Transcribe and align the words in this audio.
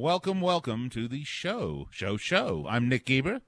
Welcome, 0.00 0.40
welcome 0.40 0.90
to 0.90 1.08
the 1.08 1.24
show. 1.24 1.88
Show, 1.90 2.16
show. 2.16 2.64
I'm 2.68 2.88
Nick 2.88 3.04
Geber. 3.04 3.40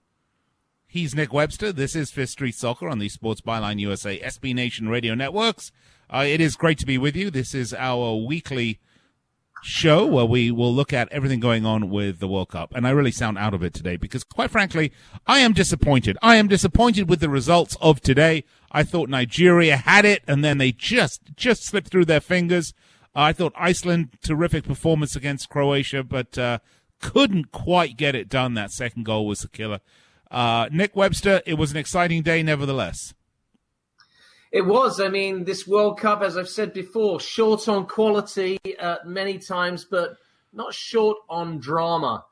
He's 0.84 1.14
Nick 1.14 1.32
Webster. 1.32 1.70
This 1.70 1.94
is 1.94 2.10
Fifth 2.10 2.30
Street 2.30 2.56
Soccer 2.56 2.88
on 2.88 2.98
the 2.98 3.08
Sports 3.08 3.40
Byline 3.40 3.78
USA 3.78 4.18
SB 4.18 4.52
Nation 4.52 4.88
radio 4.88 5.14
networks. 5.14 5.70
Uh, 6.12 6.24
it 6.26 6.40
is 6.40 6.56
great 6.56 6.76
to 6.78 6.86
be 6.86 6.98
with 6.98 7.14
you. 7.14 7.30
This 7.30 7.54
is 7.54 7.72
our 7.72 8.16
weekly 8.16 8.80
show 9.62 10.04
where 10.04 10.24
we 10.24 10.50
will 10.50 10.74
look 10.74 10.92
at 10.92 11.08
everything 11.12 11.38
going 11.38 11.64
on 11.64 11.88
with 11.88 12.18
the 12.18 12.26
World 12.26 12.48
Cup. 12.48 12.74
And 12.74 12.84
I 12.84 12.90
really 12.90 13.12
sound 13.12 13.38
out 13.38 13.54
of 13.54 13.62
it 13.62 13.72
today 13.72 13.96
because, 13.96 14.24
quite 14.24 14.50
frankly, 14.50 14.92
I 15.28 15.38
am 15.38 15.52
disappointed. 15.52 16.18
I 16.20 16.34
am 16.34 16.48
disappointed 16.48 17.08
with 17.08 17.20
the 17.20 17.28
results 17.28 17.76
of 17.80 18.00
today. 18.00 18.42
I 18.72 18.82
thought 18.82 19.08
Nigeria 19.08 19.76
had 19.76 20.04
it, 20.04 20.24
and 20.26 20.44
then 20.44 20.58
they 20.58 20.72
just 20.72 21.22
just 21.36 21.64
slipped 21.64 21.90
through 21.90 22.06
their 22.06 22.20
fingers. 22.20 22.74
I 23.14 23.32
thought 23.32 23.52
Iceland 23.56 24.10
terrific 24.22 24.64
performance 24.64 25.16
against 25.16 25.48
Croatia, 25.48 26.02
but 26.02 26.38
uh, 26.38 26.58
couldn't 27.00 27.50
quite 27.52 27.96
get 27.96 28.14
it 28.14 28.28
done. 28.28 28.54
That 28.54 28.70
second 28.70 29.04
goal 29.04 29.26
was 29.26 29.40
the 29.40 29.48
killer. 29.48 29.80
Uh, 30.30 30.68
Nick 30.70 30.94
Webster, 30.94 31.42
it 31.44 31.54
was 31.54 31.72
an 31.72 31.76
exciting 31.76 32.22
day, 32.22 32.42
nevertheless. 32.42 33.14
It 34.52 34.62
was. 34.66 35.00
I 35.00 35.08
mean, 35.08 35.44
this 35.44 35.66
World 35.66 35.98
Cup, 35.98 36.22
as 36.22 36.36
I've 36.36 36.48
said 36.48 36.72
before, 36.72 37.20
short 37.20 37.68
on 37.68 37.86
quality 37.86 38.58
uh, 38.78 38.96
many 39.04 39.38
times, 39.38 39.84
but 39.84 40.16
not 40.52 40.74
short 40.74 41.18
on 41.28 41.58
drama. 41.58 42.24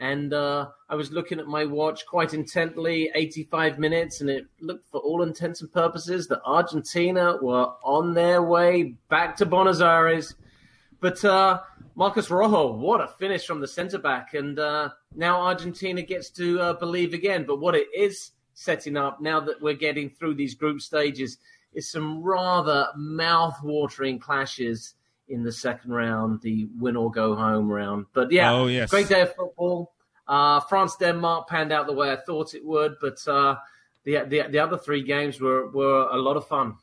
And 0.00 0.32
uh, 0.32 0.68
I 0.88 0.94
was 0.94 1.10
looking 1.10 1.40
at 1.40 1.46
my 1.46 1.64
watch 1.64 2.06
quite 2.06 2.32
intently, 2.32 3.10
85 3.14 3.78
minutes, 3.80 4.20
and 4.20 4.30
it 4.30 4.46
looked, 4.60 4.88
for 4.90 5.00
all 5.00 5.22
intents 5.22 5.60
and 5.60 5.72
purposes, 5.72 6.28
that 6.28 6.40
Argentina 6.44 7.36
were 7.42 7.72
on 7.82 8.14
their 8.14 8.42
way 8.42 8.94
back 9.08 9.36
to 9.36 9.46
Buenos 9.46 9.80
Aires. 9.80 10.36
But 11.00 11.24
uh, 11.24 11.60
Marcos 11.96 12.30
Rojo, 12.30 12.72
what 12.74 13.00
a 13.00 13.08
finish 13.08 13.44
from 13.44 13.60
the 13.60 13.66
centre 13.66 13.98
back. 13.98 14.34
And 14.34 14.58
uh, 14.58 14.90
now 15.16 15.40
Argentina 15.40 16.02
gets 16.02 16.30
to 16.30 16.60
uh, 16.60 16.72
believe 16.74 17.12
again. 17.12 17.44
But 17.44 17.58
what 17.58 17.74
it 17.74 17.88
is 17.92 18.32
setting 18.54 18.96
up 18.96 19.20
now 19.20 19.40
that 19.40 19.60
we're 19.60 19.74
getting 19.74 20.10
through 20.10 20.34
these 20.34 20.54
group 20.54 20.80
stages 20.80 21.38
is 21.74 21.90
some 21.90 22.22
rather 22.22 22.88
mouth-watering 22.96 24.18
clashes 24.18 24.94
in 25.28 25.42
the 25.42 25.52
second 25.52 25.92
round, 25.92 26.40
the 26.42 26.68
win 26.78 26.96
or 26.96 27.10
go 27.10 27.34
home 27.34 27.68
round. 27.68 28.06
But 28.12 28.32
yeah, 28.32 28.52
oh, 28.52 28.66
yes. 28.66 28.90
great 28.90 29.08
day 29.08 29.22
of 29.22 29.34
football. 29.34 29.92
Uh, 30.26 30.60
France 30.60 30.96
Denmark 30.96 31.48
panned 31.48 31.72
out 31.72 31.86
the 31.86 31.92
way 31.92 32.12
I 32.12 32.16
thought 32.16 32.54
it 32.54 32.64
would, 32.64 32.96
but 33.00 33.16
uh, 33.26 33.56
the, 34.04 34.24
the 34.26 34.42
the 34.50 34.58
other 34.58 34.76
three 34.76 35.02
games 35.02 35.40
were 35.40 35.68
were 35.70 36.08
a 36.10 36.16
lot 36.16 36.36
of 36.36 36.46
fun. 36.46 36.76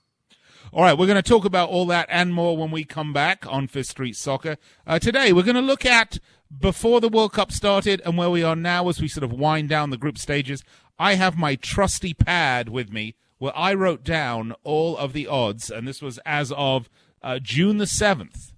All 0.73 0.81
right, 0.81 0.97
we're 0.97 1.05
going 1.05 1.21
to 1.21 1.29
talk 1.29 1.45
about 1.45 1.69
all 1.69 1.85
that 1.87 2.07
and 2.09 2.33
more 2.33 2.57
when 2.57 2.71
we 2.71 2.83
come 2.83 3.13
back 3.13 3.45
on 3.47 3.67
Fifth 3.67 3.87
Street 3.87 4.15
Soccer. 4.15 4.57
Uh, 4.85 4.99
today, 4.99 5.31
we're 5.31 5.43
going 5.43 5.55
to 5.55 5.61
look 5.61 5.85
at 5.85 6.17
before 6.59 6.99
the 6.99 7.07
World 7.09 7.33
Cup 7.33 7.51
started 7.51 8.01
and 8.03 8.17
where 8.17 8.29
we 8.29 8.43
are 8.43 8.55
now 8.55 8.89
as 8.89 8.99
we 8.99 9.07
sort 9.07 9.23
of 9.23 9.31
wind 9.31 9.69
down 9.69 9.89
the 9.89 9.97
group 9.97 10.17
stages. 10.17 10.63
I 10.97 11.15
have 11.15 11.37
my 11.37 11.55
trusty 11.55 12.13
pad 12.13 12.69
with 12.69 12.91
me 12.91 13.15
where 13.37 13.55
I 13.55 13.73
wrote 13.73 14.03
down 14.03 14.53
all 14.63 14.97
of 14.97 15.13
the 15.13 15.27
odds, 15.27 15.69
and 15.69 15.87
this 15.87 16.01
was 16.01 16.19
as 16.25 16.51
of 16.53 16.89
uh, 17.25 17.39
June 17.39 17.77
the 17.77 17.85
7th. 17.85 18.53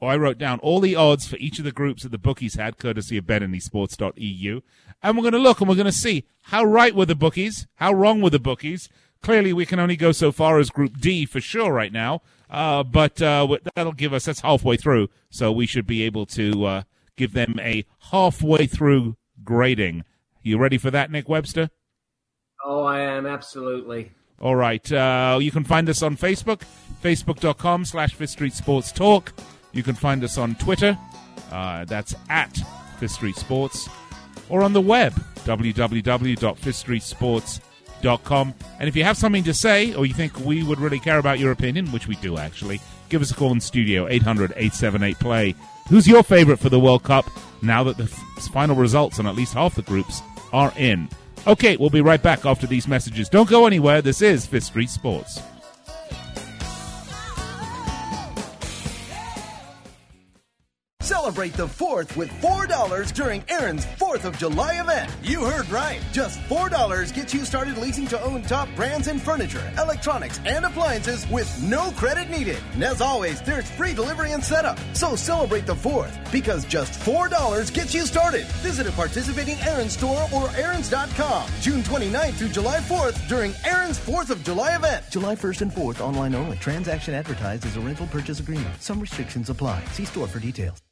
Oh, 0.00 0.08
I 0.08 0.16
wrote 0.16 0.38
down 0.38 0.58
all 0.60 0.80
the 0.80 0.96
odds 0.96 1.28
for 1.28 1.36
each 1.36 1.58
of 1.58 1.64
the 1.64 1.72
groups 1.72 2.02
that 2.02 2.08
the 2.08 2.18
bookies 2.18 2.54
had, 2.54 2.78
courtesy 2.78 3.16
of 3.16 3.26
BetAnySports.eu. 3.26 4.60
And 5.02 5.16
we're 5.16 5.22
going 5.22 5.32
to 5.32 5.38
look 5.38 5.60
and 5.60 5.68
we're 5.68 5.76
going 5.76 5.84
to 5.84 5.92
see 5.92 6.24
how 6.44 6.64
right 6.64 6.94
were 6.94 7.06
the 7.06 7.14
bookies, 7.14 7.68
how 7.76 7.92
wrong 7.92 8.20
were 8.20 8.30
the 8.30 8.38
bookies, 8.38 8.88
Clearly, 9.22 9.52
we 9.52 9.66
can 9.66 9.78
only 9.78 9.96
go 9.96 10.12
so 10.12 10.32
far 10.32 10.58
as 10.58 10.70
Group 10.70 10.98
D 10.98 11.26
for 11.26 11.40
sure 11.40 11.72
right 11.72 11.92
now. 11.92 12.22
Uh, 12.48 12.82
but 12.82 13.20
uh, 13.20 13.58
that'll 13.74 13.92
give 13.92 14.12
us 14.12 14.24
that's 14.24 14.40
halfway 14.40 14.76
through, 14.76 15.08
so 15.28 15.52
we 15.52 15.66
should 15.66 15.86
be 15.86 16.02
able 16.02 16.26
to 16.26 16.64
uh, 16.64 16.82
give 17.16 17.32
them 17.32 17.60
a 17.60 17.84
halfway 18.10 18.66
through 18.66 19.16
grading. 19.44 20.04
You 20.42 20.58
ready 20.58 20.78
for 20.78 20.90
that, 20.90 21.10
Nick 21.10 21.28
Webster? 21.28 21.70
Oh, 22.64 22.82
I 22.82 23.00
am 23.00 23.26
absolutely. 23.26 24.12
All 24.40 24.56
right. 24.56 24.90
Uh, 24.90 25.38
you 25.40 25.50
can 25.50 25.64
find 25.64 25.86
us 25.88 26.02
on 26.02 26.16
Facebook, 26.16 26.62
facebook.com 27.02 27.84
slash 27.84 28.14
Fifth 28.14 28.30
Street 28.30 28.54
Sports 28.54 28.92
Talk. 28.92 29.32
You 29.72 29.82
can 29.82 29.94
find 29.94 30.24
us 30.24 30.38
on 30.38 30.54
Twitter. 30.56 30.98
Uh, 31.52 31.84
that's 31.84 32.14
at 32.28 32.58
Fifth 32.98 33.12
Street 33.12 33.36
Sports. 33.36 33.88
Or 34.48 34.62
on 34.62 34.72
the 34.72 34.80
web, 34.80 35.12
www.fifthstreetsports.com 35.44 37.60
com. 38.24 38.54
And 38.78 38.88
if 38.88 38.96
you 38.96 39.04
have 39.04 39.16
something 39.16 39.44
to 39.44 39.54
say 39.54 39.94
or 39.94 40.06
you 40.06 40.14
think 40.14 40.38
we 40.40 40.62
would 40.62 40.80
really 40.80 41.00
care 41.00 41.18
about 41.18 41.38
your 41.38 41.52
opinion, 41.52 41.90
which 41.92 42.06
we 42.06 42.16
do 42.16 42.38
actually, 42.38 42.80
give 43.08 43.22
us 43.22 43.30
a 43.30 43.34
call 43.34 43.52
in 43.52 43.60
studio 43.60 44.08
800 44.08 44.52
878 44.52 45.18
play. 45.18 45.54
Who's 45.88 46.06
your 46.06 46.22
favorite 46.22 46.58
for 46.58 46.68
the 46.68 46.80
World 46.80 47.02
Cup 47.02 47.26
now 47.62 47.82
that 47.84 47.96
the 47.96 48.04
f- 48.04 48.48
final 48.52 48.76
results 48.76 49.18
on 49.18 49.26
at 49.26 49.34
least 49.34 49.54
half 49.54 49.74
the 49.74 49.82
groups 49.82 50.22
are 50.52 50.72
in? 50.76 51.08
Okay, 51.46 51.76
we'll 51.78 51.90
be 51.90 52.02
right 52.02 52.22
back 52.22 52.44
after 52.44 52.66
these 52.66 52.86
messages. 52.86 53.28
Don't 53.28 53.48
go 53.48 53.66
anywhere. 53.66 54.02
This 54.02 54.20
is 54.20 54.46
Fifth 54.46 54.64
Street 54.64 54.90
Sports. 54.90 55.40
Celebrate 61.02 61.54
the 61.54 61.66
4th 61.66 62.14
with 62.14 62.28
$4 62.42 63.12
during 63.14 63.42
Aaron's 63.48 63.86
4th 63.86 64.24
of 64.24 64.36
July 64.38 64.80
event. 64.80 65.10
You 65.22 65.44
heard 65.44 65.68
right. 65.70 66.00
Just 66.12 66.38
$4 66.40 67.14
gets 67.14 67.32
you 67.32 67.46
started 67.46 67.78
leasing 67.78 68.06
to 68.08 68.22
own 68.22 68.42
top 68.42 68.68
brands 68.76 69.08
in 69.08 69.18
furniture, 69.18 69.72
electronics, 69.78 70.40
and 70.44 70.64
appliances 70.66 71.26
with 71.30 71.50
no 71.62 71.90
credit 71.92 72.28
needed. 72.28 72.58
And 72.74 72.84
as 72.84 73.00
always, 73.00 73.40
there's 73.40 73.70
free 73.70 73.94
delivery 73.94 74.32
and 74.32 74.44
setup. 74.44 74.78
So 74.92 75.16
celebrate 75.16 75.66
the 75.66 75.74
4th 75.74 76.30
because 76.30 76.66
just 76.66 76.92
$4 77.00 77.72
gets 77.72 77.94
you 77.94 78.04
started. 78.04 78.46
Visit 78.62 78.86
a 78.86 78.92
participating 78.92 79.58
Aaron's 79.60 79.94
store 79.94 80.28
or 80.34 80.50
Aaron's.com 80.50 81.48
June 81.60 81.82
29th 81.82 82.34
through 82.34 82.48
July 82.48 82.78
4th 82.80 83.26
during 83.26 83.54
Aaron's 83.64 83.98
4th 83.98 84.28
of 84.28 84.44
July 84.44 84.76
event. 84.76 85.04
July 85.10 85.34
1st 85.34 85.62
and 85.62 85.72
4th 85.72 86.00
online 86.02 86.34
only. 86.34 86.58
Transaction 86.58 87.14
advertised 87.14 87.64
as 87.64 87.76
a 87.76 87.80
rental 87.80 88.06
purchase 88.08 88.38
agreement. 88.38 88.80
Some 88.82 89.00
restrictions 89.00 89.48
apply. 89.48 89.82
See 89.86 90.04
store 90.04 90.28
for 90.28 90.38
details. 90.38 90.82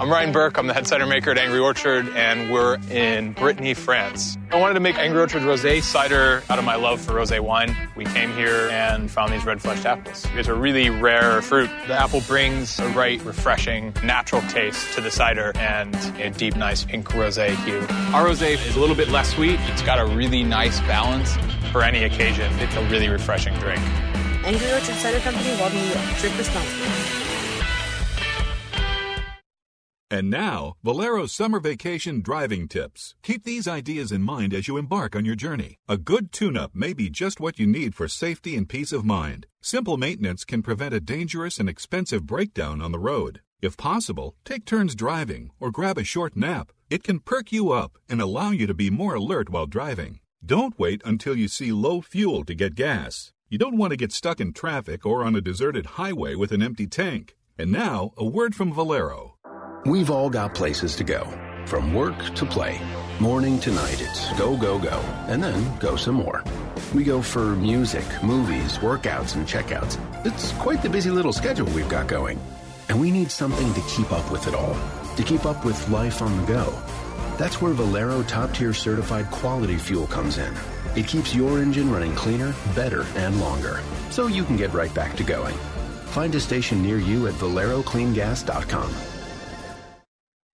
I'm 0.00 0.10
Ryan 0.10 0.32
Burke. 0.32 0.56
I'm 0.56 0.66
the 0.66 0.72
head 0.72 0.86
cider 0.86 1.04
maker 1.04 1.32
at 1.32 1.36
Angry 1.36 1.58
Orchard, 1.58 2.08
and 2.16 2.50
we're 2.50 2.78
in 2.90 3.34
Brittany, 3.34 3.74
France. 3.74 4.38
I 4.50 4.58
wanted 4.58 4.72
to 4.72 4.80
make 4.80 4.96
Angry 4.96 5.20
Orchard 5.20 5.42
rosé 5.42 5.82
cider 5.82 6.42
out 6.48 6.58
of 6.58 6.64
my 6.64 6.76
love 6.76 7.02
for 7.02 7.12
rosé 7.12 7.38
wine. 7.38 7.76
We 7.96 8.06
came 8.06 8.32
here 8.32 8.70
and 8.70 9.10
found 9.10 9.30
these 9.30 9.44
red 9.44 9.60
fleshed 9.60 9.84
apples. 9.84 10.26
It's 10.36 10.48
a 10.48 10.54
really 10.54 10.88
rare 10.88 11.42
fruit. 11.42 11.68
The 11.86 11.92
apple 11.92 12.22
brings 12.22 12.80
a 12.80 12.88
right, 12.88 13.22
refreshing, 13.26 13.92
natural 14.02 14.40
taste 14.48 14.90
to 14.94 15.02
the 15.02 15.10
cider 15.10 15.52
and 15.56 15.94
a 16.18 16.30
deep, 16.30 16.56
nice 16.56 16.82
pink 16.82 17.06
rosé 17.10 17.54
hue. 17.66 17.80
Our 18.14 18.24
rosé 18.24 18.54
is 18.54 18.76
a 18.76 18.80
little 18.80 18.96
bit 18.96 19.08
less 19.08 19.34
sweet. 19.34 19.60
It's 19.64 19.82
got 19.82 19.98
a 19.98 20.06
really 20.06 20.42
nice 20.42 20.80
balance 20.80 21.36
for 21.72 21.82
any 21.82 22.04
occasion. 22.04 22.50
It's 22.58 22.74
a 22.74 22.84
really 22.86 23.10
refreshing 23.10 23.52
drink. 23.58 23.82
Angry 24.46 24.72
Orchard 24.72 24.94
Cider 24.94 25.20
Company, 25.20 25.44
New 25.44 25.92
York. 25.92 26.18
Drink 26.20 26.38
responsibly. 26.38 27.19
And 30.12 30.28
now, 30.28 30.74
Valero's 30.82 31.30
summer 31.30 31.60
vacation 31.60 32.20
driving 32.20 32.66
tips. 32.66 33.14
Keep 33.22 33.44
these 33.44 33.68
ideas 33.68 34.10
in 34.10 34.22
mind 34.22 34.52
as 34.52 34.66
you 34.66 34.76
embark 34.76 35.14
on 35.14 35.24
your 35.24 35.36
journey. 35.36 35.78
A 35.88 35.96
good 35.96 36.32
tune 36.32 36.56
up 36.56 36.74
may 36.74 36.92
be 36.92 37.08
just 37.08 37.38
what 37.38 37.60
you 37.60 37.66
need 37.68 37.94
for 37.94 38.08
safety 38.08 38.56
and 38.56 38.68
peace 38.68 38.90
of 38.90 39.04
mind. 39.04 39.46
Simple 39.62 39.96
maintenance 39.96 40.44
can 40.44 40.62
prevent 40.62 40.94
a 40.94 41.00
dangerous 41.00 41.60
and 41.60 41.68
expensive 41.68 42.26
breakdown 42.26 42.80
on 42.82 42.90
the 42.90 42.98
road. 42.98 43.40
If 43.62 43.76
possible, 43.76 44.34
take 44.44 44.64
turns 44.64 44.96
driving 44.96 45.52
or 45.60 45.70
grab 45.70 45.96
a 45.96 46.02
short 46.02 46.34
nap. 46.34 46.72
It 46.88 47.04
can 47.04 47.20
perk 47.20 47.52
you 47.52 47.70
up 47.70 47.96
and 48.08 48.20
allow 48.20 48.50
you 48.50 48.66
to 48.66 48.74
be 48.74 48.90
more 48.90 49.14
alert 49.14 49.48
while 49.48 49.66
driving. 49.66 50.18
Don't 50.44 50.76
wait 50.76 51.02
until 51.04 51.36
you 51.36 51.46
see 51.46 51.70
low 51.70 52.00
fuel 52.00 52.44
to 52.46 52.54
get 52.54 52.74
gas. 52.74 53.32
You 53.48 53.58
don't 53.58 53.76
want 53.76 53.92
to 53.92 53.96
get 53.96 54.10
stuck 54.10 54.40
in 54.40 54.54
traffic 54.54 55.06
or 55.06 55.22
on 55.22 55.36
a 55.36 55.40
deserted 55.40 55.86
highway 56.00 56.34
with 56.34 56.50
an 56.50 56.62
empty 56.62 56.88
tank. 56.88 57.36
And 57.56 57.70
now, 57.70 58.12
a 58.16 58.24
word 58.24 58.56
from 58.56 58.72
Valero. 58.72 59.29
We've 59.86 60.10
all 60.10 60.28
got 60.28 60.54
places 60.54 60.94
to 60.96 61.04
go, 61.04 61.26
from 61.64 61.94
work 61.94 62.34
to 62.34 62.44
play. 62.44 62.78
Morning 63.18 63.58
to 63.60 63.72
night, 63.72 64.02
it's 64.02 64.30
go, 64.38 64.54
go, 64.54 64.78
go, 64.78 64.98
and 65.26 65.42
then 65.42 65.74
go 65.78 65.96
some 65.96 66.16
more. 66.16 66.44
We 66.94 67.02
go 67.02 67.22
for 67.22 67.56
music, 67.56 68.04
movies, 68.22 68.76
workouts, 68.76 69.36
and 69.36 69.46
checkouts. 69.46 69.96
It's 70.26 70.52
quite 70.58 70.82
the 70.82 70.90
busy 70.90 71.10
little 71.10 71.32
schedule 71.32 71.72
we've 71.72 71.88
got 71.88 72.08
going. 72.08 72.38
And 72.90 73.00
we 73.00 73.10
need 73.10 73.30
something 73.30 73.72
to 73.72 73.80
keep 73.88 74.12
up 74.12 74.30
with 74.30 74.46
it 74.48 74.54
all, 74.54 74.76
to 75.16 75.22
keep 75.22 75.46
up 75.46 75.64
with 75.64 75.88
life 75.88 76.20
on 76.20 76.36
the 76.36 76.46
go. 76.46 76.78
That's 77.38 77.62
where 77.62 77.72
Valero 77.72 78.22
top 78.24 78.52
tier 78.52 78.74
certified 78.74 79.30
quality 79.30 79.78
fuel 79.78 80.06
comes 80.06 80.36
in. 80.36 80.54
It 80.94 81.06
keeps 81.06 81.34
your 81.34 81.58
engine 81.58 81.90
running 81.90 82.14
cleaner, 82.14 82.54
better, 82.74 83.06
and 83.16 83.40
longer, 83.40 83.80
so 84.10 84.26
you 84.26 84.44
can 84.44 84.58
get 84.58 84.74
right 84.74 84.94
back 84.94 85.16
to 85.16 85.24
going. 85.24 85.56
Find 86.12 86.34
a 86.34 86.40
station 86.40 86.82
near 86.82 86.98
you 86.98 87.28
at 87.28 87.34
valerocleangas.com. 87.34 89.09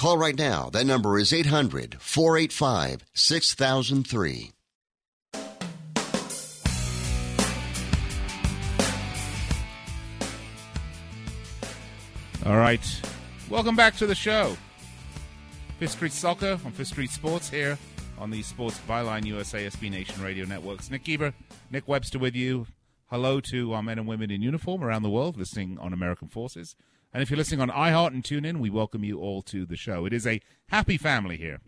Call 0.00 0.16
right 0.16 0.38
now. 0.38 0.70
That 0.70 0.86
number 0.86 1.18
is 1.18 1.30
800 1.30 1.98
485 2.00 3.04
6003. 3.12 4.52
All 12.46 12.56
right. 12.56 12.80
Welcome 13.50 13.76
back 13.76 13.94
to 13.96 14.06
the 14.06 14.14
show. 14.14 14.56
Fifth 15.78 15.90
Street 15.90 16.12
Soccer 16.12 16.58
on 16.64 16.72
Fifth 16.72 16.88
Street 16.88 17.10
Sports 17.10 17.50
here 17.50 17.76
on 18.18 18.30
the 18.30 18.40
Sports 18.40 18.80
Byline 18.88 19.26
USA 19.26 19.66
SB 19.66 19.90
Nation 19.90 20.22
Radio 20.22 20.46
Networks. 20.46 20.90
Nick 20.90 21.04
Geber, 21.04 21.34
Nick 21.70 21.86
Webster 21.86 22.18
with 22.18 22.34
you. 22.34 22.66
Hello 23.10 23.38
to 23.50 23.74
our 23.74 23.82
men 23.82 23.98
and 23.98 24.08
women 24.08 24.30
in 24.30 24.40
uniform 24.40 24.82
around 24.82 25.02
the 25.02 25.10
world 25.10 25.36
listening 25.36 25.76
on 25.78 25.92
American 25.92 26.28
Forces. 26.28 26.74
And 27.12 27.22
if 27.22 27.30
you're 27.30 27.38
listening 27.38 27.60
on 27.60 27.70
iHeart 27.70 28.08
and 28.08 28.22
TuneIn, 28.22 28.58
we 28.58 28.70
welcome 28.70 29.02
you 29.02 29.18
all 29.18 29.42
to 29.42 29.66
the 29.66 29.76
show. 29.76 30.06
It 30.06 30.12
is 30.12 30.26
a 30.26 30.40
happy 30.68 30.96
family 30.96 31.36
here. 31.36 31.60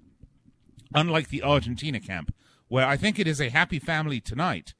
Unlike 0.94 1.28
the 1.30 1.42
Argentina 1.42 1.98
camp, 1.98 2.32
where 2.68 2.86
I 2.86 2.96
think 2.96 3.18
it 3.18 3.26
is 3.26 3.40
a 3.40 3.48
happy 3.48 3.78
family 3.78 4.20
tonight, 4.20 4.74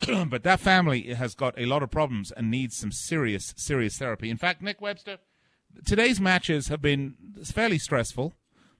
but 0.28 0.42
that 0.42 0.58
family 0.58 1.14
has 1.14 1.34
got 1.34 1.58
a 1.58 1.66
lot 1.66 1.82
of 1.82 1.90
problems 1.90 2.32
and 2.32 2.50
needs 2.50 2.76
some 2.76 2.90
serious, 2.90 3.54
serious 3.56 3.98
therapy. 3.98 4.30
In 4.30 4.36
fact, 4.36 4.62
Nick 4.62 4.80
Webster, 4.80 5.18
today's 5.84 6.20
matches 6.20 6.68
have 6.68 6.82
been 6.82 7.14
fairly 7.44 7.78
stressful. 7.78 8.32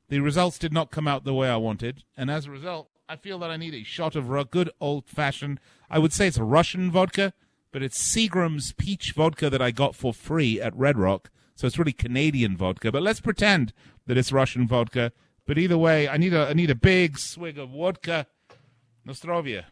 The 0.09 0.21
results 0.21 0.59
did 0.59 0.73
not 0.73 0.91
come 0.91 1.07
out 1.07 1.25
the 1.25 1.35
way 1.35 1.49
I 1.49 1.57
wanted, 1.57 2.03
and 2.17 2.31
as 2.31 2.47
a 2.47 2.51
result, 2.51 2.89
I 3.09 3.17
feel 3.17 3.39
that 3.41 3.51
I 3.51 3.57
need 3.57 3.75
a 3.75 3.85
shot 3.85 4.17
of 4.17 4.51
good 4.51 4.71
old 4.81 5.07
fashioned, 5.07 5.61
I 5.89 5.99
would 6.01 6.13
say 6.13 6.27
it's 6.27 6.39
a 6.39 6.45
Russian 6.45 6.91
vodka, 6.91 7.35
but 7.73 7.83
it's 7.83 8.03
Seagram's 8.03 8.73
peach 8.73 9.13
vodka 9.13 9.51
that 9.51 9.63
I 9.63 9.71
got 9.71 9.95
for 9.95 10.13
free 10.13 10.61
at 10.61 10.77
Red 10.77 10.99
Rock. 10.99 11.31
So 11.55 11.67
it's 11.67 11.79
really 11.79 11.93
Canadian 11.93 12.57
vodka, 12.57 12.91
but 12.91 13.03
let's 13.03 13.21
pretend 13.21 13.73
that 14.07 14.17
it's 14.17 14.33
Russian 14.33 14.67
vodka. 14.67 15.13
But 15.47 15.59
either 15.59 15.77
way, 15.77 16.09
I 16.09 16.17
need 16.17 16.33
a 16.33 16.49
I 16.49 16.53
need 16.53 16.71
a 16.71 16.75
big 16.75 17.19
swig 17.19 17.59
of 17.59 17.71
vodka. 17.71 18.27
Nostrovia. 19.07 19.65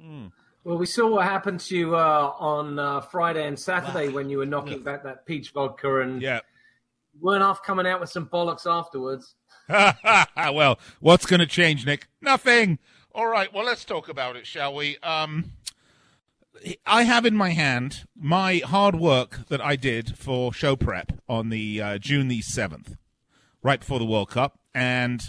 Mm. 0.00 0.32
Well, 0.64 0.78
we 0.78 0.86
saw 0.86 1.08
what 1.08 1.24
happened 1.24 1.60
to 1.60 1.76
you 1.76 1.94
uh, 1.94 2.32
on 2.38 2.78
uh, 2.78 3.02
Friday 3.02 3.46
and 3.46 3.58
Saturday 3.58 4.08
when 4.08 4.30
you 4.30 4.38
were 4.38 4.46
knocking 4.46 4.82
back 4.82 5.02
that 5.04 5.26
peach 5.26 5.50
vodka 5.50 6.00
and 6.00 6.22
yeah. 6.22 6.40
weren't 7.20 7.42
off 7.42 7.62
coming 7.62 7.86
out 7.86 8.00
with 8.00 8.08
some 8.08 8.26
bollocks 8.26 8.66
afterwards. 8.66 9.34
well, 9.68 10.78
what's 11.00 11.26
going 11.26 11.40
to 11.40 11.46
change, 11.46 11.84
Nick? 11.84 12.08
Nothing. 12.22 12.78
All 13.14 13.26
right. 13.26 13.52
Well, 13.52 13.64
let's 13.64 13.84
talk 13.84 14.08
about 14.08 14.36
it, 14.36 14.46
shall 14.46 14.74
we? 14.74 14.96
Um, 14.98 15.52
I 16.86 17.02
have 17.02 17.26
in 17.26 17.36
my 17.36 17.50
hand 17.50 18.06
my 18.16 18.58
hard 18.64 18.96
work 18.96 19.46
that 19.48 19.60
I 19.60 19.76
did 19.76 20.16
for 20.16 20.52
show 20.52 20.76
prep 20.76 21.12
on 21.28 21.48
the 21.48 21.80
uh, 21.80 21.98
June 21.98 22.28
the 22.28 22.42
seventh, 22.42 22.96
right 23.62 23.80
before 23.80 23.98
the 23.98 24.04
World 24.04 24.30
Cup, 24.30 24.58
and 24.74 25.22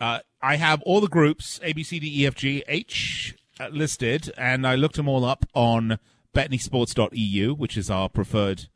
uh, 0.00 0.20
I 0.40 0.56
have 0.56 0.82
all 0.82 1.00
the 1.00 1.08
groups 1.08 1.60
A, 1.62 1.72
B, 1.72 1.82
C, 1.82 1.98
D, 1.98 2.22
E, 2.22 2.26
F, 2.26 2.34
G, 2.34 2.62
H 2.68 3.34
uh, 3.58 3.68
listed, 3.68 4.32
and 4.36 4.66
I 4.66 4.74
looked 4.74 4.96
them 4.96 5.08
all 5.08 5.24
up 5.24 5.46
on 5.54 5.98
BetanySports.eu, 6.34 7.54
which 7.54 7.76
is 7.76 7.90
our 7.90 8.08
preferred. 8.08 8.66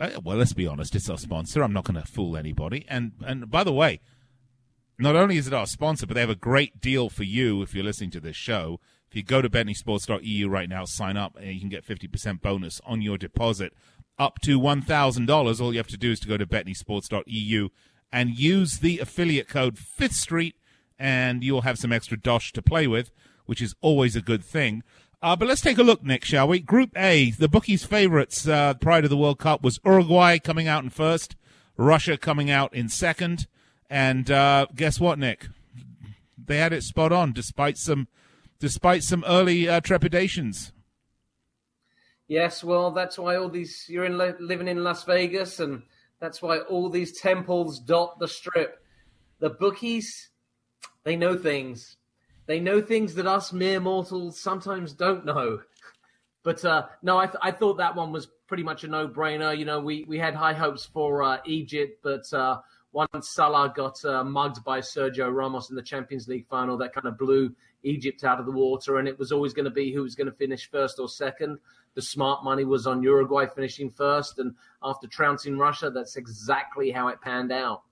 Uh, 0.00 0.20
well, 0.22 0.38
let's 0.38 0.54
be 0.54 0.66
honest, 0.66 0.94
it's 0.94 1.10
our 1.10 1.18
sponsor. 1.18 1.62
I'm 1.62 1.72
not 1.72 1.84
going 1.84 2.00
to 2.00 2.06
fool 2.06 2.36
anybody. 2.36 2.84
And 2.88 3.12
and 3.24 3.50
by 3.50 3.64
the 3.64 3.72
way, 3.72 4.00
not 4.98 5.16
only 5.16 5.36
is 5.36 5.46
it 5.46 5.52
our 5.52 5.66
sponsor, 5.66 6.06
but 6.06 6.14
they 6.14 6.20
have 6.20 6.30
a 6.30 6.34
great 6.34 6.80
deal 6.80 7.08
for 7.08 7.24
you 7.24 7.62
if 7.62 7.74
you're 7.74 7.84
listening 7.84 8.10
to 8.12 8.20
this 8.20 8.36
show. 8.36 8.80
If 9.12 9.16
you 9.16 9.22
go 9.22 9.42
to 9.42 9.50
BetanySports.eu 9.50 10.48
right 10.48 10.70
now, 10.70 10.86
sign 10.86 11.18
up, 11.18 11.36
and 11.36 11.52
you 11.52 11.60
can 11.60 11.68
get 11.68 11.86
50% 11.86 12.40
bonus 12.40 12.80
on 12.86 13.02
your 13.02 13.18
deposit 13.18 13.74
up 14.18 14.38
to 14.40 14.58
$1,000. 14.58 15.60
All 15.60 15.72
you 15.74 15.78
have 15.78 15.86
to 15.88 15.98
do 15.98 16.12
is 16.12 16.20
to 16.20 16.28
go 16.28 16.38
to 16.38 16.46
BetanySports.eu 16.46 17.68
and 18.10 18.30
use 18.30 18.78
the 18.78 19.00
affiliate 19.00 19.48
code 19.48 19.78
Fifth 19.78 20.14
Street, 20.14 20.54
and 20.98 21.44
you'll 21.44 21.60
have 21.60 21.76
some 21.78 21.92
extra 21.92 22.18
dosh 22.18 22.54
to 22.54 22.62
play 22.62 22.86
with, 22.86 23.12
which 23.44 23.60
is 23.60 23.74
always 23.82 24.16
a 24.16 24.22
good 24.22 24.42
thing. 24.42 24.82
Uh, 25.20 25.36
but 25.36 25.46
let's 25.46 25.60
take 25.60 25.76
a 25.76 25.82
look, 25.82 26.02
Nick, 26.02 26.24
shall 26.24 26.48
we? 26.48 26.60
Group 26.60 26.96
A, 26.96 27.32
the 27.32 27.48
bookies' 27.48 27.84
favorites 27.84 28.48
uh, 28.48 28.72
prior 28.72 29.02
to 29.02 29.08
the 29.08 29.16
World 29.18 29.38
Cup 29.38 29.62
was 29.62 29.78
Uruguay 29.84 30.38
coming 30.38 30.68
out 30.68 30.84
in 30.84 30.88
first, 30.88 31.36
Russia 31.76 32.16
coming 32.16 32.50
out 32.50 32.72
in 32.72 32.88
second, 32.88 33.46
and 33.90 34.30
uh, 34.30 34.68
guess 34.74 34.98
what, 34.98 35.18
Nick? 35.18 35.48
They 36.42 36.56
had 36.56 36.72
it 36.72 36.82
spot 36.82 37.12
on, 37.12 37.34
despite 37.34 37.76
some 37.76 38.08
despite 38.62 39.02
some 39.02 39.24
early 39.26 39.68
uh, 39.68 39.80
trepidations. 39.80 40.72
Yes, 42.28 42.62
well, 42.62 42.92
that's 42.92 43.18
why 43.18 43.34
all 43.34 43.48
these 43.48 43.86
you're 43.88 44.04
in 44.04 44.16
living 44.16 44.68
in 44.68 44.84
Las 44.84 45.02
Vegas, 45.02 45.58
and 45.58 45.82
that's 46.20 46.40
why 46.40 46.58
all 46.60 46.88
these 46.88 47.20
temples 47.20 47.80
dot 47.80 48.20
the 48.20 48.28
strip. 48.28 48.78
The 49.40 49.50
bookies, 49.50 50.30
they 51.02 51.16
know 51.16 51.36
things. 51.36 51.96
They 52.46 52.60
know 52.60 52.80
things 52.80 53.16
that 53.16 53.26
us 53.26 53.52
mere 53.52 53.80
mortals 53.80 54.40
sometimes 54.40 54.94
don't 54.94 55.26
know. 55.26 55.60
But 56.44 56.64
uh, 56.64 56.86
no, 57.04 57.18
I, 57.18 57.26
th- 57.26 57.38
I 57.40 57.52
thought 57.52 57.76
that 57.76 57.94
one 57.94 58.10
was 58.10 58.26
pretty 58.48 58.64
much 58.64 58.82
a 58.82 58.88
no-brainer. 58.88 59.56
You 59.56 59.64
know, 59.64 59.78
we, 59.78 60.04
we 60.08 60.18
had 60.18 60.34
high 60.34 60.54
hopes 60.54 60.84
for 60.84 61.22
uh, 61.22 61.38
Egypt, 61.44 62.00
but 62.02 62.24
uh, 62.32 62.58
once 62.92 63.30
Salah 63.30 63.72
got 63.74 64.04
uh, 64.04 64.22
mugged 64.22 64.62
by 64.64 64.80
Sergio 64.80 65.32
Ramos 65.34 65.70
in 65.70 65.76
the 65.76 65.82
Champions 65.82 66.28
League 66.28 66.46
final, 66.46 66.76
that 66.78 66.94
kind 66.94 67.06
of 67.06 67.18
blew 67.18 67.54
Egypt 67.82 68.22
out 68.24 68.38
of 68.38 68.46
the 68.46 68.52
water, 68.52 68.98
and 68.98 69.08
it 69.08 69.18
was 69.18 69.32
always 69.32 69.52
going 69.54 69.64
to 69.64 69.70
be 69.70 69.92
who 69.92 70.02
was 70.02 70.14
going 70.14 70.30
to 70.30 70.36
finish 70.36 70.70
first 70.70 70.98
or 70.98 71.08
second. 71.08 71.58
The 71.94 72.02
smart 72.02 72.44
money 72.44 72.64
was 72.64 72.86
on 72.86 73.02
Uruguay 73.02 73.46
finishing 73.46 73.90
first, 73.90 74.38
and 74.38 74.54
after 74.82 75.06
trouncing 75.06 75.58
Russia, 75.58 75.90
that's 75.90 76.16
exactly 76.16 76.90
how 76.90 77.08
it 77.08 77.20
panned 77.20 77.52
out. 77.52 77.82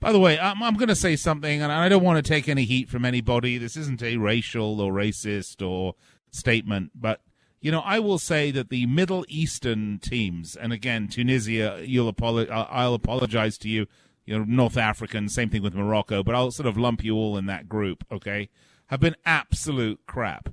By 0.00 0.12
the 0.12 0.18
way, 0.18 0.38
I'm, 0.38 0.62
I'm 0.62 0.74
going 0.74 0.88
to 0.88 0.96
say 0.96 1.16
something, 1.16 1.62
and 1.62 1.72
I 1.72 1.88
don't 1.88 2.02
want 2.02 2.24
to 2.24 2.28
take 2.28 2.48
any 2.48 2.64
heat 2.64 2.90
from 2.90 3.04
anybody. 3.04 3.56
This 3.56 3.76
isn't 3.76 4.02
a 4.02 4.16
racial 4.16 4.80
or 4.80 4.92
racist 4.92 5.66
or 5.66 5.94
statement, 6.30 6.90
but 6.94 7.20
you 7.64 7.70
know, 7.70 7.80
I 7.80 7.98
will 7.98 8.18
say 8.18 8.50
that 8.50 8.68
the 8.68 8.84
Middle 8.84 9.24
Eastern 9.26 9.98
teams, 9.98 10.54
and 10.54 10.70
again, 10.70 11.08
Tunisia, 11.08 11.82
you'll 11.82 12.12
apolo- 12.12 12.50
I'll 12.50 12.92
apologize 12.92 13.56
to 13.58 13.70
you. 13.70 13.86
You 14.24 14.38
know, 14.38 14.44
North 14.46 14.76
African, 14.76 15.28
same 15.28 15.50
thing 15.50 15.62
with 15.62 15.74
Morocco, 15.74 16.22
but 16.22 16.34
I'll 16.34 16.50
sort 16.50 16.66
of 16.66 16.78
lump 16.78 17.04
you 17.04 17.14
all 17.14 17.36
in 17.36 17.46
that 17.46 17.68
group. 17.68 18.04
Okay, 18.10 18.48
have 18.86 19.00
been 19.00 19.16
absolute 19.24 20.00
crap. 20.06 20.48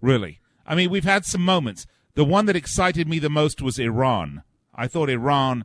Really. 0.00 0.40
I 0.66 0.74
mean, 0.74 0.90
we've 0.90 1.04
had 1.04 1.24
some 1.24 1.44
moments. 1.44 1.86
The 2.14 2.24
one 2.24 2.46
that 2.46 2.56
excited 2.56 3.08
me 3.08 3.18
the 3.18 3.30
most 3.30 3.60
was 3.60 3.78
Iran. 3.78 4.42
I 4.74 4.86
thought 4.86 5.10
Iran 5.10 5.64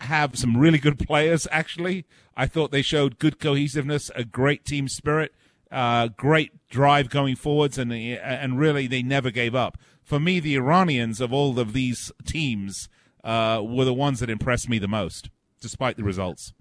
have 0.00 0.38
some 0.38 0.56
really 0.56 0.78
good 0.78 0.98
players, 1.06 1.46
actually. 1.50 2.06
I 2.36 2.46
thought 2.46 2.70
they 2.70 2.82
showed 2.82 3.18
good 3.18 3.38
cohesiveness, 3.38 4.10
a 4.14 4.24
great 4.24 4.64
team 4.64 4.88
spirit, 4.88 5.34
uh, 5.70 6.08
great 6.08 6.52
drive 6.68 7.10
going 7.10 7.36
forwards, 7.36 7.78
and, 7.78 7.92
and 7.92 8.58
really 8.58 8.86
they 8.86 9.02
never 9.02 9.30
gave 9.30 9.54
up. 9.54 9.76
For 10.02 10.18
me, 10.18 10.40
the 10.40 10.56
Iranians 10.56 11.20
of 11.20 11.32
all 11.32 11.58
of 11.58 11.72
these 11.72 12.10
teams 12.26 12.88
uh, 13.22 13.62
were 13.64 13.84
the 13.84 13.94
ones 13.94 14.20
that 14.20 14.30
impressed 14.30 14.68
me 14.68 14.78
the 14.78 14.88
most, 14.88 15.30
despite 15.60 15.96
the 15.96 16.04
results. 16.04 16.52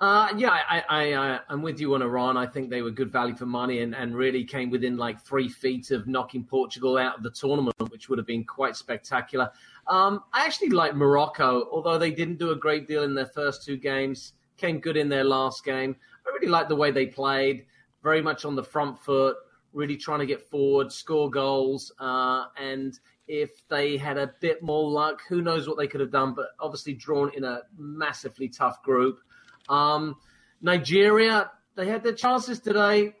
Uh, 0.00 0.32
yeah, 0.36 0.50
I, 0.50 0.84
I, 0.88 1.14
I, 1.14 1.40
am 1.50 1.60
with 1.60 1.80
you 1.80 1.92
on 1.94 2.02
Iran. 2.02 2.36
I 2.36 2.46
think 2.46 2.70
they 2.70 2.82
were 2.82 2.90
good 2.92 3.10
value 3.10 3.34
for 3.34 3.46
money 3.46 3.80
and, 3.80 3.96
and 3.96 4.14
really 4.14 4.44
came 4.44 4.70
within 4.70 4.96
like 4.96 5.20
three 5.20 5.48
feet 5.48 5.90
of 5.90 6.06
knocking 6.06 6.44
Portugal 6.44 6.98
out 6.98 7.16
of 7.16 7.24
the 7.24 7.30
tournament, 7.30 7.74
which 7.90 8.08
would 8.08 8.16
have 8.16 8.26
been 8.26 8.44
quite 8.44 8.76
spectacular. 8.76 9.50
Um, 9.88 10.22
I 10.32 10.44
actually 10.46 10.68
like 10.68 10.94
Morocco, 10.94 11.68
although 11.72 11.98
they 11.98 12.12
didn't 12.12 12.38
do 12.38 12.52
a 12.52 12.56
great 12.56 12.86
deal 12.86 13.02
in 13.02 13.12
their 13.12 13.26
first 13.26 13.64
two 13.64 13.76
games, 13.76 14.34
came 14.56 14.78
good 14.78 14.96
in 14.96 15.08
their 15.08 15.24
last 15.24 15.64
game. 15.64 15.96
I 16.24 16.30
really 16.30 16.46
like 16.46 16.68
the 16.68 16.76
way 16.76 16.92
they 16.92 17.06
played, 17.06 17.66
very 18.00 18.22
much 18.22 18.44
on 18.44 18.54
the 18.54 18.62
front 18.62 19.00
foot, 19.00 19.36
really 19.72 19.96
trying 19.96 20.20
to 20.20 20.26
get 20.26 20.48
forward, 20.48 20.92
score 20.92 21.28
goals, 21.28 21.90
uh, 21.98 22.44
and 22.56 23.00
if 23.26 23.66
they 23.68 23.96
had 23.96 24.16
a 24.16 24.32
bit 24.40 24.62
more 24.62 24.88
luck, 24.88 25.22
who 25.28 25.42
knows 25.42 25.66
what 25.66 25.76
they 25.76 25.88
could 25.88 26.00
have 26.00 26.12
done, 26.12 26.34
but 26.34 26.50
obviously 26.60 26.94
drawn 26.94 27.32
in 27.34 27.42
a 27.42 27.62
massively 27.76 28.48
tough 28.48 28.80
group. 28.84 29.18
Um, 29.68 30.16
Nigeria, 30.60 31.50
they 31.76 31.86
had 31.86 32.02
their 32.02 32.12
chances 32.14 32.60
today. 32.60 33.14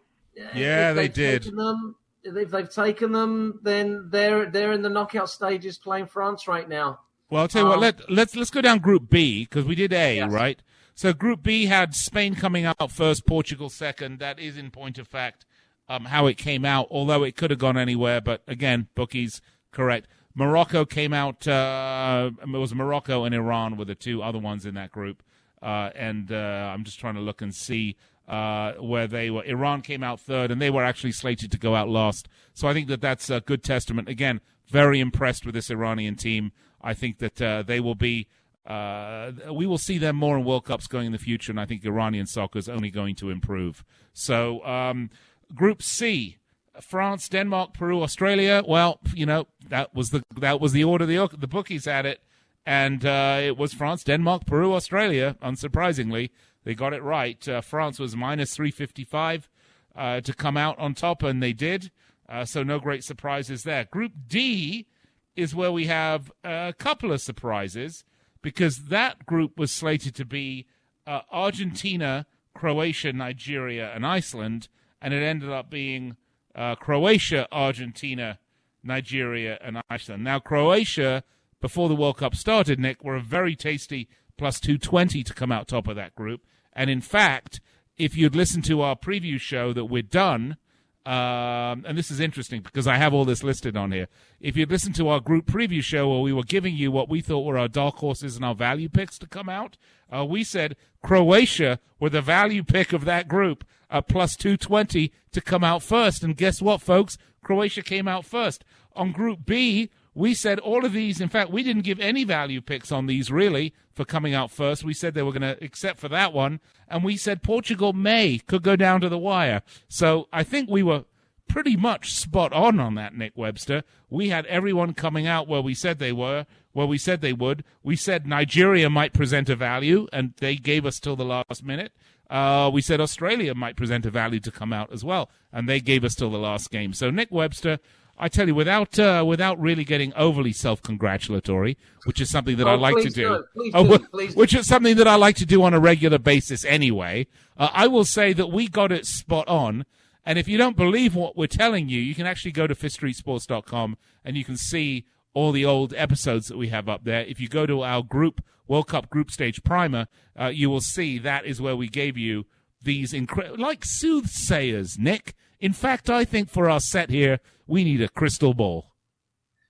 Yeah, 0.54 0.92
they 0.92 1.08
did. 1.08 1.44
Them, 1.44 1.96
if 2.22 2.50
they've 2.50 2.70
taken 2.70 3.12
them, 3.12 3.60
then 3.62 4.08
they're 4.10 4.46
they're 4.50 4.72
in 4.72 4.82
the 4.82 4.88
knockout 4.88 5.30
stages 5.30 5.78
playing 5.78 6.06
France 6.06 6.46
right 6.46 6.68
now. 6.68 7.00
Well, 7.30 7.42
I'll 7.42 7.48
tell 7.48 7.62
you 7.62 7.68
what. 7.68 7.74
Um, 7.76 7.80
Let 7.80 8.10
let's 8.10 8.36
let's 8.36 8.50
go 8.50 8.60
down 8.60 8.78
Group 8.78 9.10
B 9.10 9.44
because 9.44 9.64
we 9.64 9.74
did 9.74 9.92
A, 9.92 10.16
Yes. 10.16 10.30
right? 10.30 10.60
So 10.94 11.12
Group 11.12 11.42
B 11.42 11.66
had 11.66 11.94
Spain 11.94 12.34
coming 12.34 12.64
out 12.64 12.90
first, 12.90 13.26
Portugal 13.26 13.68
second. 13.68 14.18
That 14.18 14.38
is, 14.40 14.56
in 14.56 14.70
point 14.70 14.98
of 14.98 15.06
fact, 15.06 15.44
um, 15.88 16.06
how 16.06 16.26
it 16.26 16.36
came 16.36 16.64
out. 16.64 16.88
Although 16.90 17.22
it 17.22 17.36
could 17.36 17.50
have 17.50 17.60
gone 17.60 17.76
anywhere, 17.76 18.20
but 18.20 18.42
again, 18.48 18.88
bookies 18.94 19.40
correct. 19.70 20.08
Morocco 20.34 20.84
came 20.84 21.12
out. 21.12 21.46
Uh, 21.48 22.30
it 22.42 22.48
was 22.48 22.74
Morocco 22.74 23.24
and 23.24 23.34
Iran 23.34 23.76
were 23.76 23.84
the 23.84 23.94
two 23.94 24.22
other 24.22 24.38
ones 24.38 24.64
in 24.66 24.74
that 24.74 24.92
group. 24.92 25.22
Uh, 25.62 25.90
and 25.94 26.30
uh, 26.32 26.72
I'm 26.72 26.84
just 26.84 26.98
trying 27.00 27.14
to 27.14 27.20
look 27.20 27.42
and 27.42 27.54
see 27.54 27.96
uh, 28.28 28.72
where 28.74 29.06
they 29.06 29.30
were. 29.30 29.44
Iran 29.44 29.80
came 29.80 30.02
out 30.02 30.20
third, 30.20 30.50
and 30.50 30.60
they 30.60 30.70
were 30.70 30.84
actually 30.84 31.12
slated 31.12 31.50
to 31.52 31.58
go 31.58 31.74
out 31.74 31.88
last. 31.88 32.28
So 32.54 32.68
I 32.68 32.74
think 32.74 32.88
that 32.88 33.00
that's 33.00 33.30
a 33.30 33.40
good 33.40 33.64
testament. 33.64 34.08
Again, 34.08 34.40
very 34.68 35.00
impressed 35.00 35.46
with 35.46 35.54
this 35.54 35.70
Iranian 35.70 36.14
team. 36.14 36.52
I 36.80 36.94
think 36.94 37.18
that 37.18 37.40
uh, 37.40 37.62
they 37.62 37.80
will 37.80 37.94
be. 37.94 38.28
Uh, 38.66 39.32
we 39.50 39.66
will 39.66 39.78
see 39.78 39.96
them 39.96 40.14
more 40.14 40.36
in 40.36 40.44
World 40.44 40.66
Cups 40.66 40.86
going 40.86 41.06
in 41.06 41.12
the 41.12 41.18
future, 41.18 41.50
and 41.50 41.58
I 41.58 41.64
think 41.64 41.84
Iranian 41.86 42.26
soccer 42.26 42.58
is 42.58 42.68
only 42.68 42.90
going 42.90 43.14
to 43.16 43.30
improve. 43.30 43.82
So, 44.12 44.62
um, 44.66 45.08
Group 45.54 45.82
C: 45.82 46.36
France, 46.82 47.30
Denmark, 47.30 47.72
Peru, 47.72 48.02
Australia. 48.02 48.62
Well, 48.66 49.00
you 49.14 49.24
know 49.24 49.48
that 49.68 49.94
was 49.94 50.10
the 50.10 50.22
that 50.38 50.60
was 50.60 50.72
the 50.72 50.84
order 50.84 51.06
the 51.06 51.28
the 51.34 51.48
bookies 51.48 51.86
had 51.86 52.04
it, 52.04 52.20
and 52.68 53.02
uh, 53.06 53.40
it 53.42 53.56
was 53.56 53.72
France, 53.72 54.04
Denmark, 54.04 54.44
Peru, 54.44 54.74
Australia. 54.74 55.36
Unsurprisingly, 55.42 56.28
they 56.64 56.74
got 56.74 56.92
it 56.92 57.02
right. 57.02 57.48
Uh, 57.48 57.62
France 57.62 57.98
was 57.98 58.14
minus 58.14 58.54
three 58.54 58.70
fifty 58.70 59.04
five 59.04 59.48
uh, 59.96 60.20
to 60.20 60.34
come 60.34 60.58
out 60.58 60.78
on 60.78 60.92
top, 60.92 61.22
and 61.22 61.42
they 61.42 61.54
did. 61.54 61.90
Uh, 62.28 62.44
so 62.44 62.62
no 62.62 62.78
great 62.78 63.02
surprises 63.02 63.62
there. 63.62 63.84
Group 63.84 64.12
D 64.26 64.86
is 65.34 65.54
where 65.54 65.72
we 65.72 65.86
have 65.86 66.30
a 66.44 66.74
couple 66.78 67.10
of 67.10 67.22
surprises 67.22 68.04
because 68.42 68.88
that 68.88 69.24
group 69.24 69.58
was 69.58 69.72
slated 69.72 70.14
to 70.16 70.26
be 70.26 70.66
uh, 71.06 71.22
Argentina, 71.32 72.26
Croatia, 72.54 73.14
Nigeria, 73.14 73.90
and 73.94 74.04
Iceland, 74.04 74.68
and 75.00 75.14
it 75.14 75.22
ended 75.22 75.48
up 75.48 75.70
being 75.70 76.18
uh, 76.54 76.74
Croatia, 76.74 77.48
Argentina, 77.50 78.38
Nigeria, 78.82 79.58
and 79.62 79.80
Iceland. 79.88 80.22
Now, 80.22 80.38
Croatia, 80.38 81.24
before 81.60 81.88
the 81.88 81.96
World 81.96 82.18
Cup 82.18 82.34
started, 82.34 82.78
Nick, 82.78 83.02
were 83.02 83.16
a 83.16 83.20
very 83.20 83.56
tasty 83.56 84.08
plus 84.36 84.60
220 84.60 85.22
to 85.24 85.34
come 85.34 85.52
out 85.52 85.68
top 85.68 85.88
of 85.88 85.96
that 85.96 86.14
group. 86.14 86.42
And 86.72 86.88
in 86.88 87.00
fact, 87.00 87.60
if 87.96 88.16
you'd 88.16 88.36
listened 88.36 88.64
to 88.66 88.80
our 88.80 88.96
preview 88.96 89.40
show 89.40 89.72
that 89.72 89.86
we're 89.86 90.02
done, 90.02 90.56
um, 91.04 91.84
and 91.86 91.96
this 91.96 92.10
is 92.10 92.20
interesting 92.20 92.60
because 92.60 92.86
I 92.86 92.96
have 92.96 93.14
all 93.14 93.24
this 93.24 93.42
listed 93.42 93.76
on 93.76 93.92
here. 93.92 94.08
If 94.40 94.56
you'd 94.56 94.70
listened 94.70 94.94
to 94.96 95.08
our 95.08 95.20
group 95.20 95.46
preview 95.46 95.82
show 95.82 96.08
where 96.08 96.20
we 96.20 96.34
were 96.34 96.42
giving 96.42 96.76
you 96.76 96.92
what 96.92 97.08
we 97.08 97.22
thought 97.22 97.46
were 97.46 97.58
our 97.58 97.66
dark 97.66 97.96
horses 97.96 98.36
and 98.36 98.44
our 98.44 98.54
value 98.54 98.88
picks 98.90 99.18
to 99.20 99.26
come 99.26 99.48
out, 99.48 99.78
uh, 100.14 100.24
we 100.24 100.44
said 100.44 100.76
Croatia 101.02 101.80
were 101.98 102.10
the 102.10 102.20
value 102.20 102.62
pick 102.62 102.92
of 102.92 103.06
that 103.06 103.26
group 103.26 103.64
at 103.90 104.06
plus 104.06 104.36
220 104.36 105.10
to 105.32 105.40
come 105.40 105.64
out 105.64 105.82
first. 105.82 106.22
And 106.22 106.36
guess 106.36 106.60
what, 106.60 106.82
folks? 106.82 107.16
Croatia 107.42 107.82
came 107.82 108.06
out 108.06 108.26
first. 108.26 108.62
On 108.94 109.10
Group 109.10 109.46
B, 109.46 109.90
we 110.18 110.34
said 110.34 110.58
all 110.58 110.84
of 110.84 110.92
these, 110.92 111.20
in 111.20 111.28
fact, 111.28 111.52
we 111.52 111.62
didn't 111.62 111.84
give 111.84 112.00
any 112.00 112.24
value 112.24 112.60
picks 112.60 112.90
on 112.90 113.06
these 113.06 113.30
really 113.30 113.72
for 113.94 114.04
coming 114.04 114.34
out 114.34 114.50
first. 114.50 114.82
We 114.82 114.92
said 114.92 115.14
they 115.14 115.22
were 115.22 115.30
going 115.30 115.42
to, 115.42 115.64
except 115.64 116.00
for 116.00 116.08
that 116.08 116.32
one. 116.32 116.58
And 116.88 117.04
we 117.04 117.16
said 117.16 117.40
Portugal 117.40 117.92
may, 117.92 118.38
could 118.38 118.64
go 118.64 118.74
down 118.74 119.00
to 119.02 119.08
the 119.08 119.16
wire. 119.16 119.62
So 119.88 120.26
I 120.32 120.42
think 120.42 120.68
we 120.68 120.82
were 120.82 121.04
pretty 121.46 121.76
much 121.76 122.14
spot 122.14 122.52
on 122.52 122.80
on 122.80 122.96
that, 122.96 123.14
Nick 123.16 123.34
Webster. 123.36 123.84
We 124.10 124.30
had 124.30 124.44
everyone 124.46 124.92
coming 124.92 125.28
out 125.28 125.46
where 125.46 125.62
we 125.62 125.72
said 125.72 126.00
they 126.00 126.12
were, 126.12 126.46
where 126.72 126.86
we 126.86 126.98
said 126.98 127.20
they 127.20 127.32
would. 127.32 127.62
We 127.84 127.94
said 127.94 128.26
Nigeria 128.26 128.90
might 128.90 129.12
present 129.12 129.48
a 129.48 129.54
value, 129.54 130.08
and 130.12 130.34
they 130.38 130.56
gave 130.56 130.84
us 130.84 130.98
till 130.98 131.14
the 131.14 131.24
last 131.24 131.62
minute. 131.62 131.92
Uh, 132.28 132.68
we 132.74 132.82
said 132.82 133.00
Australia 133.00 133.54
might 133.54 133.76
present 133.76 134.04
a 134.04 134.10
value 134.10 134.40
to 134.40 134.50
come 134.50 134.72
out 134.72 134.92
as 134.92 135.04
well, 135.04 135.30
and 135.52 135.68
they 135.68 135.78
gave 135.78 136.02
us 136.02 136.16
till 136.16 136.30
the 136.30 136.38
last 136.38 136.72
game. 136.72 136.92
So 136.92 137.08
Nick 137.08 137.30
Webster, 137.30 137.78
I 138.20 138.28
tell 138.28 138.46
you, 138.48 138.54
without 138.54 138.98
uh, 138.98 139.24
without 139.26 139.60
really 139.60 139.84
getting 139.84 140.12
overly 140.14 140.52
self 140.52 140.82
congratulatory, 140.82 141.76
which 142.04 142.20
is 142.20 142.30
something 142.30 142.56
that 142.56 142.66
Oh, 142.66 142.72
I 142.72 142.74
like 142.74 142.96
to 142.96 143.10
do, 143.10 143.28
do. 143.28 143.44
Please 143.54 143.72
Oh, 143.74 143.84
do. 143.98 144.04
wh- 144.04 144.10
Please 144.10 144.34
do. 144.34 144.40
which 144.40 144.54
is 144.54 144.66
something 144.66 144.96
that 144.96 145.06
I 145.08 145.14
like 145.14 145.36
to 145.36 145.46
do 145.46 145.62
on 145.62 145.72
a 145.74 145.80
regular 145.80 146.18
basis 146.18 146.64
anyway. 146.64 147.26
Uh, 147.56 147.70
I 147.72 147.86
will 147.86 148.04
say 148.04 148.32
that 148.32 148.48
we 148.52 148.68
got 148.68 148.90
it 148.92 149.06
spot 149.06 149.46
on. 149.48 149.84
And 150.24 150.38
if 150.38 150.46
you 150.46 150.58
don't 150.58 150.76
believe 150.76 151.14
what 151.14 151.36
we're 151.38 151.46
telling 151.46 151.88
you, 151.88 152.00
you 152.00 152.14
can 152.14 152.26
actually 152.26 152.52
go 152.52 152.66
to 152.66 152.74
fifthstreetsports.com 152.74 153.96
and 154.24 154.36
you 154.36 154.44
can 154.44 154.56
see 154.58 155.06
all 155.32 155.52
the 155.52 155.64
old 155.64 155.94
episodes 155.94 156.48
that 156.48 156.58
we 156.58 156.68
have 156.68 156.88
up 156.88 157.04
there. 157.04 157.20
If 157.22 157.40
you 157.40 157.48
go 157.48 157.64
to 157.66 157.82
our 157.82 158.02
group 158.02 158.42
World 158.66 158.88
Cup 158.88 159.08
group 159.08 159.30
stage 159.30 159.62
primer, 159.62 160.06
uh, 160.38 160.48
you 160.48 160.68
will 160.68 160.80
see 160.82 161.18
that 161.18 161.46
is 161.46 161.60
where 161.62 161.76
we 161.76 161.88
gave 161.88 162.18
you 162.18 162.44
these 162.82 163.14
incredible, 163.14 163.62
like 163.62 163.84
soothsayers, 163.84 164.98
Nick. 164.98 165.34
In 165.60 165.72
fact, 165.72 166.10
I 166.10 166.24
think 166.24 166.50
for 166.50 166.68
our 166.68 166.80
set 166.80 167.08
here, 167.10 167.40
we 167.68 167.84
need 167.84 168.02
a 168.02 168.08
crystal 168.08 168.54
ball. 168.54 168.86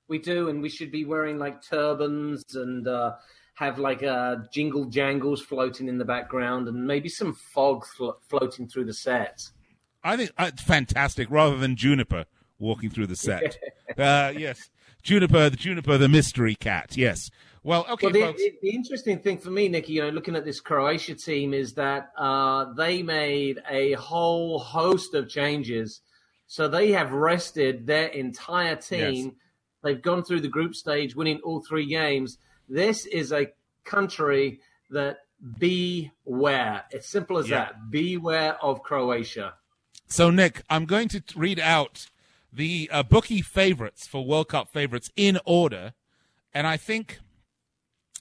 We 0.09 0.19
do, 0.19 0.49
and 0.49 0.63
we 0.63 0.71
should 0.71 0.91
be 0.91 1.05
wearing 1.05 1.39
like 1.39 1.63
turbans 1.63 2.43
and 2.55 2.89
uh, 2.89 3.17
have 3.55 3.79
like 3.79 4.03
uh, 4.03 4.37
jingle 4.51 4.87
jangles 4.87 5.43
floating 5.43 5.89
in 5.89 5.99
the 5.99 6.05
background, 6.05 6.69
and 6.69 6.87
maybe 6.87 7.11
some 7.11 7.35
fog 7.35 7.85
flo- 7.85 8.17
floating 8.29 8.67
through 8.67 8.87
the 8.87 8.95
set. 8.95 9.43
I 10.03 10.17
think 10.17 10.31
uh, 10.39 10.51
it's 10.53 10.63
fantastic 10.63 11.29
rather 11.31 11.59
than 11.59 11.77
Juniper 11.77 12.25
walking 12.59 12.89
through 12.89 13.09
the 13.09 13.17
set. 13.17 13.59
uh, 13.99 14.33
yes. 14.35 14.71
Juniper, 15.03 15.51
the 15.51 15.57
Juniper, 15.57 15.99
the 15.99 16.09
mystery 16.09 16.55
cat. 16.55 16.97
Yes. 16.97 17.31
Well, 17.63 17.87
okay, 17.91 18.07
well, 18.07 18.13
the, 18.13 18.21
folks. 18.21 18.39
the, 18.39 18.53
the 18.63 18.71
interesting 18.71 19.19
thing 19.19 19.39
for 19.39 19.51
me, 19.51 19.69
Nicky, 19.69 19.95
you 19.95 20.03
know, 20.03 20.11
looking 20.11 20.37
at 20.37 20.45
this 20.45 20.61
Croatia 20.61 21.15
team, 21.15 21.53
is 21.53 21.75
that 21.75 22.11
uh, 22.17 22.73
they 22.75 23.03
made 23.03 23.61
a 23.69 23.93
whole 23.93 24.59
host 24.59 25.15
of 25.15 25.29
changes. 25.29 26.01
So 26.49 26.67
they 26.67 26.91
have 26.93 27.13
rested 27.13 27.87
their 27.87 28.09
entire 28.09 28.75
team. 28.75 29.25
Yes. 29.27 29.35
They've 29.85 30.03
gone 30.03 30.25
through 30.25 30.41
the 30.41 30.49
group 30.49 30.75
stage, 30.75 31.15
winning 31.15 31.41
all 31.45 31.61
three 31.61 31.87
games. 31.87 32.39
This 32.69 33.07
is 33.07 33.33
a 33.33 33.53
country 33.85 34.61
that 34.91 35.19
beware. 35.59 36.85
It's 36.91 37.09
simple 37.09 37.39
as 37.39 37.49
Yeah. 37.49 37.67
that. 37.67 37.91
Beware 37.91 38.57
of 38.63 38.83
Croatia. 38.83 39.55
So, 40.09 40.31
Nick, 40.31 40.63
I'm 40.71 40.87
going 40.87 41.09
to 41.09 41.23
read 41.37 41.61
out 41.61 42.07
the 42.51 42.89
uh, 42.91 43.03
bookie 43.03 43.43
favorites 43.43 44.07
for 44.09 44.25
World 44.25 44.49
Cup 44.49 44.73
favorites 44.73 45.11
in 45.17 45.39
order. 45.45 45.93
And 46.55 46.67
I 46.67 46.79
think 46.79 47.19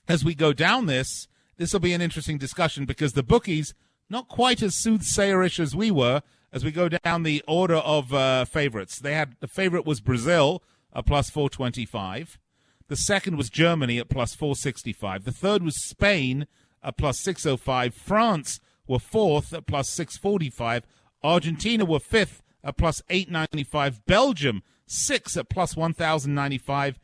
as 0.08 0.26
we 0.26 0.36
go 0.36 0.52
down 0.52 0.86
this, 0.86 1.28
this 1.56 1.72
will 1.72 1.80
be 1.80 1.94
an 1.94 2.02
interesting 2.02 2.38
discussion 2.38 2.86
because 2.86 3.14
the 3.14 3.24
bookies, 3.24 3.74
not 4.10 4.28
quite 4.28 4.62
as 4.62 4.76
soothsayerish 4.76 5.60
as 5.60 5.76
we 5.76 5.92
were, 5.92 6.22
as 6.52 6.64
we 6.64 6.72
go 6.72 6.90
down 6.90 7.24
the 7.24 7.44
order 7.48 7.76
of 7.76 8.14
uh, 8.14 8.46
favorites. 8.46 9.00
They 9.00 9.14
had 9.14 9.36
the 9.40 9.48
favorite 9.48 9.86
was 9.86 10.02
Brazil 10.02 10.64
at 10.94 11.06
plus 11.06 11.30
425. 11.30 12.40
The 12.88 12.96
second 12.96 13.38
was 13.38 13.50
Germany 13.50 14.00
at 14.00 14.10
plus 14.10 14.34
465. 14.34 15.26
The 15.26 15.32
third 15.32 15.64
was 15.64 15.84
Spain 15.84 16.48
at 16.82 16.98
plus 16.98 17.20
605. 17.20 17.94
France 17.94 18.60
were 18.88 19.00
fourth 19.00 19.54
at 19.54 19.68
plus 19.68 19.90
645. 19.90 20.86
Argentina 21.24 21.84
were 21.84 22.00
fifth 22.00 22.42
at 22.64 22.78
plus 22.78 23.02
895. 23.10 24.06
Belgium, 24.06 24.64
sixth 24.86 25.36
at 25.38 25.50
plus 25.50 25.76
1095. 25.76 27.00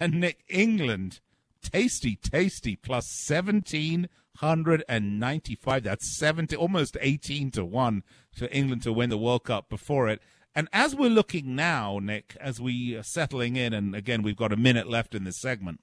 And 0.00 0.18
Nick, 0.20 0.44
England, 0.48 1.20
tasty, 1.60 2.16
tasty, 2.16 2.76
plus 2.76 3.04
1795. 3.28 5.82
That's 5.82 6.16
70, 6.16 6.56
almost 6.56 6.96
18 7.00 7.50
to 7.52 7.64
1 7.64 8.02
for 8.38 8.48
England 8.50 8.82
to 8.82 8.92
win 8.92 9.10
the 9.10 9.18
World 9.18 9.44
Cup 9.44 9.68
before 9.68 10.08
it. 10.08 10.20
And 10.54 10.68
as 10.72 10.94
we're 10.94 11.10
looking 11.10 11.56
now, 11.56 11.98
Nick, 12.00 12.36
as 12.40 12.60
we 12.60 12.94
are 12.94 13.02
settling 13.02 13.56
in, 13.56 13.72
and 13.72 13.94
again, 13.94 14.22
we've 14.22 14.36
got 14.36 14.52
a 14.52 14.56
minute 14.56 14.88
left 14.88 15.14
in 15.14 15.24
this 15.24 15.40
segment, 15.40 15.80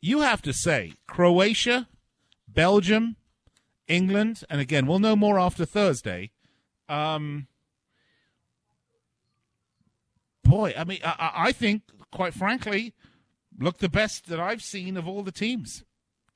you 0.00 0.20
have 0.20 0.42
to 0.42 0.52
say 0.52 0.92
Croatia, 1.06 1.88
Belgium, 2.46 3.16
England, 3.88 4.44
and 4.50 4.60
again, 4.60 4.86
we'll 4.86 4.98
know 4.98 5.16
more 5.16 5.38
after 5.38 5.64
Thursday. 5.64 6.30
Um, 6.88 7.46
boy, 10.42 10.74
I 10.76 10.84
mean, 10.84 11.00
I, 11.04 11.14
I- 11.18 11.46
I 11.48 11.52
think, 11.52 11.82
quite 12.10 12.34
frankly, 12.34 12.92
look 13.58 13.78
the 13.78 13.88
best 13.88 14.26
that 14.26 14.40
I've 14.40 14.62
seen 14.62 14.96
of 14.96 15.08
all 15.08 15.22
the 15.22 15.32
teams 15.32 15.84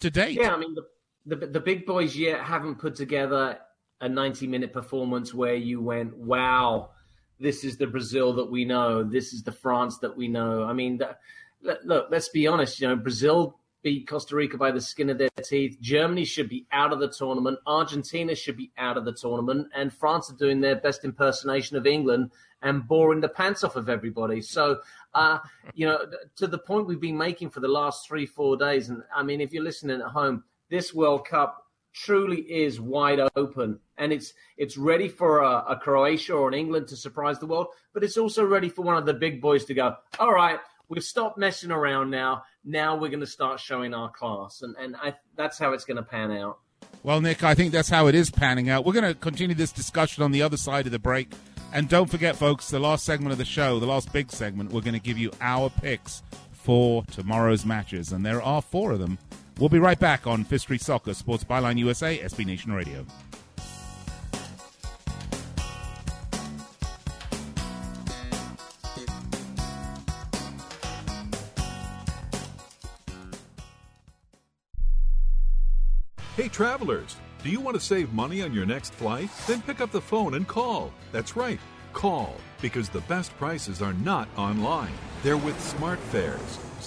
to 0.00 0.10
date. 0.10 0.38
Yeah, 0.40 0.54
I 0.54 0.56
mean 0.58 0.74
the, 0.74 1.36
the 1.36 1.46
the 1.46 1.60
big 1.60 1.84
boys 1.84 2.16
yet 2.16 2.40
haven't 2.40 2.76
put 2.76 2.94
together 2.96 3.58
a 4.00 4.08
90 4.08 4.46
minute 4.46 4.72
performance 4.72 5.34
where 5.34 5.54
you 5.54 5.80
went, 5.80 6.16
"Wow, 6.16 6.90
this 7.38 7.64
is 7.64 7.76
the 7.76 7.86
Brazil 7.86 8.32
that 8.34 8.50
we 8.50 8.64
know. 8.64 9.02
This 9.02 9.32
is 9.32 9.42
the 9.42 9.52
France 9.52 9.98
that 9.98 10.16
we 10.16 10.28
know." 10.28 10.64
I 10.64 10.72
mean, 10.72 11.00
look, 11.62 12.08
let's 12.10 12.28
be 12.28 12.46
honest. 12.46 12.80
You 12.80 12.88
know, 12.88 12.96
Brazil 12.96 13.58
beat 13.82 14.08
Costa 14.08 14.34
Rica 14.34 14.56
by 14.56 14.70
the 14.70 14.80
skin 14.80 15.10
of 15.10 15.18
their 15.18 15.28
teeth. 15.44 15.78
Germany 15.80 16.24
should 16.24 16.48
be 16.48 16.66
out 16.72 16.92
of 16.92 17.00
the 17.00 17.08
tournament. 17.08 17.58
Argentina 17.66 18.34
should 18.34 18.56
be 18.56 18.72
out 18.76 18.96
of 18.96 19.04
the 19.04 19.12
tournament. 19.12 19.68
And 19.74 19.92
France 19.92 20.30
are 20.30 20.36
doing 20.36 20.60
their 20.60 20.76
best 20.76 21.04
impersonation 21.04 21.76
of 21.76 21.86
England 21.86 22.32
and 22.62 22.86
boring 22.86 23.20
the 23.20 23.28
pants 23.28 23.62
off 23.62 23.76
of 23.76 23.88
everybody. 23.88 24.40
So, 24.40 24.80
uh, 25.14 25.38
you 25.74 25.86
know, 25.86 26.00
to 26.36 26.46
the 26.46 26.58
point 26.58 26.86
we've 26.86 27.00
been 27.00 27.16
making 27.16 27.50
for 27.50 27.60
the 27.60 27.68
last 27.68 28.06
three, 28.06 28.26
four 28.26 28.56
days. 28.56 28.88
And 28.88 29.02
I 29.14 29.22
mean, 29.22 29.40
if 29.40 29.52
you're 29.52 29.62
listening 29.62 30.00
at 30.00 30.08
home, 30.08 30.42
this 30.70 30.92
World 30.92 31.26
Cup 31.26 31.67
truly 32.04 32.40
is 32.40 32.80
wide 32.80 33.20
open 33.34 33.80
and 33.96 34.12
it's 34.12 34.32
it's 34.56 34.76
ready 34.76 35.08
for 35.08 35.40
a, 35.40 35.64
a, 35.70 35.76
Croatia 35.76 36.34
or 36.34 36.48
an 36.48 36.54
England 36.54 36.88
to 36.88 36.96
surprise 36.96 37.38
the 37.38 37.46
world, 37.46 37.66
but 37.92 38.04
it's 38.04 38.16
also 38.16 38.44
ready 38.44 38.68
for 38.68 38.82
one 38.82 38.96
of 38.96 39.06
the 39.06 39.14
big 39.14 39.40
boys 39.40 39.64
to 39.66 39.74
go, 39.74 39.96
all 40.18 40.32
right, 40.32 40.60
we've 40.88 41.04
stopped 41.04 41.38
messing 41.38 41.70
around 41.70 42.10
now. 42.10 42.42
Now 42.64 42.96
we're 42.96 43.08
going 43.08 43.20
to 43.20 43.26
start 43.26 43.60
showing 43.60 43.94
our 43.94 44.10
class. 44.10 44.62
And, 44.62 44.76
and 44.76 44.96
I, 44.96 45.14
that's 45.36 45.58
how 45.58 45.72
it's 45.72 45.84
going 45.84 45.96
to 45.96 46.02
pan 46.02 46.30
out. 46.32 46.58
Well, 47.02 47.20
Nick, 47.20 47.44
I 47.44 47.54
think 47.54 47.72
that's 47.72 47.88
how 47.88 48.06
it 48.06 48.14
is 48.14 48.30
panning 48.30 48.68
out. 48.68 48.84
We're 48.84 48.92
going 48.92 49.12
to 49.12 49.14
continue 49.14 49.54
this 49.54 49.72
discussion 49.72 50.22
on 50.22 50.32
the 50.32 50.42
other 50.42 50.56
side 50.56 50.86
of 50.86 50.92
the 50.92 50.98
break. 50.98 51.32
And 51.72 51.88
don't 51.88 52.10
forget, 52.10 52.36
folks, 52.36 52.70
the 52.70 52.78
last 52.78 53.04
segment 53.04 53.32
of 53.32 53.38
the 53.38 53.44
show, 53.44 53.78
the 53.78 53.86
last 53.86 54.12
big 54.12 54.30
segment, 54.30 54.72
we're 54.72 54.80
going 54.80 54.94
to 54.94 55.00
give 55.00 55.18
you 55.18 55.30
our 55.40 55.70
picks 55.70 56.22
for 56.52 57.04
tomorrow's 57.12 57.64
matches. 57.64 58.12
And 58.12 58.24
there 58.24 58.42
are 58.42 58.62
four 58.62 58.92
of 58.92 58.98
them. 58.98 59.18
We'll 59.58 59.68
be 59.68 59.80
right 59.80 59.98
back 59.98 60.26
on 60.26 60.44
Fifth 60.44 60.62
Street 60.62 60.82
Soccer, 60.82 61.14
Sports 61.14 61.42
Byline 61.42 61.78
USA, 61.78 62.16
SB 62.18 62.46
Nation 62.46 62.72
Radio. 62.72 63.04
Hey, 76.36 76.46
travelers, 76.46 77.16
do 77.42 77.50
you 77.50 77.58
want 77.58 77.74
to 77.74 77.80
save 77.80 78.12
money 78.12 78.42
on 78.42 78.52
your 78.52 78.64
next 78.64 78.94
flight? 78.94 79.28
Then 79.48 79.60
pick 79.60 79.80
up 79.80 79.90
the 79.90 80.00
phone 80.00 80.34
and 80.34 80.46
call. 80.46 80.92
That's 81.10 81.34
right, 81.34 81.58
call, 81.92 82.36
because 82.62 82.88
the 82.88 83.00
best 83.02 83.36
prices 83.38 83.82
are 83.82 83.94
not 83.94 84.28
online. 84.36 84.92
They're 85.24 85.36
with 85.36 85.56
SmartFares. 85.58 86.67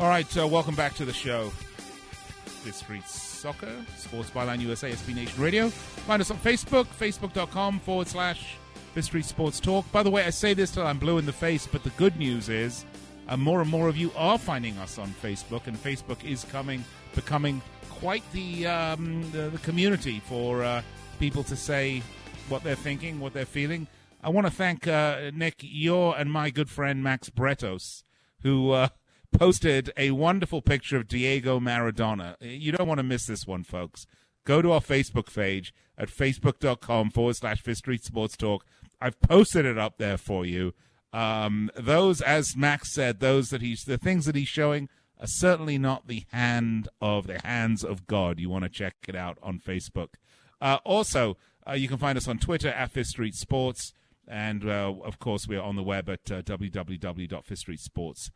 All 0.00 0.08
right, 0.08 0.36
uh, 0.36 0.48
welcome 0.48 0.74
back 0.74 0.94
to 0.94 1.04
the 1.04 1.12
show. 1.12 1.50
Fifth 1.50 2.74
Street 2.74 3.06
Soccer, 3.06 3.72
Sports 3.96 4.28
Byline 4.28 4.60
USA, 4.60 4.90
SB 4.90 5.14
Nation 5.14 5.40
Radio. 5.40 5.68
Find 5.68 6.20
us 6.20 6.32
on 6.32 6.36
Facebook, 6.38 6.86
facebook.com 6.86 7.78
forward 7.78 8.08
slash 8.08 8.56
Fifth 8.92 9.04
Street 9.04 9.24
Sports 9.24 9.60
Talk. 9.60 9.90
By 9.92 10.02
the 10.02 10.10
way, 10.10 10.24
I 10.24 10.30
say 10.30 10.52
this 10.52 10.72
till 10.72 10.84
I'm 10.84 10.98
blue 10.98 11.18
in 11.18 11.26
the 11.26 11.32
face, 11.32 11.68
but 11.68 11.84
the 11.84 11.90
good 11.90 12.16
news 12.16 12.48
is 12.48 12.84
uh, 13.28 13.36
more 13.36 13.60
and 13.60 13.70
more 13.70 13.86
of 13.86 13.96
you 13.96 14.10
are 14.16 14.36
finding 14.36 14.76
us 14.78 14.98
on 14.98 15.10
Facebook, 15.22 15.68
and 15.68 15.76
Facebook 15.76 16.24
is 16.24 16.42
coming, 16.42 16.84
becoming 17.14 17.62
quite 17.88 18.24
the 18.32 18.66
um, 18.66 19.30
the, 19.30 19.48
the, 19.48 19.58
community 19.58 20.20
for 20.26 20.64
uh, 20.64 20.82
people 21.20 21.44
to 21.44 21.54
say 21.54 22.02
what 22.48 22.64
they're 22.64 22.74
thinking, 22.74 23.20
what 23.20 23.32
they're 23.32 23.46
feeling. 23.46 23.86
I 24.24 24.30
want 24.30 24.48
to 24.48 24.52
thank 24.52 24.88
uh, 24.88 25.30
Nick, 25.32 25.56
your 25.60 26.18
and 26.18 26.32
my 26.32 26.50
good 26.50 26.68
friend 26.68 27.04
Max 27.04 27.30
Bretos, 27.30 28.02
who 28.42 28.72
uh, 28.72 28.88
posted 29.34 29.92
a 29.96 30.12
wonderful 30.12 30.62
picture 30.62 30.96
of 30.96 31.08
Diego 31.08 31.60
Maradona. 31.60 32.36
You 32.40 32.72
don't 32.72 32.88
want 32.88 32.98
to 32.98 33.04
miss 33.04 33.26
this 33.26 33.46
one, 33.46 33.64
folks. 33.64 34.06
Go 34.44 34.62
to 34.62 34.72
our 34.72 34.80
Facebook 34.80 35.34
page 35.34 35.74
at 35.98 36.08
facebook.com 36.08 37.10
forward 37.10 37.36
slash 37.36 37.60
Fifth 37.60 37.78
Street 37.78 38.04
Sports 38.04 38.36
Talk. 38.36 38.64
I've 39.00 39.20
posted 39.20 39.64
it 39.66 39.76
up 39.76 39.98
there 39.98 40.16
for 40.16 40.46
you. 40.46 40.72
Um, 41.12 41.70
those, 41.76 42.20
as 42.20 42.56
Max 42.56 42.94
said, 42.94 43.20
those 43.20 43.50
that 43.50 43.60
he's 43.62 43.84
the 43.84 43.98
things 43.98 44.24
that 44.26 44.36
he's 44.36 44.48
showing 44.48 44.88
are 45.20 45.26
certainly 45.26 45.78
not 45.78 46.06
the 46.06 46.24
hand 46.32 46.88
of 47.00 47.26
the 47.26 47.40
hands 47.44 47.84
of 47.84 48.06
God. 48.06 48.38
You 48.38 48.50
want 48.50 48.64
to 48.64 48.70
check 48.70 48.94
it 49.08 49.16
out 49.16 49.38
on 49.42 49.58
Facebook. 49.58 50.14
Uh, 50.60 50.78
also, 50.84 51.36
uh, 51.68 51.72
you 51.72 51.88
can 51.88 51.98
find 51.98 52.16
us 52.16 52.28
on 52.28 52.38
Twitter 52.38 52.68
at 52.68 52.92
Fifth 52.92 53.08
Street 53.08 53.34
Sports, 53.34 53.92
and 54.26 54.64
uh, 54.68 54.94
of 55.04 55.18
course, 55.18 55.46
we're 55.46 55.60
on 55.60 55.76
the 55.76 55.82
web 55.82 56.08
at 56.08 56.30
uh, 56.30 56.42
www.fifthstreetsports.com. 56.42 58.32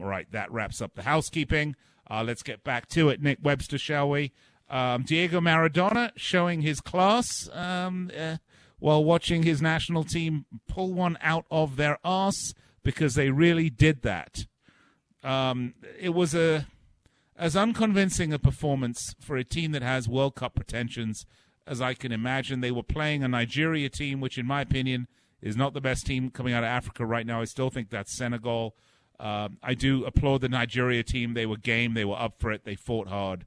All 0.00 0.06
right, 0.06 0.30
that 0.32 0.50
wraps 0.50 0.80
up 0.80 0.94
the 0.94 1.02
housekeeping. 1.02 1.76
Uh, 2.10 2.22
let's 2.24 2.42
get 2.42 2.64
back 2.64 2.88
to 2.88 3.08
it, 3.08 3.22
Nick 3.22 3.38
Webster, 3.42 3.78
shall 3.78 4.08
we? 4.08 4.32
Um, 4.70 5.02
Diego 5.02 5.40
Maradona 5.40 6.10
showing 6.16 6.62
his 6.62 6.80
class 6.80 7.48
um, 7.52 8.10
uh, 8.18 8.36
while 8.78 9.02
watching 9.02 9.42
his 9.42 9.62
national 9.62 10.04
team 10.04 10.44
pull 10.68 10.92
one 10.92 11.16
out 11.22 11.46
of 11.50 11.76
their 11.76 11.98
arse 12.04 12.52
because 12.82 13.14
they 13.14 13.30
really 13.30 13.70
did 13.70 14.02
that. 14.02 14.46
Um, 15.22 15.74
it 15.98 16.10
was 16.10 16.34
a 16.34 16.66
as 17.36 17.56
unconvincing 17.56 18.32
a 18.32 18.38
performance 18.38 19.14
for 19.20 19.36
a 19.36 19.44
team 19.44 19.72
that 19.72 19.82
has 19.82 20.08
World 20.08 20.34
Cup 20.34 20.56
pretensions 20.56 21.24
as 21.66 21.80
I 21.80 21.94
can 21.94 22.10
imagine. 22.12 22.60
They 22.60 22.70
were 22.70 22.82
playing 22.82 23.22
a 23.22 23.28
Nigeria 23.28 23.88
team, 23.88 24.20
which, 24.20 24.38
in 24.38 24.46
my 24.46 24.62
opinion, 24.62 25.06
is 25.40 25.56
not 25.56 25.74
the 25.74 25.80
best 25.80 26.06
team 26.06 26.30
coming 26.30 26.52
out 26.52 26.64
of 26.64 26.68
Africa 26.68 27.06
right 27.06 27.26
now. 27.26 27.40
I 27.40 27.44
still 27.44 27.70
think 27.70 27.90
that's 27.90 28.16
Senegal. 28.16 28.74
Uh, 29.20 29.48
I 29.62 29.74
do 29.74 30.04
applaud 30.04 30.42
the 30.42 30.48
Nigeria 30.48 31.02
team. 31.02 31.34
They 31.34 31.46
were 31.46 31.56
game. 31.56 31.94
They 31.94 32.04
were 32.04 32.18
up 32.18 32.34
for 32.38 32.52
it. 32.52 32.64
They 32.64 32.76
fought 32.76 33.08
hard. 33.08 33.46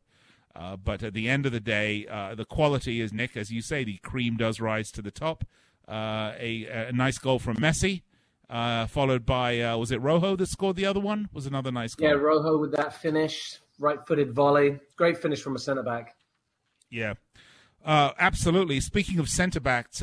Uh, 0.56 0.76
but 0.76 1.02
at 1.02 1.14
the 1.14 1.30
end 1.30 1.46
of 1.46 1.52
the 1.52 1.60
day, 1.60 2.06
uh, 2.08 2.36
the 2.36 2.46
quality 2.46 3.00
is 3.00 3.14
Nick, 3.14 3.38
as 3.38 3.52
you 3.52 3.62
say, 3.62 3.84
the 3.84 3.98
cream 3.98 4.36
does 4.36 4.60
rise 4.60 4.92
to 4.92 5.02
the 5.02 5.12
top. 5.12 5.46
Uh, 5.88 6.34
a, 6.38 6.66
a, 6.90 6.92
nice 6.92 7.18
goal 7.18 7.40
from 7.40 7.58
Messi, 7.58 8.04
uh, 8.50 8.86
followed 8.88 9.26
by 9.26 9.60
uh, 9.62 9.78
was 9.78 9.92
it 9.92 10.02
Rojo 10.02 10.36
that 10.36 10.48
scored 10.48 10.76
the 10.76 10.86
other 10.86 11.00
one? 11.00 11.30
Was 11.34 11.46
another 11.46 11.72
nice 11.72 11.96
goal. 11.96 12.08
Yeah, 12.08 12.16
Rojo 12.16 12.58
with 12.58 12.72
that 12.74 12.94
finish, 12.94 13.60
right-footed 13.80 14.34
volley, 14.34 14.80
great 14.96 15.18
finish 15.18 15.42
from 15.42 15.56
a 15.56 15.60
centre 15.60 15.84
back. 15.84 16.16
Yeah, 16.90 17.16
absolutely. 17.86 18.80
Speaking 18.80 19.20
of 19.20 19.28
centre 19.28 19.60
backs, 19.60 20.02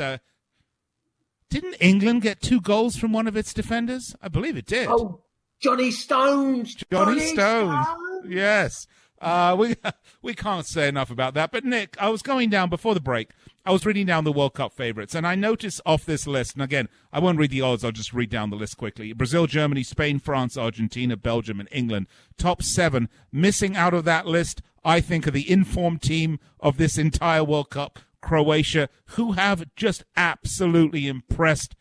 didn't 1.50 1.76
England 1.80 2.22
get 2.22 2.40
two 2.40 2.60
goals 2.60 2.96
from 2.96 3.12
one 3.12 3.26
of 3.26 3.36
its 3.36 3.54
defenders? 3.54 4.14
I 4.20 4.28
believe 4.28 4.56
it 4.56 4.66
did. 4.66 4.88
Oh, 4.88 5.22
Johnny 5.60 5.90
Stones. 5.90 6.74
Johnny, 6.74 7.20
Johnny 7.20 7.26
Stones. 7.26 7.86
Stones. 7.86 8.26
Yes. 8.28 8.86
Uh, 9.20 9.56
we 9.58 9.76
we 10.22 10.34
can't 10.34 10.66
say 10.66 10.88
enough 10.88 11.10
about 11.10 11.34
that. 11.34 11.50
But 11.50 11.64
Nick, 11.64 11.96
I 12.00 12.08
was 12.08 12.22
going 12.22 12.50
down 12.50 12.70
before 12.70 12.94
the 12.94 13.00
break. 13.00 13.30
I 13.64 13.72
was 13.72 13.84
reading 13.84 14.06
down 14.06 14.24
the 14.24 14.32
World 14.32 14.54
Cup 14.54 14.72
favorites, 14.72 15.14
and 15.14 15.26
I 15.26 15.34
noticed 15.34 15.80
off 15.84 16.06
this 16.06 16.26
list. 16.26 16.54
And 16.54 16.62
again, 16.62 16.88
I 17.12 17.18
won't 17.18 17.38
read 17.38 17.50
the 17.50 17.60
odds. 17.60 17.84
I'll 17.84 17.92
just 17.92 18.14
read 18.14 18.30
down 18.30 18.50
the 18.50 18.56
list 18.56 18.76
quickly: 18.76 19.12
Brazil, 19.12 19.46
Germany, 19.46 19.82
Spain, 19.82 20.18
France, 20.18 20.56
Argentina, 20.56 21.16
Belgium, 21.16 21.60
and 21.60 21.68
England. 21.72 22.06
Top 22.36 22.62
seven. 22.62 23.08
Missing 23.32 23.76
out 23.76 23.94
of 23.94 24.04
that 24.04 24.26
list, 24.26 24.62
I 24.84 25.00
think, 25.00 25.26
are 25.26 25.32
the 25.32 25.50
informed 25.50 26.02
team 26.02 26.38
of 26.60 26.76
this 26.76 26.96
entire 26.96 27.44
World 27.44 27.70
Cup, 27.70 27.98
Croatia, 28.22 28.88
who 29.10 29.32
have 29.32 29.64
just 29.74 30.04
absolutely 30.16 31.08
impressed. 31.08 31.74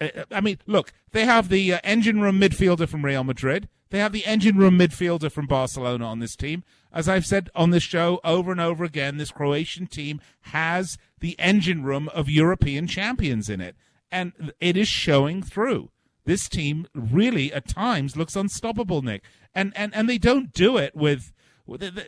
Uh, 0.00 0.24
I 0.30 0.40
mean, 0.40 0.58
look, 0.66 0.92
they 1.12 1.24
have 1.24 1.48
the 1.48 1.74
uh, 1.74 1.78
engine 1.84 2.20
room 2.20 2.40
midfielder 2.40 2.88
from 2.88 3.04
Real 3.04 3.24
Madrid. 3.24 3.68
They 3.90 3.98
have 3.98 4.12
the 4.12 4.24
engine 4.24 4.56
room 4.56 4.78
midfielder 4.78 5.30
from 5.30 5.46
Barcelona 5.46 6.06
on 6.06 6.20
this 6.20 6.36
team. 6.36 6.62
As 6.92 7.08
I've 7.08 7.26
said 7.26 7.50
on 7.54 7.70
this 7.70 7.82
show 7.82 8.20
over 8.24 8.52
and 8.52 8.60
over 8.60 8.84
again, 8.84 9.16
this 9.16 9.32
Croatian 9.32 9.86
team 9.86 10.20
has 10.42 10.96
the 11.18 11.38
engine 11.38 11.82
room 11.82 12.08
of 12.10 12.30
European 12.30 12.86
champions 12.86 13.48
in 13.48 13.60
it. 13.60 13.76
And 14.10 14.52
it 14.60 14.76
is 14.76 14.88
showing 14.88 15.42
through. 15.42 15.90
This 16.24 16.48
team 16.48 16.86
really, 16.94 17.52
at 17.52 17.66
times, 17.66 18.16
looks 18.16 18.36
unstoppable, 18.36 19.02
Nick. 19.02 19.22
And 19.54 19.72
and, 19.74 19.94
and 19.94 20.08
they 20.08 20.18
don't 20.18 20.52
do 20.52 20.76
it 20.76 20.94
with, 20.94 21.32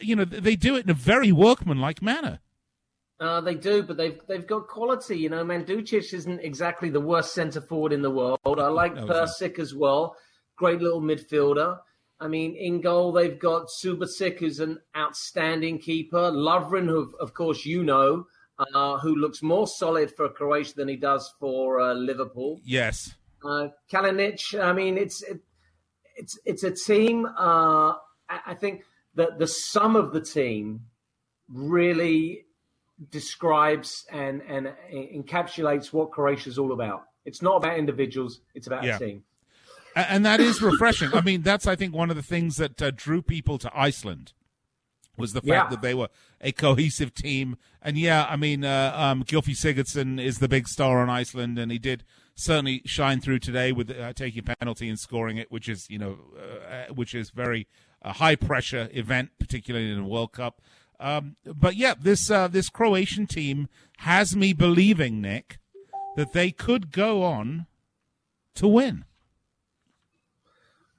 you 0.01 0.15
know, 0.15 0.25
they 0.25 0.55
do 0.55 0.77
it 0.77 0.85
in 0.85 0.91
a 0.91 0.95
very 0.95 1.33
workmanlike 1.33 2.03
manner. 2.03 2.41
Uh, 3.23 3.41
they 3.41 3.55
do, 3.55 3.83
but 3.85 3.97
they've 3.97 4.21
they've 4.27 4.47
got 4.47 4.67
quality. 4.67 5.17
You 5.17 5.29
know, 5.29 5.45
Mandzukic 5.45 6.13
isn't 6.13 6.41
exactly 6.41 6.91
the 6.91 7.01
worst 7.01 7.33
centre 7.33 7.61
forward 7.61 7.93
in 7.93 8.03
the 8.03 8.11
world. 8.11 8.41
I 8.45 8.67
like 8.67 8.97
no, 8.97 9.07
Perisic 9.07 9.59
as 9.59 9.75
well 9.75 10.17
great 10.63 10.81
little 10.81 11.01
midfielder. 11.01 11.79
I 12.21 12.29
mean, 12.29 12.55
in 12.55 12.81
goal, 12.81 13.11
they've 13.11 13.39
got 13.39 13.67
Subasic, 13.83 14.39
who's 14.39 14.61
an 14.61 14.79
outstanding 14.97 15.81
keeper. 15.81 16.31
Lovren, 16.31 16.87
who, 16.87 17.13
of 17.19 17.35
course, 17.35 17.67
you 17.67 17.83
know, 17.83 18.27
uh, 18.61 18.99
who 18.99 19.17
looks 19.17 19.43
more 19.43 19.67
solid 19.67 20.15
for 20.15 20.29
Croatia 20.29 20.75
than 20.77 20.87
he 20.87 20.95
does 20.95 21.35
for 21.41 21.81
uh, 21.81 21.95
Liverpool. 21.95 22.61
Yes. 22.65 23.13
Uh, 23.45 23.69
Kalinic, 23.93 24.41
I 24.61 24.73
mean, 24.73 24.97
it's 24.97 25.21
it, 25.25 25.41
it's 26.15 26.39
it's 26.45 26.63
a 26.63 26.71
team. 26.71 27.27
Uh, 27.27 27.95
I 28.29 28.55
think 28.55 28.85
that 29.17 29.41
the 29.41 29.49
sum 29.49 29.97
of 29.97 30.13
the 30.13 30.21
team 30.21 30.83
really 31.49 32.47
describes 33.11 34.05
and 34.11 34.43
and 34.43 34.73
encapsulates 34.93 35.93
what 35.93 36.11
Croatia 36.11 36.49
is 36.49 36.59
all 36.59 36.73
about. 36.73 37.05
It's 37.25 37.43
not 37.43 37.57
about 37.57 37.79
individuals; 37.79 38.41
it's 38.55 38.67
about 38.67 38.85
yeah. 38.85 38.97
a 38.97 38.99
team 38.99 39.25
and 39.95 40.25
that 40.25 40.41
is 40.41 40.63
refreshing. 40.63 41.13
I 41.13 41.21
mean, 41.21 41.43
that's 41.43 41.67
I 41.67 41.77
think 41.77 41.95
one 41.95 42.11
of 42.11 42.17
the 42.17 42.23
things 42.23 42.57
that 42.57 42.81
uh, 42.81 42.91
drew 42.95 43.23
people 43.23 43.59
to 43.59 43.71
Iceland 43.75 44.33
was 45.17 45.33
the 45.33 45.41
fact 45.41 45.47
yeah. 45.47 45.69
that 45.69 45.83
they 45.83 45.95
were 45.95 46.09
a 46.41 46.53
cohesive 46.53 47.15
team. 47.15 47.57
And 47.83 47.99
yeah, 47.99 48.27
I 48.29 48.37
mean, 48.37 48.65
uh, 48.65 48.93
um, 48.97 49.25
Gylfi 49.25 49.55
Sigurdsson 49.55 50.23
is 50.23 50.39
the 50.39 50.49
big 50.49 50.69
star 50.69 51.01
on 51.01 51.11
Iceland, 51.11 51.59
and 51.59 51.71
he 51.71 51.79
did 51.79 52.05
certainly 52.35 52.83
shine 52.87 53.21
through 53.21 53.39
today 53.41 53.73
with 53.73 53.91
uh, 53.91 54.13
taking 54.15 54.41
a 54.47 54.57
penalty 54.57 54.89
and 54.89 54.99
scoring 54.99 55.37
it, 55.37 55.51
which 55.51 55.69
is 55.69 55.89
you 55.91 55.99
know, 55.99 56.19
uh, 56.37 56.75
uh 56.91 56.95
which 56.95 57.15
is 57.15 57.31
very 57.31 57.67
uh, 58.03 58.13
high 58.15 58.37
pressure 58.37 58.89
event, 58.93 59.31
particularly 59.39 59.91
in 59.91 59.99
a 59.99 60.07
World 60.07 60.33
Cup. 60.33 60.61
Um, 61.03 61.37
but 61.45 61.77
yeah, 61.77 61.95
this 62.01 62.31
uh, 62.31 62.47
this 62.49 62.69
Croatian 62.69 63.27
team 63.27 63.69
has 63.99 64.37
me 64.37 64.53
believing, 64.53 65.21
Nick, 65.21 65.59
that 66.17 66.33
they 66.33 66.53
could 66.53 66.93
go 66.93 67.25
on 67.25 67.67
to 68.55 68.69
win. 68.69 69.05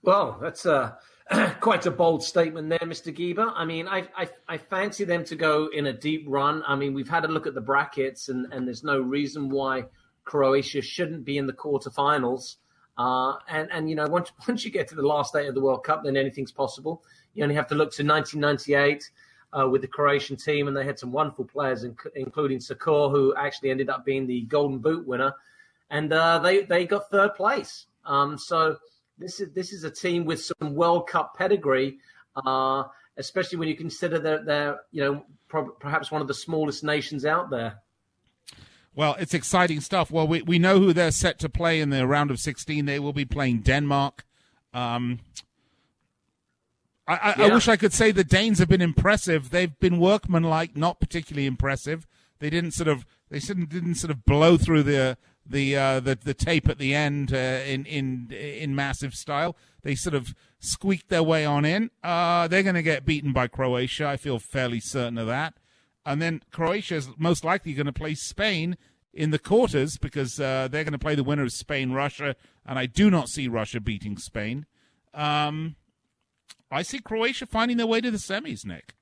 Well, 0.01 0.37
that's 0.41 0.65
uh, 0.65 0.95
quite 1.61 1.85
a 1.85 1.91
bold 1.91 2.23
statement 2.23 2.67
there, 2.67 2.79
Mr. 2.79 3.15
Geber. 3.15 3.53
I 3.55 3.63
mean, 3.63 3.87
I, 3.87 4.09
I, 4.17 4.29
I 4.47 4.57
fancy 4.57 5.05
them 5.05 5.23
to 5.25 5.35
go 5.37 5.69
in 5.73 5.85
a 5.85 5.93
deep 5.93 6.25
run. 6.27 6.63
I 6.67 6.75
mean, 6.75 6.93
we've 6.93 7.09
had 7.09 7.23
a 7.23 7.29
look 7.29 7.47
at 7.47 7.53
the 7.53 7.61
brackets, 7.61 8.27
and, 8.27 8.51
and 8.51 8.67
there's 8.67 8.83
no 8.83 8.99
reason 8.99 9.49
why 9.49 9.85
Croatia 10.25 10.81
shouldn't 10.81 11.23
be 11.23 11.37
in 11.37 11.47
the 11.47 11.53
quarterfinals. 11.53 12.57
Uh, 12.97 13.35
and 13.49 13.69
and 13.71 13.89
you 13.89 13.95
know, 13.95 14.07
once 14.07 14.31
once 14.47 14.65
you 14.65 14.71
get 14.71 14.89
to 14.89 14.95
the 14.95 15.07
last 15.07 15.35
eight 15.35 15.47
of 15.47 15.55
the 15.55 15.61
World 15.61 15.85
Cup, 15.85 16.03
then 16.03 16.17
anything's 16.17 16.51
possible. 16.51 17.03
You 17.33 17.43
only 17.43 17.55
have 17.55 17.67
to 17.67 17.75
look 17.75 17.91
to 17.93 18.03
1998 18.03 19.09
uh, 19.57 19.67
with 19.67 19.81
the 19.81 19.87
Croatian 19.87 20.35
team, 20.35 20.67
and 20.67 20.75
they 20.75 20.85
had 20.85 20.99
some 20.99 21.11
wonderful 21.11 21.45
players, 21.45 21.83
including 22.15 22.59
Suker, 22.59 23.11
who 23.11 23.33
actually 23.35 23.71
ended 23.71 23.89
up 23.89 24.05
being 24.05 24.25
the 24.25 24.41
Golden 24.41 24.79
Boot 24.79 25.07
winner, 25.07 25.33
and 25.89 26.11
uh, 26.11 26.39
they 26.39 26.63
they 26.63 26.85
got 26.85 27.09
third 27.09 27.35
place. 27.35 27.85
Um, 28.05 28.37
so 28.37 28.77
this 29.17 29.39
is 29.39 29.53
this 29.53 29.71
is 29.71 29.83
a 29.83 29.91
team 29.91 30.25
with 30.25 30.43
some 30.43 30.73
World 30.75 31.07
Cup 31.07 31.35
pedigree, 31.37 31.97
uh, 32.45 32.83
especially 33.17 33.57
when 33.57 33.67
you 33.67 33.75
consider 33.75 34.19
that 34.19 34.45
they're 34.45 34.79
you 34.91 35.03
know 35.03 35.25
pro- 35.47 35.69
perhaps 35.71 36.11
one 36.11 36.21
of 36.21 36.27
the 36.27 36.33
smallest 36.33 36.83
nations 36.83 37.25
out 37.25 37.49
there. 37.49 37.79
Well, 38.95 39.15
it's 39.19 39.33
exciting 39.33 39.81
stuff. 39.81 40.11
Well, 40.11 40.27
we 40.27 40.41
we 40.41 40.59
know 40.59 40.79
who 40.79 40.93
they're 40.93 41.11
set 41.11 41.39
to 41.39 41.49
play 41.49 41.79
in 41.79 41.89
the 41.89 42.05
round 42.05 42.31
of 42.31 42.39
16. 42.39 42.85
They 42.85 42.99
will 42.99 43.13
be 43.13 43.25
playing 43.25 43.61
Denmark. 43.61 44.25
Um, 44.73 45.19
I, 47.07 47.13
I, 47.13 47.35
yeah. 47.37 47.45
I, 47.45 47.53
wish 47.53 47.67
I 47.67 47.75
could 47.75 47.93
say 47.93 48.11
the 48.11 48.23
Danes 48.23 48.59
have 48.59 48.69
been 48.69 48.81
impressive. 48.81 49.49
They've 49.49 49.77
been 49.79 49.99
workmanlike, 49.99 50.77
not 50.77 50.99
particularly 50.99 51.45
impressive. 51.45 52.07
They 52.39 52.49
didn't 52.49 52.71
sort 52.71 52.87
of 52.87 53.05
they 53.29 53.39
didn't, 53.39 53.69
didn't 53.69 53.95
sort 53.95 54.11
of 54.11 54.25
blow 54.25 54.57
through 54.57 54.83
the 54.83 55.17
the 55.45 55.75
uh, 55.75 55.99
the 55.99 56.15
the 56.15 56.33
tape 56.33 56.69
at 56.69 56.77
the 56.77 56.93
end 56.93 57.33
uh, 57.33 57.61
in 57.65 57.85
in 57.85 58.31
in 58.31 58.75
massive 58.75 59.13
style. 59.13 59.55
They 59.81 59.95
sort 59.95 60.15
of 60.15 60.33
squeaked 60.59 61.09
their 61.09 61.23
way 61.23 61.45
on 61.45 61.65
in. 61.65 61.91
Uh, 62.03 62.47
they're 62.47 62.63
going 62.63 62.75
to 62.75 62.83
get 62.83 63.05
beaten 63.05 63.33
by 63.33 63.47
Croatia. 63.47 64.07
I 64.07 64.17
feel 64.17 64.39
fairly 64.39 64.79
certain 64.79 65.17
of 65.17 65.27
that. 65.27 65.55
And 66.05 66.21
then 66.21 66.41
Croatia 66.51 66.95
is 66.95 67.09
most 67.17 67.43
likely 67.43 67.73
going 67.73 67.85
to 67.85 67.93
play 67.93 68.13
Spain 68.13 68.77
in 69.13 69.31
the 69.31 69.39
quarters 69.39 69.97
because 69.97 70.39
uh, 70.39 70.67
they're 70.69 70.83
going 70.83 70.93
to 70.93 70.99
play 70.99 71.15
the 71.15 71.23
winner 71.23 71.43
of 71.43 71.51
Spain 71.51 71.91
Russia, 71.91 72.35
and 72.65 72.79
I 72.79 72.87
do 72.87 73.09
not 73.09 73.29
see 73.29 73.47
Russia 73.47 73.79
beating 73.79 74.17
Spain. 74.17 74.65
Um, 75.13 75.75
I 76.73 76.81
see 76.81 76.99
Croatia 76.99 77.45
finding 77.45 77.77
their 77.77 77.87
way 77.87 78.01
to 78.01 78.11
the 78.11 78.17
semis, 78.17 78.65
Nick. 78.65 78.95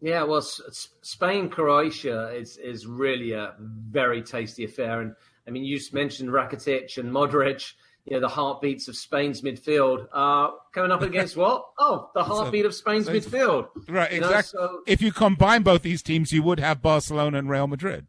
Yeah, 0.00 0.22
well, 0.22 0.40
Spain 0.40 1.50
Croatia 1.50 2.30
is 2.34 2.56
is 2.56 2.86
really 2.86 3.32
a 3.32 3.54
very 3.58 4.22
tasty 4.22 4.64
affair, 4.64 5.02
and 5.02 5.14
I 5.46 5.50
mean, 5.50 5.64
you 5.64 5.78
mentioned 5.92 6.30
Rakitic 6.30 6.96
and 6.96 7.10
Modric. 7.10 7.72
You 8.06 8.14
know, 8.14 8.20
the 8.20 8.28
heartbeats 8.28 8.88
of 8.88 8.96
Spain's 8.96 9.42
midfield 9.42 10.06
are 10.12 10.54
coming 10.72 10.90
up 10.90 11.02
against 11.02 11.36
what? 11.36 11.66
Oh, 11.78 12.10
the 12.14 12.24
heartbeat 12.24 12.64
of 12.64 12.74
Spain's 12.74 13.08
midfield. 13.08 13.68
Right, 13.88 14.10
exactly. 14.10 14.60
Know, 14.60 14.68
so, 14.68 14.80
if 14.86 15.02
you 15.02 15.12
combine 15.12 15.62
both 15.62 15.82
these 15.82 16.02
teams, 16.02 16.32
you 16.32 16.42
would 16.42 16.60
have 16.60 16.80
Barcelona 16.80 17.38
and 17.38 17.50
Real 17.50 17.66
Madrid. 17.66 18.06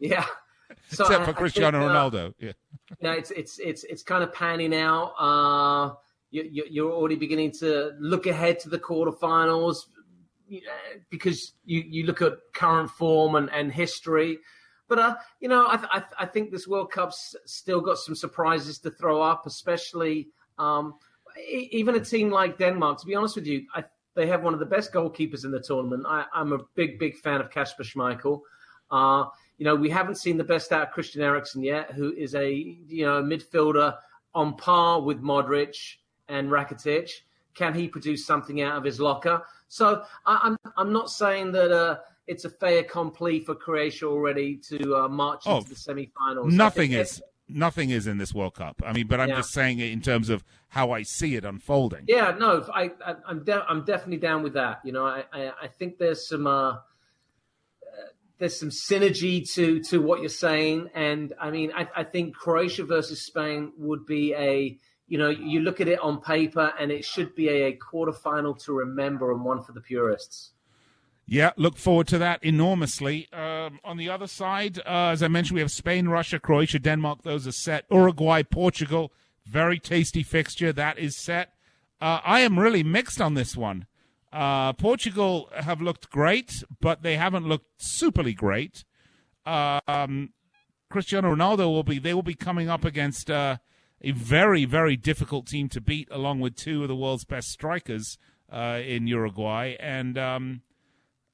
Yeah. 0.00 0.24
So 0.88 1.04
Except 1.04 1.24
for 1.24 1.32
Cristiano 1.32 1.78
I 1.78 1.80
think, 1.80 1.90
uh, 1.90 1.94
Ronaldo. 1.94 2.34
Yeah. 2.38 2.52
Yeah, 3.00 3.12
it's 3.14 3.30
it's 3.32 3.58
it's 3.58 3.82
it's 3.84 4.02
kind 4.04 4.22
of 4.22 4.32
panning 4.32 4.72
out. 4.72 5.14
Uh, 5.18 5.94
you, 6.30 6.64
you're 6.70 6.92
already 6.92 7.16
beginning 7.16 7.52
to 7.60 7.92
look 7.98 8.26
ahead 8.26 8.60
to 8.60 8.68
the 8.68 8.78
quarterfinals. 8.78 9.76
because 11.10 11.54
you, 11.64 11.82
you 11.88 12.06
look 12.06 12.22
at 12.22 12.38
current 12.54 12.90
form 12.90 13.34
and, 13.34 13.50
and 13.50 13.72
history. 13.72 14.38
But 14.88 14.98
uh, 14.98 15.16
you 15.40 15.48
know, 15.48 15.66
I, 15.66 15.98
I, 15.98 16.02
I 16.20 16.26
think 16.26 16.50
this 16.50 16.68
World 16.68 16.92
Cup's 16.92 17.34
still 17.44 17.80
got 17.80 17.98
some 17.98 18.14
surprises 18.14 18.78
to 18.80 18.90
throw 18.90 19.20
up, 19.20 19.46
especially 19.46 20.28
um, 20.58 20.94
even 21.48 21.96
a 21.96 22.00
team 22.00 22.30
like 22.30 22.58
Denmark. 22.58 23.00
To 23.00 23.06
be 23.06 23.14
honest 23.14 23.36
with 23.36 23.46
you, 23.46 23.66
I, 23.74 23.84
they 24.14 24.26
have 24.28 24.42
one 24.42 24.54
of 24.54 24.60
the 24.60 24.66
best 24.66 24.92
goalkeepers 24.92 25.44
in 25.44 25.50
the 25.50 25.60
tournament. 25.60 26.04
I, 26.08 26.24
am 26.34 26.52
a 26.52 26.58
big, 26.74 26.98
big 26.98 27.16
fan 27.16 27.40
of 27.40 27.50
Kasper 27.50 27.82
Schmeichel. 27.82 28.40
Uh, 28.90 29.24
you 29.58 29.64
know, 29.64 29.74
we 29.74 29.90
haven't 29.90 30.16
seen 30.16 30.36
the 30.36 30.44
best 30.44 30.72
out 30.72 30.88
of 30.88 30.92
Christian 30.92 31.22
Eriksen 31.22 31.62
yet, 31.62 31.90
who 31.92 32.12
is 32.12 32.34
a 32.34 32.52
you 32.52 33.04
know 33.04 33.22
midfielder 33.22 33.96
on 34.34 34.56
par 34.56 35.02
with 35.02 35.20
Modric 35.20 35.76
and 36.28 36.48
Rakitic. 36.50 37.10
Can 37.54 37.74
he 37.74 37.88
produce 37.88 38.26
something 38.26 38.60
out 38.60 38.76
of 38.76 38.84
his 38.84 39.00
locker? 39.00 39.42
So 39.68 40.02
I, 40.24 40.40
am 40.44 40.58
I'm, 40.64 40.72
I'm 40.76 40.92
not 40.92 41.10
saying 41.10 41.52
that 41.52 41.72
uh, 41.72 41.98
it's 42.26 42.44
a 42.44 42.50
fait 42.50 42.78
accompli 42.78 43.40
for 43.40 43.54
Croatia 43.54 44.06
already 44.06 44.56
to 44.68 44.96
uh, 44.96 45.08
march 45.08 45.44
oh, 45.46 45.58
into 45.58 45.70
the 45.70 45.76
semi-finals. 45.76 46.52
Nothing 46.52 46.92
is. 46.92 47.22
Nothing 47.48 47.90
is 47.90 48.08
in 48.08 48.18
this 48.18 48.34
World 48.34 48.54
Cup. 48.54 48.82
I 48.84 48.92
mean, 48.92 49.06
but 49.06 49.20
I'm 49.20 49.28
yeah. 49.28 49.36
just 49.36 49.52
saying 49.52 49.78
it 49.78 49.92
in 49.92 50.00
terms 50.00 50.30
of 50.30 50.42
how 50.66 50.90
I 50.90 51.02
see 51.02 51.36
it 51.36 51.44
unfolding. 51.44 52.04
Yeah, 52.08 52.34
no, 52.36 52.68
I, 52.74 52.90
I, 53.04 53.14
am 53.30 53.44
de- 53.44 53.64
I'm 53.68 53.84
definitely 53.84 54.16
down 54.16 54.42
with 54.42 54.54
that. 54.54 54.80
You 54.84 54.90
know, 54.90 55.06
I, 55.06 55.22
I, 55.32 55.52
I 55.62 55.68
think 55.68 55.98
there's 55.98 56.28
some 56.28 56.48
uh, 56.48 56.70
uh, 56.72 56.78
there's 58.38 58.58
some 58.58 58.70
synergy 58.70 59.48
to 59.54 59.80
to 59.84 60.02
what 60.02 60.22
you're 60.22 60.28
saying, 60.28 60.90
and 60.92 61.34
I 61.40 61.52
mean, 61.52 61.70
I, 61.72 61.86
I 61.94 62.02
think 62.02 62.34
Croatia 62.34 62.82
versus 62.82 63.24
Spain 63.24 63.72
would 63.78 64.06
be 64.06 64.34
a 64.34 64.76
you 65.08 65.18
know, 65.18 65.28
you 65.28 65.60
look 65.60 65.80
at 65.80 65.88
it 65.88 66.00
on 66.00 66.20
paper 66.20 66.72
and 66.78 66.90
it 66.90 67.04
should 67.04 67.34
be 67.34 67.48
a, 67.48 67.68
a 67.68 67.76
quarterfinal 67.76 68.62
to 68.64 68.72
remember 68.72 69.32
and 69.32 69.44
one 69.44 69.62
for 69.62 69.72
the 69.72 69.80
purists. 69.80 70.52
Yeah, 71.28 71.50
look 71.56 71.76
forward 71.76 72.06
to 72.08 72.18
that 72.18 72.44
enormously. 72.44 73.28
Um, 73.32 73.80
on 73.84 73.96
the 73.96 74.08
other 74.08 74.28
side, 74.28 74.78
uh, 74.78 75.10
as 75.10 75.22
I 75.22 75.28
mentioned, 75.28 75.56
we 75.56 75.60
have 75.60 75.72
Spain, 75.72 76.06
Russia, 76.06 76.38
Croatia, 76.38 76.78
Denmark. 76.78 77.22
Those 77.22 77.48
are 77.48 77.52
set. 77.52 77.84
Uruguay, 77.90 78.44
Portugal, 78.44 79.12
very 79.44 79.80
tasty 79.80 80.22
fixture. 80.22 80.72
That 80.72 80.98
is 80.98 81.16
set. 81.16 81.54
Uh, 82.00 82.20
I 82.24 82.40
am 82.40 82.58
really 82.58 82.84
mixed 82.84 83.20
on 83.20 83.34
this 83.34 83.56
one. 83.56 83.86
Uh, 84.32 84.72
Portugal 84.74 85.48
have 85.56 85.80
looked 85.80 86.10
great, 86.10 86.62
but 86.80 87.02
they 87.02 87.16
haven't 87.16 87.48
looked 87.48 87.80
superly 87.80 88.36
great. 88.36 88.84
Um, 89.44 90.30
Cristiano 90.90 91.34
Ronaldo 91.34 91.66
will 91.66 91.82
be. 91.82 91.98
They 91.98 92.14
will 92.14 92.22
be 92.22 92.34
coming 92.34 92.68
up 92.68 92.84
against 92.84 93.30
uh, 93.30 93.56
a 94.00 94.10
very, 94.12 94.64
very 94.64 94.96
difficult 94.96 95.46
team 95.46 95.68
to 95.70 95.80
beat, 95.80 96.08
along 96.10 96.40
with 96.40 96.56
two 96.56 96.82
of 96.82 96.88
the 96.88 96.96
world's 96.96 97.24
best 97.24 97.48
strikers 97.48 98.18
uh, 98.50 98.80
in 98.84 99.06
Uruguay. 99.06 99.74
And 99.80 100.18
um, 100.18 100.62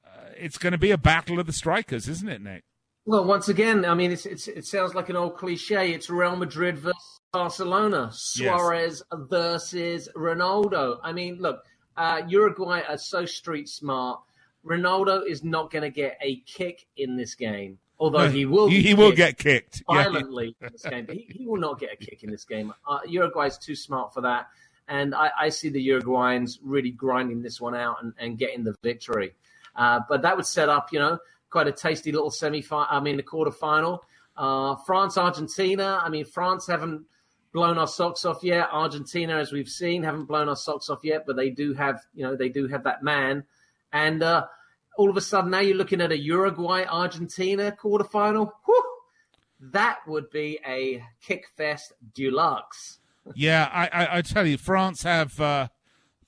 uh, 0.05 0.29
it's 0.37 0.57
going 0.57 0.71
to 0.71 0.77
be 0.77 0.91
a 0.91 0.97
battle 0.97 1.39
of 1.39 1.45
the 1.45 1.53
strikers, 1.53 2.07
isn't 2.07 2.29
it, 2.29 2.41
Nick? 2.41 2.63
Well, 3.05 3.25
once 3.25 3.49
again, 3.49 3.83
I 3.83 3.95
mean, 3.95 4.11
it's, 4.11 4.25
it's, 4.25 4.47
it 4.47 4.65
sounds 4.65 4.95
like 4.95 5.09
an 5.09 5.17
old 5.17 5.35
cliche. 5.35 5.91
It's 5.91 6.09
Real 6.09 6.37
Madrid 6.37 6.79
versus 6.79 7.19
Barcelona, 7.33 8.09
Suarez 8.13 9.03
yes. 9.11 9.21
versus 9.29 10.09
Ronaldo. 10.15 10.99
I 11.03 11.11
mean, 11.11 11.39
look, 11.39 11.63
uh, 11.97 12.21
Uruguay 12.27 12.81
are 12.87 12.97
so 12.97 13.25
street 13.25 13.67
smart. 13.67 14.21
Ronaldo 14.65 15.27
is 15.27 15.43
not 15.43 15.71
going 15.71 15.83
to 15.83 15.89
get 15.89 16.17
a 16.21 16.37
kick 16.45 16.87
in 16.97 17.17
this 17.17 17.35
game. 17.35 17.79
Although 17.99 18.29
he 18.29 18.45
will, 18.45 18.67
he, 18.69 18.81
he 18.81 18.93
will 18.93 19.11
get 19.11 19.37
kicked 19.37 19.83
violently 19.87 20.55
yeah. 20.59 20.67
in 20.67 20.73
this 20.73 20.83
game. 20.83 21.07
He, 21.09 21.27
he, 21.29 21.45
will 21.45 21.59
not 21.59 21.79
get 21.79 21.93
a 21.93 21.95
kick 21.95 22.23
in 22.23 22.31
this 22.31 22.43
game. 22.43 22.73
Uh, 22.87 22.99
Uruguay's 23.07 23.57
too 23.57 23.75
smart 23.75 24.13
for 24.13 24.21
that, 24.21 24.47
and 24.87 25.13
I, 25.13 25.31
I, 25.39 25.49
see 25.49 25.69
the 25.69 25.85
Uruguayans 25.87 26.59
really 26.61 26.91
grinding 26.91 27.41
this 27.41 27.61
one 27.61 27.75
out 27.75 27.97
and, 28.01 28.13
and 28.17 28.37
getting 28.37 28.63
the 28.63 28.75
victory. 28.83 29.33
Uh, 29.75 30.01
but 30.09 30.21
that 30.23 30.35
would 30.35 30.45
set 30.45 30.69
up, 30.69 30.91
you 30.91 30.99
know, 30.99 31.19
quite 31.49 31.67
a 31.67 31.71
tasty 31.71 32.11
little 32.11 32.31
semi. 32.31 32.63
I 32.71 32.99
mean, 32.99 33.17
the 33.17 33.23
quarterfinal. 33.23 33.99
Uh, 34.35 34.75
France, 34.85 35.17
Argentina. 35.17 36.01
I 36.03 36.09
mean, 36.09 36.25
France 36.25 36.67
haven't 36.67 37.05
blown 37.53 37.77
our 37.77 37.87
socks 37.87 38.25
off 38.25 38.43
yet. 38.43 38.67
Argentina, 38.71 39.37
as 39.37 39.51
we've 39.51 39.69
seen, 39.69 40.03
haven't 40.03 40.25
blown 40.25 40.49
our 40.49 40.55
socks 40.55 40.89
off 40.89 40.99
yet, 41.03 41.25
but 41.25 41.35
they 41.35 41.51
do 41.51 41.73
have, 41.73 42.01
you 42.13 42.23
know, 42.23 42.35
they 42.35 42.49
do 42.49 42.67
have 42.67 42.83
that 42.83 43.03
man. 43.03 43.43
And 43.93 44.23
uh, 44.23 44.47
all 44.97 45.09
of 45.09 45.15
a 45.15 45.21
sudden 45.21 45.51
now 45.51 45.59
you're 45.59 45.77
looking 45.77 46.01
at 46.01 46.11
a 46.11 46.17
Uruguay 46.17 46.83
Argentina 46.83 47.75
quarterfinal. 47.79 48.51
Whew, 48.65 48.83
that 49.71 49.99
would 50.07 50.29
be 50.29 50.59
a 50.67 51.03
kickfest 51.25 51.93
deluxe. 52.13 52.99
yeah, 53.35 53.69
I, 53.71 53.87
I, 53.87 54.17
I, 54.17 54.21
tell 54.21 54.45
you, 54.45 54.57
France 54.57 55.03
have 55.03 55.39
uh, 55.39 55.69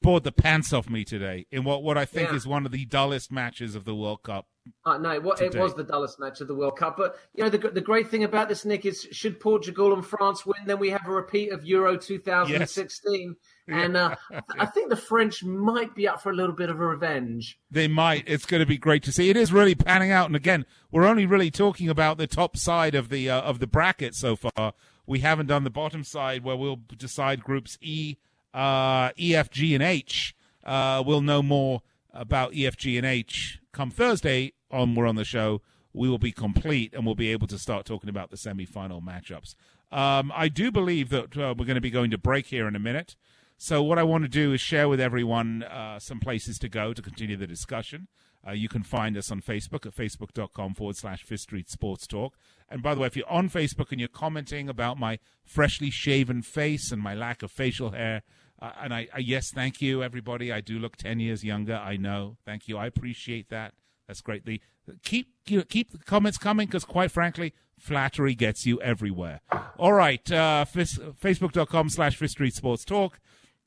bored 0.02 0.24
the 0.24 0.32
pants 0.32 0.72
off 0.72 0.90
me 0.90 1.04
today 1.04 1.46
in 1.52 1.66
what, 1.66 1.84
what 1.84 1.98
I 1.98 2.06
think 2.06 2.30
yeah. 2.30 2.36
is 2.36 2.48
one 2.48 2.66
of 2.66 2.72
the 2.72 2.86
dullest 2.86 3.32
matches 3.32 3.76
of 3.76 3.84
the 3.84 3.96
World 3.96 4.24
Cup. 4.24 4.48
Uh, 4.86 4.98
no, 4.98 5.20
what, 5.20 5.42
it 5.42 5.56
was 5.56 5.76
the 5.76 5.84
dullest 5.84 6.20
match 6.20 6.40
of 6.40 6.48
the 6.48 6.56
World 6.56 6.78
Cup. 6.78 6.96
But 6.98 7.18
you 7.34 7.44
know, 7.44 7.50
the, 7.50 7.58
the 7.58 7.82
great 7.82 8.08
thing 8.08 8.24
about 8.24 8.48
this, 8.48 8.64
Nick, 8.64 8.86
is 8.86 9.08
should 9.12 9.40
Portugal 9.40 9.94
and 9.94 10.06
France 10.06 10.46
win, 10.46 10.62
then 10.66 10.80
we 10.80 10.90
have 10.92 11.06
a 11.06 11.12
repeat 11.12 11.52
of 11.52 11.66
Euro 11.66 11.98
2016. 11.98 13.28
Yes 13.28 13.36
and 13.68 13.98
uh, 13.98 14.16
I 14.60 14.66
think 14.66 14.90
the 14.90 14.96
French 14.96 15.44
might 15.44 15.96
be 15.96 16.08
up 16.08 16.22
for 16.22 16.32
a 16.32 16.36
little 16.36 16.56
bit 16.56 16.70
of 16.70 16.80
a 16.80 16.86
revenge. 16.86 17.60
They 17.70 17.88
might. 17.88 18.24
It's 18.28 18.46
going 18.46 18.62
to 18.62 18.66
be 18.66 18.78
great 18.78 19.04
to 19.04 19.12
see. 19.12 19.30
It 19.30 19.38
is 19.38 19.52
really 19.52 19.76
panning 19.76 20.12
out, 20.12 20.28
and 20.28 20.36
again, 20.36 20.66
we're 20.92 21.06
only 21.06 21.26
really 21.26 21.52
talking 21.52 21.90
about 21.90 22.18
the 22.18 22.28
top 22.28 22.58
side 22.58 22.96
of 22.96 23.10
the 23.10 23.30
uh, 23.30 23.42
of 23.42 23.60
the 23.60 23.68
bracket 23.68 24.16
so 24.16 24.36
far. 24.36 24.74
We 25.08 25.20
haven't 25.20 25.48
done 25.48 25.64
the 25.64 25.70
bottom 25.70 26.04
side 26.04 26.44
where 26.44 26.56
we'll 26.56 26.80
decide 26.98 27.44
groups 27.44 27.78
E, 27.82 28.18
uh, 28.54 29.12
E, 29.20 29.36
F, 29.36 29.50
G, 29.50 29.76
and 29.76 29.84
H. 29.84 30.36
Uh, 30.64 31.04
we'll 31.06 31.22
know 31.22 31.44
more 31.44 31.82
about 32.12 32.56
E, 32.56 32.66
F, 32.66 32.76
G, 32.76 32.98
and 32.98 33.06
H 33.06 33.60
come 33.72 33.92
Thursday 33.92 34.54
on 34.72 34.96
We're 34.96 35.08
on 35.08 35.16
the 35.16 35.26
show. 35.26 35.62
We 35.94 36.10
will 36.10 36.18
be 36.18 36.32
complete 36.32 36.94
and 36.94 37.06
we'll 37.06 37.16
be 37.16 37.32
able 37.32 37.48
to 37.48 37.58
start 37.58 37.86
talking 37.86 38.10
about 38.10 38.30
the 38.30 38.38
semi-final 38.38 39.02
matchups. 39.02 39.56
Um, 39.92 40.32
I 40.36 40.50
do 40.50 40.72
believe 40.72 41.10
that 41.10 41.38
uh, 41.38 41.54
we're 41.58 41.66
going 41.66 41.76
to 41.76 41.82
be 41.82 41.92
going 41.92 42.12
to 42.12 42.18
break 42.18 42.48
here 42.48 42.68
in 42.68 42.76
a 42.76 42.80
minute. 42.80 43.16
So, 43.58 43.82
what 43.82 43.98
I 43.98 44.04
want 44.04 44.24
to 44.24 44.30
do 44.30 44.54
is 44.54 44.62
share 44.62 44.90
with 44.90 45.00
everyone 45.00 45.64
uh, 45.64 46.00
some 46.00 46.20
places 46.20 46.58
to 46.60 46.70
go 46.70 46.94
to 46.94 47.02
continue 47.02 47.38
the 47.38 47.48
discussion. 47.48 48.08
Uh, 48.48 48.52
you 48.52 48.70
can 48.70 48.84
find 48.84 49.18
us 49.18 49.32
on 49.32 49.42
Facebook 49.42 49.86
at 49.86 49.96
facebook.com 49.96 50.76
forward 50.76 50.96
slash 50.96 51.24
Fifth 51.24 51.42
Street 51.42 51.70
Sports 51.70 52.06
Talk. 52.06 52.38
And 52.70 52.84
by 52.84 52.94
the 52.94 53.02
way, 53.02 53.08
if 53.08 53.16
you're 53.16 53.30
on 53.30 53.50
Facebook 53.50 53.92
and 53.92 54.00
you're 54.00 54.10
commenting 54.10 54.70
about 54.70 55.00
my 55.00 55.20
freshly 55.44 55.90
shaven 55.90 56.42
face 56.42 56.92
and 56.92 57.02
my 57.02 57.16
lack 57.16 57.42
of 57.42 57.52
facial 57.52 57.92
hair, 57.92 58.22
uh, 58.62 58.72
and 58.82 58.94
I, 58.94 59.08
I, 59.14 59.20
yes, 59.20 59.52
thank 59.52 59.82
you, 59.82 60.04
everybody. 60.04 60.52
I 60.52 60.62
do 60.62 60.78
look 60.78 60.96
10 60.96 61.20
years 61.20 61.44
younger. 61.44 61.76
I 61.76 61.98
know. 61.98 62.38
Thank 62.46 62.68
you. 62.68 62.78
I 62.78 62.86
appreciate 62.86 63.50
that. 63.50 63.74
That's 64.08 64.22
great. 64.22 64.46
The, 64.46 64.62
keep, 65.02 65.28
keep 65.46 65.92
the 65.92 65.98
comments 65.98 66.38
coming 66.38 66.68
because, 66.68 66.86
quite 66.86 67.12
frankly, 67.12 67.54
flattery 67.80 68.36
gets 68.36 68.66
you 68.66 68.80
everywhere. 68.82 69.42
All 69.78 69.94
right. 69.94 70.32
Uh, 70.32 70.66
Facebook.com 70.72 71.90
slash 71.90 72.16
Fifth 72.16 72.32
Street 72.32 72.54
Sports 72.54 72.86
Talk. 72.86 73.20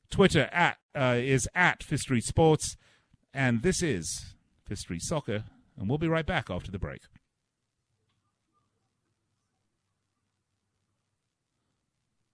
Twitter 0.09 0.49
at 0.51 0.77
uh, 0.95 1.15
is 1.17 1.47
at 1.55 1.83
Street 1.83 2.23
Sports, 2.23 2.75
and 3.33 3.61
this 3.61 3.81
is 3.81 4.35
Street 4.73 5.01
Soccer, 5.01 5.45
and 5.77 5.89
we'll 5.89 5.97
be 5.97 6.07
right 6.07 6.25
back 6.25 6.49
after 6.49 6.71
the 6.71 6.79
break. 6.79 7.01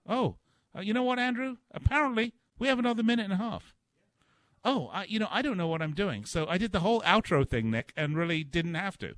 Oh, 0.08 0.36
uh, 0.76 0.82
you 0.82 0.94
know 0.94 1.04
what, 1.04 1.20
Andrew? 1.20 1.58
Apparently, 1.72 2.34
we 2.60 2.68
have 2.68 2.80
another 2.80 3.04
minute 3.04 3.24
and 3.24 3.34
a 3.34 3.38
half. 3.38 3.74
Oh, 4.64 4.90
I, 4.94 5.06
you 5.06 5.20
know, 5.20 5.28
I 5.32 5.42
don't 5.42 5.58
know 5.58 5.68
what 5.68 5.82
I'm 5.82 5.94
doing, 5.94 6.26
so 6.26 6.48
I 6.48 6.58
did 6.58 6.72
the 6.72 6.80
whole 6.80 7.02
outro 7.02 7.48
thing, 7.48 7.72
Nick, 7.72 7.94
and 7.96 8.18
really 8.18 8.44
didn't 8.44 8.76
have 8.76 8.98
to. 9.00 9.16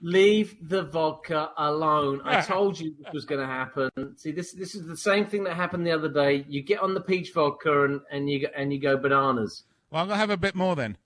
Leave 0.00 0.56
the 0.68 0.82
vodka 0.82 1.50
alone. 1.56 2.20
I 2.24 2.40
told 2.40 2.78
you 2.78 2.94
this 2.98 3.12
was 3.12 3.24
going 3.24 3.40
to 3.40 3.46
happen. 3.46 3.90
See, 4.16 4.30
this 4.30 4.52
this 4.52 4.76
is 4.76 4.86
the 4.86 4.96
same 4.96 5.26
thing 5.26 5.42
that 5.44 5.54
happened 5.54 5.84
the 5.86 5.90
other 5.90 6.08
day. 6.08 6.44
You 6.48 6.62
get 6.62 6.80
on 6.80 6.94
the 6.94 7.00
peach 7.00 7.32
vodka 7.32 7.84
and, 7.84 8.00
and 8.10 8.30
you 8.30 8.48
and 8.56 8.72
you 8.72 8.78
go 8.78 8.96
bananas. 8.96 9.64
Well, 9.90 10.02
I'm 10.02 10.08
gonna 10.08 10.20
have 10.20 10.30
a 10.30 10.36
bit 10.36 10.54
more 10.54 10.76
then. 10.76 10.96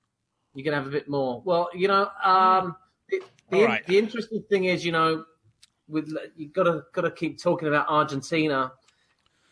You're 0.54 0.64
gonna 0.64 0.76
have 0.76 0.86
a 0.86 0.90
bit 0.90 1.08
more. 1.08 1.40
Well, 1.44 1.70
you 1.72 1.88
know, 1.88 2.10
um, 2.22 2.76
the, 3.08 3.22
the, 3.48 3.64
right. 3.64 3.86
the 3.86 3.98
interesting 3.98 4.42
thing 4.50 4.64
is, 4.64 4.84
you 4.84 4.92
know, 4.92 5.24
with 5.88 6.14
you 6.36 6.48
got 6.48 6.64
to 6.64 6.84
got 6.92 7.02
to 7.02 7.10
keep 7.10 7.40
talking 7.40 7.68
about 7.68 7.86
Argentina. 7.88 8.72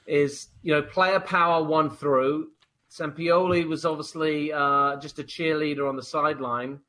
Is 0.06 0.48
you 0.62 0.72
know, 0.74 0.82
player 0.82 1.20
power 1.20 1.62
won 1.62 1.88
through. 1.88 2.48
Sampaoli 2.90 3.66
was 3.66 3.84
obviously 3.84 4.52
uh, 4.52 4.96
just 4.96 5.18
a 5.18 5.22
cheerleader 5.22 5.88
on 5.88 5.96
the 5.96 6.02
sideline 6.02 6.80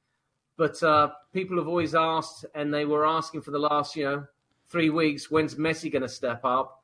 but 0.61 0.83
uh, 0.83 1.09
people 1.33 1.57
have 1.57 1.67
always 1.67 1.95
asked, 1.95 2.45
and 2.53 2.71
they 2.71 2.85
were 2.85 3.03
asking 3.03 3.41
for 3.41 3.49
the 3.49 3.57
last, 3.57 3.95
you 3.95 4.03
know, 4.03 4.27
three 4.69 4.91
weeks, 4.91 5.31
when's 5.31 5.55
Messi 5.55 5.91
going 5.91 6.03
to 6.03 6.07
step 6.07 6.41
up? 6.43 6.83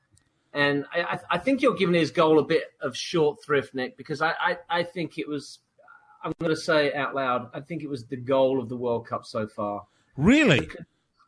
And 0.52 0.84
I, 0.92 1.20
I, 1.30 1.38
think 1.38 1.62
you're 1.62 1.76
giving 1.76 1.94
his 1.94 2.10
goal 2.10 2.40
a 2.40 2.44
bit 2.44 2.64
of 2.82 2.98
short 2.98 3.44
thrift, 3.44 3.76
Nick, 3.76 3.96
because 3.96 4.20
I, 4.20 4.34
I, 4.40 4.58
I 4.68 4.82
think 4.82 5.20
it 5.20 5.28
was, 5.28 5.60
I'm 6.24 6.34
going 6.40 6.50
to 6.50 6.60
say 6.60 6.88
it 6.88 6.96
out 6.96 7.14
loud, 7.14 7.52
I 7.54 7.60
think 7.60 7.84
it 7.84 7.88
was 7.88 8.04
the 8.06 8.18
goal 8.18 8.60
of 8.60 8.68
the 8.68 8.76
World 8.76 9.06
Cup 9.06 9.28
so 9.28 9.46
far. 9.46 9.86
Really? 10.16 10.62
The, 10.62 10.86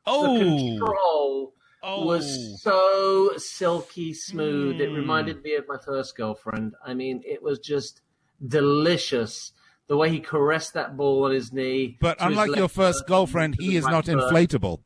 oh. 0.07 0.33
The 0.33 0.39
control 0.39 1.53
oh. 1.83 2.03
was 2.03 2.63
so 2.63 3.38
silky 3.38 4.12
smooth. 4.12 4.77
Mm. 4.77 4.79
It 4.79 4.89
hmm. 4.89 4.95
reminded 4.95 5.43
me 5.43 5.53
of 5.53 5.67
my 5.67 5.77
first 5.77 6.17
girlfriend. 6.17 6.73
I 6.83 6.95
mean, 6.95 7.21
it 7.27 7.43
was 7.43 7.59
just 7.59 8.01
delicious 8.47 9.51
the 9.89 9.97
way 9.97 10.10
he 10.10 10.19
caressed 10.19 10.75
that 10.75 10.95
ball 10.95 11.25
on 11.25 11.32
his 11.32 11.52
knee. 11.52 11.97
But 11.99 12.17
unlike 12.21 12.56
your 12.56 12.69
first 12.69 13.06
girlfriend, 13.08 13.56
he 13.60 13.75
is 13.75 13.84
right 13.84 13.91
not 13.91 14.06
inflatable. 14.06 14.80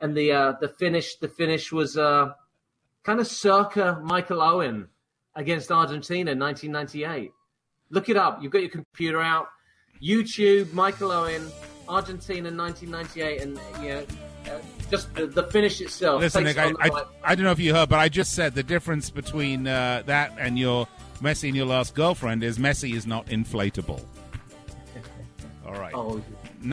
And 0.00 0.14
the 0.14 0.32
uh, 0.32 0.52
the 0.60 0.68
finish 0.68 1.16
the 1.16 1.28
finish 1.28 1.72
was 1.72 1.96
uh, 1.96 2.32
kind 3.02 3.20
of 3.20 3.26
circa 3.26 4.00
Michael 4.04 4.42
Owen 4.42 4.88
against 5.34 5.72
Argentina 5.72 6.30
in 6.30 6.38
1998. 6.38 7.32
Look 7.90 8.08
it 8.08 8.16
up. 8.16 8.42
You've 8.42 8.52
got 8.52 8.60
your 8.60 8.70
computer 8.70 9.20
out. 9.20 9.48
YouTube, 10.02 10.72
Michael 10.74 11.10
Owen, 11.10 11.50
Argentina 11.88 12.50
1998, 12.50 13.40
and 13.40 13.58
you 13.82 13.88
know, 13.88 14.06
uh, 14.46 14.58
just 14.90 15.14
the, 15.14 15.26
the 15.26 15.44
finish 15.44 15.80
itself. 15.80 16.20
Listen, 16.20 16.44
Nick, 16.44 16.58
I, 16.58 16.72
I, 16.80 17.04
I 17.22 17.34
don't 17.34 17.44
know 17.44 17.52
if 17.52 17.60
you 17.60 17.72
heard, 17.72 17.88
but 17.88 17.98
I 17.98 18.10
just 18.10 18.34
said 18.34 18.54
the 18.54 18.62
difference 18.62 19.08
between 19.08 19.66
uh, 19.66 20.02
that 20.04 20.34
and 20.38 20.58
your 20.58 20.86
Messi 21.22 21.48
and 21.48 21.56
your 21.56 21.66
last 21.66 21.94
girlfriend 21.94 22.44
is 22.44 22.58
Messi 22.58 22.94
is 22.94 23.06
not 23.06 23.26
inflatable. 23.26 24.04
All 25.74 25.80
right. 25.80 25.94
Oh, 25.94 26.22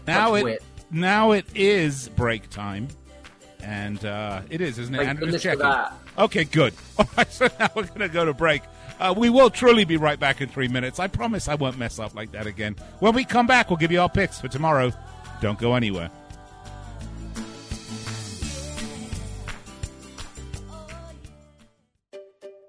now 0.06 0.36
it 0.36 0.44
wit. 0.44 0.64
now 0.92 1.32
it 1.32 1.46
is 1.56 2.10
break 2.10 2.50
time, 2.50 2.88
and 3.62 4.04
uh, 4.06 4.42
it 4.50 4.62
is, 4.62 4.78
isn't 4.80 4.94
it? 4.94 5.00
Thank 5.00 5.10
Andrew, 5.10 5.26
goodness 5.26 5.42
for 5.42 5.50
checking. 5.50 5.64
that. 5.64 5.94
Okay, 6.18 6.44
good. 6.44 6.74
All 6.98 7.10
right, 7.18 7.32
so 7.32 7.48
now 7.60 7.70
we're 7.76 7.84
going 7.84 8.02
to 8.02 8.10
go 8.10 8.26
to 8.26 8.34
break. 8.34 8.62
Uh, 9.00 9.14
we 9.18 9.30
will 9.30 9.50
truly 9.50 9.84
be 9.84 9.98
right 9.98 10.20
back 10.20 10.42
in 10.42 10.50
three 10.50 10.68
minutes. 10.68 11.00
I 11.00 11.08
promise 11.08 11.48
I 11.48 11.56
won't 11.56 11.78
mess 11.78 11.98
up 11.98 12.14
like 12.14 12.32
that 12.34 12.46
again. 12.46 12.76
When 13.00 13.16
we 13.16 13.24
come 13.26 13.48
back, 13.48 13.70
we'll 13.70 13.78
give 13.78 13.92
you 13.92 14.00
our 14.00 14.10
picks 14.10 14.40
for 14.40 14.48
tomorrow. 14.48 14.92
Don't 15.42 15.58
go 15.58 15.74
anywhere. 15.74 16.12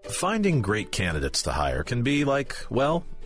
Finding 0.04 0.62
great 0.62 0.92
candidates 0.92 1.42
to 1.42 1.52
hire 1.52 1.82
can 1.82 2.02
be 2.02 2.24
like, 2.24 2.56
well, 2.70 3.04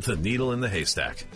The 0.00 0.16
needle 0.16 0.52
in 0.52 0.60
the 0.60 0.68
haystack. 0.68 1.26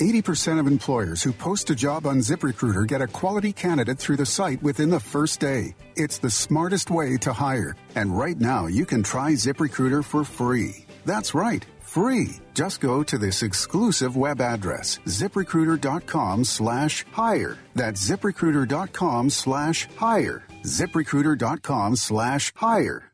80% 0.00 0.58
of 0.58 0.66
employers 0.66 1.22
who 1.22 1.32
post 1.32 1.70
a 1.70 1.74
job 1.74 2.06
on 2.06 2.18
ZipRecruiter 2.18 2.86
get 2.86 3.00
a 3.02 3.06
quality 3.06 3.52
candidate 3.52 3.98
through 3.98 4.16
the 4.16 4.26
site 4.26 4.62
within 4.62 4.90
the 4.90 5.00
first 5.00 5.40
day. 5.40 5.74
It's 5.96 6.18
the 6.18 6.30
smartest 6.30 6.90
way 6.90 7.16
to 7.18 7.32
hire. 7.32 7.76
And 7.94 8.16
right 8.16 8.40
now, 8.40 8.66
you 8.66 8.86
can 8.86 9.02
try 9.02 9.32
ZipRecruiter 9.32 10.04
for 10.04 10.24
free. 10.24 10.86
That's 11.04 11.34
right, 11.34 11.64
free. 11.80 12.36
Just 12.54 12.80
go 12.80 13.02
to 13.04 13.18
this 13.18 13.42
exclusive 13.42 14.16
web 14.16 14.40
address, 14.40 14.98
ziprecruiter.com 15.06 16.44
slash 16.44 17.04
hire. 17.12 17.56
That's 17.74 18.08
ziprecruiter.com 18.08 19.30
slash 19.30 19.86
hire. 19.96 20.42
ziprecruiter.com 20.62 21.96
slash 21.96 22.52
hire. 22.56 23.13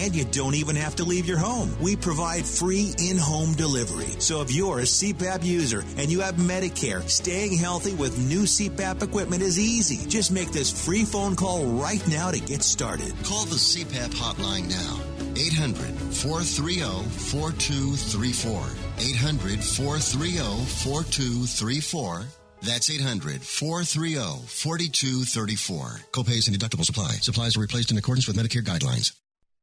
you 0.09 0.25
don't 0.25 0.55
even 0.55 0.75
have 0.75 0.95
to 0.95 1.03
leave 1.03 1.27
your 1.27 1.37
home. 1.37 1.71
We 1.79 1.95
provide 1.95 2.45
free 2.45 2.93
in 2.97 3.17
home 3.17 3.53
delivery. 3.53 4.07
So 4.19 4.41
if 4.41 4.51
you're 4.51 4.79
a 4.79 4.83
CPAP 4.83 5.45
user 5.45 5.83
and 5.97 6.11
you 6.11 6.21
have 6.21 6.35
Medicare, 6.35 7.07
staying 7.07 7.55
healthy 7.57 7.93
with 7.93 8.17
new 8.17 8.43
CPAP 8.43 9.03
equipment 9.03 9.43
is 9.43 9.59
easy. 9.59 10.09
Just 10.09 10.31
make 10.31 10.51
this 10.51 10.71
free 10.71 11.05
phone 11.05 11.35
call 11.35 11.65
right 11.65 12.05
now 12.07 12.31
to 12.31 12.39
get 12.39 12.63
started. 12.63 13.13
Call 13.23 13.45
the 13.45 13.55
CPAP 13.55 14.09
hotline 14.15 14.67
now. 14.67 14.99
800 15.35 15.93
430 16.15 16.81
4234. 16.81 18.61
800 18.97 19.63
430 19.63 20.65
4234. 20.65 22.25
That's 22.63 22.89
800 22.89 23.41
430 23.41 24.47
4234. 24.47 25.85
Copays 26.11 26.47
and 26.47 26.57
deductibles 26.57 26.89
apply. 26.89 27.11
Supplies 27.21 27.55
are 27.55 27.61
replaced 27.61 27.91
in 27.91 27.97
accordance 27.97 28.27
with 28.27 28.35
Medicare 28.35 28.63
guidelines. 28.63 29.13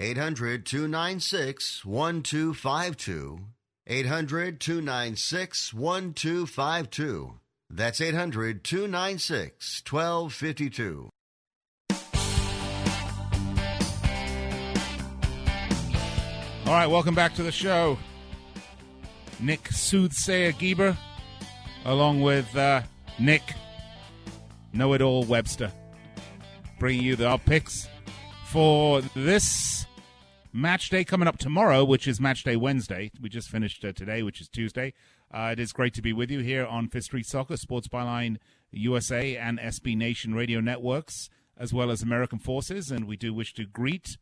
800 0.00 0.64
296 0.64 1.84
1252. 1.84 3.40
800 3.88 4.60
296 4.60 5.74
1252. 5.74 7.34
That's 7.68 8.00
800 8.00 8.62
296 8.62 9.82
1252. 9.90 11.10
All 16.64 16.74
right, 16.74 16.86
welcome 16.86 17.16
back 17.16 17.34
to 17.34 17.42
the 17.42 17.50
show. 17.50 17.98
Nick 19.40 19.66
Soothsayer 19.72 20.52
Geber, 20.52 20.96
along 21.84 22.20
with 22.20 22.54
uh, 22.56 22.82
Nick 23.18 23.42
Know 24.72 24.92
It 24.92 25.02
All 25.02 25.24
Webster, 25.24 25.72
bringing 26.78 27.02
you 27.02 27.16
the, 27.16 27.36
picks 27.38 27.88
for 28.44 29.00
this 29.16 29.87
match 30.52 30.90
day 30.90 31.04
coming 31.04 31.28
up 31.28 31.38
tomorrow, 31.38 31.84
which 31.84 32.06
is 32.06 32.20
match 32.20 32.44
day 32.44 32.56
Wednesday. 32.56 33.10
We 33.20 33.28
just 33.28 33.48
finished 33.48 33.84
uh, 33.84 33.92
today, 33.92 34.22
which 34.22 34.40
is 34.40 34.48
Tuesday. 34.48 34.94
Uh, 35.32 35.50
it 35.52 35.60
is 35.60 35.72
great 35.72 35.94
to 35.94 36.02
be 36.02 36.12
with 36.12 36.30
you 36.30 36.40
here 36.40 36.66
on 36.66 36.88
Fifth 36.88 37.04
Street 37.04 37.26
Soccer, 37.26 37.56
Sports 37.56 37.88
Byline 37.88 38.36
USA, 38.70 39.36
and 39.36 39.58
SB 39.58 39.96
Nation 39.96 40.34
radio 40.34 40.60
networks, 40.60 41.28
as 41.56 41.72
well 41.72 41.90
as 41.90 42.02
American 42.02 42.38
Forces. 42.38 42.90
And 42.90 43.06
we 43.06 43.16
do 43.16 43.34
wish 43.34 43.52
to 43.54 43.64
greet 43.64 44.16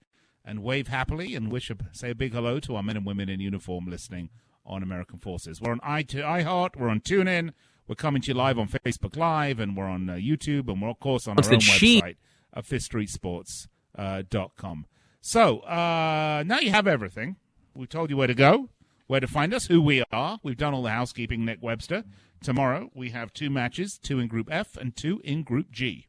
and 0.44 0.62
wave 0.62 0.88
happily 0.88 1.34
and 1.34 1.50
wish 1.50 1.70
a, 1.70 1.76
say 1.92 2.10
a 2.10 2.14
big 2.14 2.32
hello 2.32 2.60
to 2.60 2.76
our 2.76 2.82
men 2.82 2.96
and 2.96 3.06
women 3.06 3.28
in 3.28 3.40
uniform 3.40 3.86
listening 3.88 4.30
on 4.64 4.82
American 4.82 5.18
Forces. 5.18 5.60
We're 5.60 5.72
on 5.72 5.80
i 5.82 6.02
iHeart, 6.02 6.76
we're 6.76 6.88
on 6.88 7.00
TuneIn, 7.00 7.52
we're 7.86 7.94
coming 7.94 8.22
to 8.22 8.28
you 8.28 8.34
live 8.34 8.58
on 8.58 8.68
Facebook 8.68 9.16
Live, 9.16 9.60
and 9.60 9.76
we're 9.76 9.86
on 9.86 10.10
uh, 10.10 10.14
YouTube, 10.14 10.68
and 10.68 10.82
we're 10.82 10.90
of 10.90 10.98
course 10.98 11.28
on 11.28 11.36
What's 11.36 11.48
our 11.48 11.54
own 11.54 11.60
website 11.60 12.16
of 12.52 12.66
FifthStreetSports.com. 12.66 13.68
Uh, 13.96 14.22
dot 14.28 14.50
com. 14.56 14.84
So 15.26 15.58
uh, 15.60 16.44
now 16.46 16.60
you 16.60 16.70
have 16.70 16.86
everything. 16.86 17.34
We've 17.74 17.88
told 17.88 18.10
you 18.10 18.16
where 18.16 18.28
to 18.28 18.34
go, 18.34 18.68
where 19.08 19.18
to 19.18 19.26
find 19.26 19.52
us, 19.52 19.66
who 19.66 19.82
we 19.82 20.04
are. 20.12 20.38
We've 20.44 20.56
done 20.56 20.72
all 20.72 20.84
the 20.84 20.90
housekeeping, 20.90 21.44
Nick 21.44 21.58
Webster. 21.60 22.04
Tomorrow 22.44 22.90
we 22.94 23.10
have 23.10 23.32
two 23.32 23.50
matches, 23.50 23.98
two 23.98 24.20
in 24.20 24.28
Group 24.28 24.48
F 24.52 24.76
and 24.76 24.94
two 24.94 25.20
in 25.24 25.42
Group 25.42 25.72
G. 25.72 26.06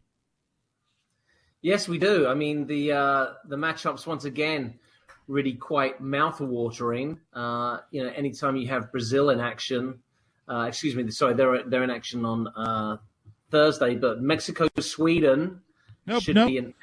Yes, 1.63 1.87
we 1.87 1.97
do. 1.97 2.27
I 2.27 2.35
mean, 2.35 2.67
the 2.67 2.91
uh, 2.91 3.25
the 3.45 3.55
matchups 3.55 4.05
once 4.05 4.25
again 4.25 4.77
really 5.27 5.53
quite 5.53 5.99
mouth-watering. 5.99 7.19
Uh, 7.33 7.79
you 7.89 8.03
know, 8.03 8.11
anytime 8.15 8.55
you 8.55 8.67
have 8.67 8.91
Brazil 8.91 9.31
in 9.31 9.39
action, 9.39 9.99
uh, 10.47 10.65
excuse 10.67 10.95
me, 10.95 11.09
sorry, 11.09 11.33
they're 11.33 11.63
they're 11.63 11.83
in 11.83 11.89
action 11.89 12.23
on 12.23 12.47
uh, 12.49 12.97
Thursday, 13.49 13.95
but 13.95 14.21
Mexico, 14.21 14.67
Sweden 14.79 15.61
Nope, 16.05 16.21
should 16.21 16.35
nope. 16.35 16.49
be 16.49 16.57
an. 16.59 16.73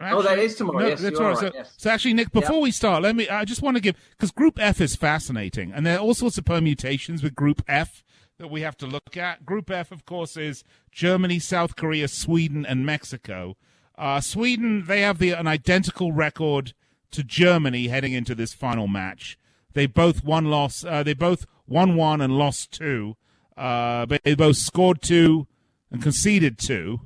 Oh, 0.00 0.22
that 0.22 0.38
is 0.38 0.54
tomorrow. 0.56 0.80
No, 0.80 0.86
yes, 0.88 1.00
that's 1.00 1.18
right. 1.18 1.28
right. 1.28 1.38
So, 1.38 1.50
yes. 1.54 1.74
so 1.76 1.90
actually, 1.90 2.14
Nick, 2.14 2.32
before 2.32 2.56
Yep. 2.56 2.62
we 2.62 2.70
start, 2.70 3.02
let 3.02 3.16
me. 3.16 3.28
I 3.28 3.44
just 3.44 3.62
want 3.62 3.76
to 3.76 3.80
give 3.80 3.96
because 4.12 4.30
Group 4.30 4.58
F 4.60 4.80
is 4.80 4.96
fascinating, 4.96 5.72
and 5.72 5.84
there 5.86 5.96
are 5.96 6.00
all 6.00 6.14
sorts 6.14 6.38
of 6.38 6.44
permutations 6.44 7.22
with 7.22 7.34
Group 7.34 7.62
F 7.68 8.02
that 8.38 8.48
we 8.48 8.62
have 8.62 8.76
to 8.78 8.86
look 8.86 9.16
at. 9.16 9.44
Group 9.44 9.70
F, 9.70 9.92
of 9.92 10.06
course, 10.06 10.36
is 10.36 10.64
Germany, 10.90 11.38
South 11.38 11.76
Korea, 11.76 12.08
Sweden, 12.08 12.64
and 12.64 12.86
Mexico. 12.86 13.56
Uh, 13.98 14.20
Sweden, 14.20 14.84
they 14.86 15.02
have 15.02 15.18
the, 15.18 15.32
an 15.32 15.46
identical 15.46 16.10
record 16.12 16.72
to 17.10 17.22
Germany 17.22 17.88
heading 17.88 18.14
into 18.14 18.34
this 18.34 18.54
final 18.54 18.88
match. 18.88 19.38
They 19.74 19.86
both 19.86 20.24
won, 20.24 20.46
loss. 20.46 20.84
Uh, 20.84 21.02
they 21.02 21.12
both 21.12 21.46
won 21.68 21.96
one 21.96 22.22
and 22.22 22.38
lost 22.38 22.72
two. 22.72 23.16
Uh, 23.56 24.06
but 24.06 24.22
they 24.24 24.34
both 24.34 24.56
scored 24.56 25.02
two 25.02 25.46
and 25.90 26.02
conceded 26.02 26.56
two. 26.58 27.00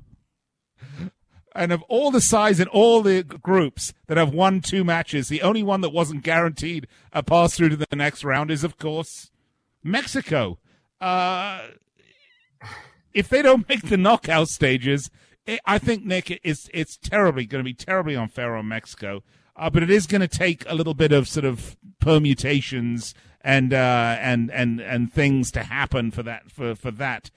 And 1.55 1.73
of 1.73 1.83
all 1.83 2.11
the 2.11 2.21
sides 2.21 2.59
in 2.59 2.67
all 2.69 3.01
the 3.01 3.23
groups 3.23 3.95
that 4.09 4.17
have 4.17 4.35
won 4.35 4.61
two 4.61 4.83
matches, 4.83 5.29
the 5.29 5.43
only 5.43 5.63
one 5.63 5.83
that 5.83 5.91
wasn't 5.91 6.25
guaranteed 6.25 6.89
a 7.13 7.23
pass 7.23 7.55
through 7.55 7.69
to 7.71 7.77
the 7.77 7.87
next 7.95 8.25
round 8.25 8.51
is, 8.51 8.65
of 8.65 8.77
course, 8.77 9.31
Mexico. 9.83 10.59
Uh, 11.01 11.69
if 13.13 13.29
they 13.29 13.41
don't 13.41 13.69
make 13.69 13.83
the 13.83 13.97
knockout 13.97 14.49
stages, 14.49 15.11
it, 15.47 15.61
I 15.65 15.79
think 15.79 16.05
Nick 16.05 16.41
it's 16.43 16.69
it's 16.73 16.97
terribly 16.97 17.47
going 17.47 17.61
to 17.61 17.69
be 17.69 17.75
terribly 17.75 18.17
unfair 18.17 18.57
on 18.57 18.67
Mexico. 18.69 19.23
Uh, 19.57 19.71
but 19.71 19.85
it 19.85 19.91
is 19.91 20.09
going 20.09 20.21
to 20.21 20.29
take 20.29 20.65
a 20.69 20.75
little 20.75 20.95
bit 20.95 21.13
of 21.13 21.29
sort 21.29 21.45
of 21.45 21.77
permutations 22.01 23.15
and 23.43 23.73
uh, 23.73 24.17
and 24.19 24.51
and 24.51 24.81
and 24.81 25.13
things 25.13 25.53
to 25.53 25.63
happen 25.63 26.11
for 26.11 26.23
that 26.25 26.51
for 26.51 26.75
for 26.75 26.91
that 26.91 27.31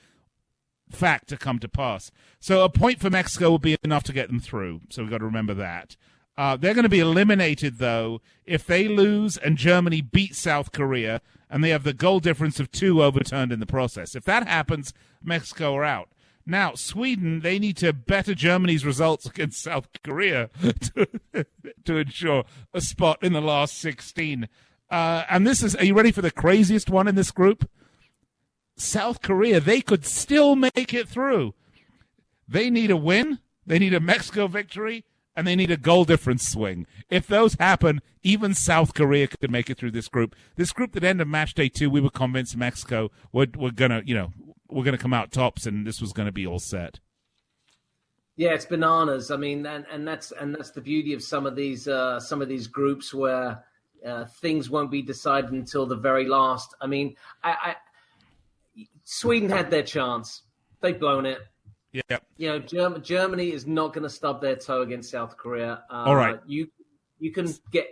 fact 0.91 1.27
to 1.29 1.37
come 1.37 1.59
to 1.59 1.67
pass. 1.67 2.11
So 2.39 2.63
a 2.63 2.69
point 2.69 2.99
for 2.99 3.09
Mexico 3.09 3.51
will 3.51 3.59
be 3.59 3.77
enough 3.83 4.03
to 4.03 4.13
get 4.13 4.27
them 4.27 4.39
through. 4.39 4.81
So 4.89 5.01
we've 5.01 5.11
got 5.11 5.19
to 5.19 5.25
remember 5.25 5.53
that. 5.55 5.95
Uh, 6.37 6.55
they're 6.55 6.75
going 6.75 6.83
to 6.83 6.89
be 6.89 6.99
eliminated 6.99 7.79
though 7.79 8.21
if 8.45 8.65
they 8.65 8.87
lose 8.87 9.37
and 9.37 9.57
Germany 9.57 10.01
beat 10.01 10.35
South 10.35 10.71
Korea 10.71 11.21
and 11.49 11.63
they 11.63 11.69
have 11.69 11.83
the 11.83 11.93
goal 11.93 12.19
difference 12.19 12.59
of 12.59 12.71
two 12.71 13.03
overturned 13.03 13.51
in 13.51 13.59
the 13.59 13.65
process. 13.65 14.15
If 14.15 14.23
that 14.25 14.47
happens, 14.47 14.93
Mexico 15.23 15.75
are 15.75 15.83
out. 15.83 16.09
Now, 16.45 16.75
Sweden, 16.75 17.41
they 17.41 17.59
need 17.59 17.75
to 17.77 17.91
better 17.91 18.33
Germany's 18.33 18.85
results 18.85 19.25
against 19.25 19.61
South 19.61 19.89
Korea 20.03 20.49
to, 20.61 21.07
to 21.85 21.97
ensure 21.97 22.45
a 22.73 22.79
spot 22.79 23.21
in 23.21 23.33
the 23.33 23.41
last 23.41 23.77
16. 23.79 24.47
Uh, 24.89 25.23
and 25.29 25.45
this 25.45 25.61
is, 25.61 25.75
are 25.75 25.83
you 25.83 25.93
ready 25.93 26.11
for 26.11 26.21
the 26.21 26.31
craziest 26.31 26.89
one 26.89 27.07
in 27.07 27.15
this 27.15 27.31
group? 27.31 27.69
South 28.77 29.21
Korea, 29.21 29.59
they 29.59 29.81
could 29.81 30.05
still 30.05 30.55
make 30.55 30.93
it 30.93 31.09
through. 31.09 31.53
They 32.47 32.69
need 32.69 32.91
a 32.91 32.97
win, 32.97 33.39
they 33.65 33.79
need 33.79 33.93
a 33.93 33.99
Mexico 33.99 34.47
victory, 34.47 35.03
and 35.35 35.45
they 35.45 35.55
need 35.55 35.71
a 35.71 35.77
goal 35.77 36.05
difference 36.05 36.47
swing. 36.47 36.87
If 37.09 37.27
those 37.27 37.55
happen, 37.55 38.01
even 38.23 38.53
South 38.53 38.93
Korea 38.93 39.27
could 39.27 39.51
make 39.51 39.69
it 39.69 39.77
through 39.77 39.91
this 39.91 40.07
group. 40.07 40.35
This 40.55 40.71
group 40.71 40.93
that 40.93 41.03
ended 41.03 41.27
match 41.27 41.53
day 41.53 41.69
two, 41.69 41.89
we 41.89 42.01
were 42.01 42.09
convinced 42.09 42.55
Mexico 42.55 43.11
were, 43.31 43.47
were 43.55 43.71
gonna, 43.71 44.01
you 44.05 44.15
know, 44.15 44.31
we're 44.69 44.83
gonna 44.83 44.97
come 44.97 45.13
out 45.13 45.31
tops, 45.31 45.65
and 45.65 45.85
this 45.85 46.01
was 46.01 46.13
gonna 46.13 46.31
be 46.31 46.47
all 46.47 46.59
set. 46.59 46.99
Yeah, 48.35 48.49
it's 48.49 48.65
bananas. 48.65 49.31
I 49.31 49.37
mean, 49.37 49.65
and, 49.65 49.85
and 49.91 50.07
that's 50.07 50.31
and 50.31 50.53
that's 50.53 50.69
the 50.71 50.81
beauty 50.81 51.13
of 51.13 51.23
some 51.23 51.45
of 51.47 51.55
these 51.55 51.87
uh, 51.87 52.19
some 52.19 52.41
of 52.41 52.47
these 52.47 52.67
groups 52.67 53.13
where 53.13 53.63
uh, 54.05 54.25
things 54.25 54.69
won't 54.69 54.91
be 54.91 55.01
decided 55.01 55.51
until 55.51 55.85
the 55.85 55.95
very 55.95 56.27
last. 56.27 56.75
I 56.79 56.87
mean, 56.87 57.15
I, 57.43 57.51
I 57.51 57.75
Sweden 59.03 59.49
had 59.49 59.71
their 59.71 59.83
chance. 59.83 60.43
They've 60.81 60.99
blown 60.99 61.25
it. 61.25 61.39
Yeah. 61.91 62.19
You 62.37 62.49
know, 62.49 62.59
Germ- 62.59 63.01
Germany 63.01 63.51
is 63.51 63.65
not 63.65 63.93
going 63.93 64.03
to 64.03 64.09
stub 64.09 64.41
their 64.41 64.55
toe 64.55 64.81
against 64.81 65.09
South 65.09 65.37
Korea. 65.37 65.83
Uh, 65.89 66.03
All 66.05 66.15
right. 66.15 66.39
You 66.45 66.67
you 67.19 67.31
can 67.31 67.51
get 67.71 67.87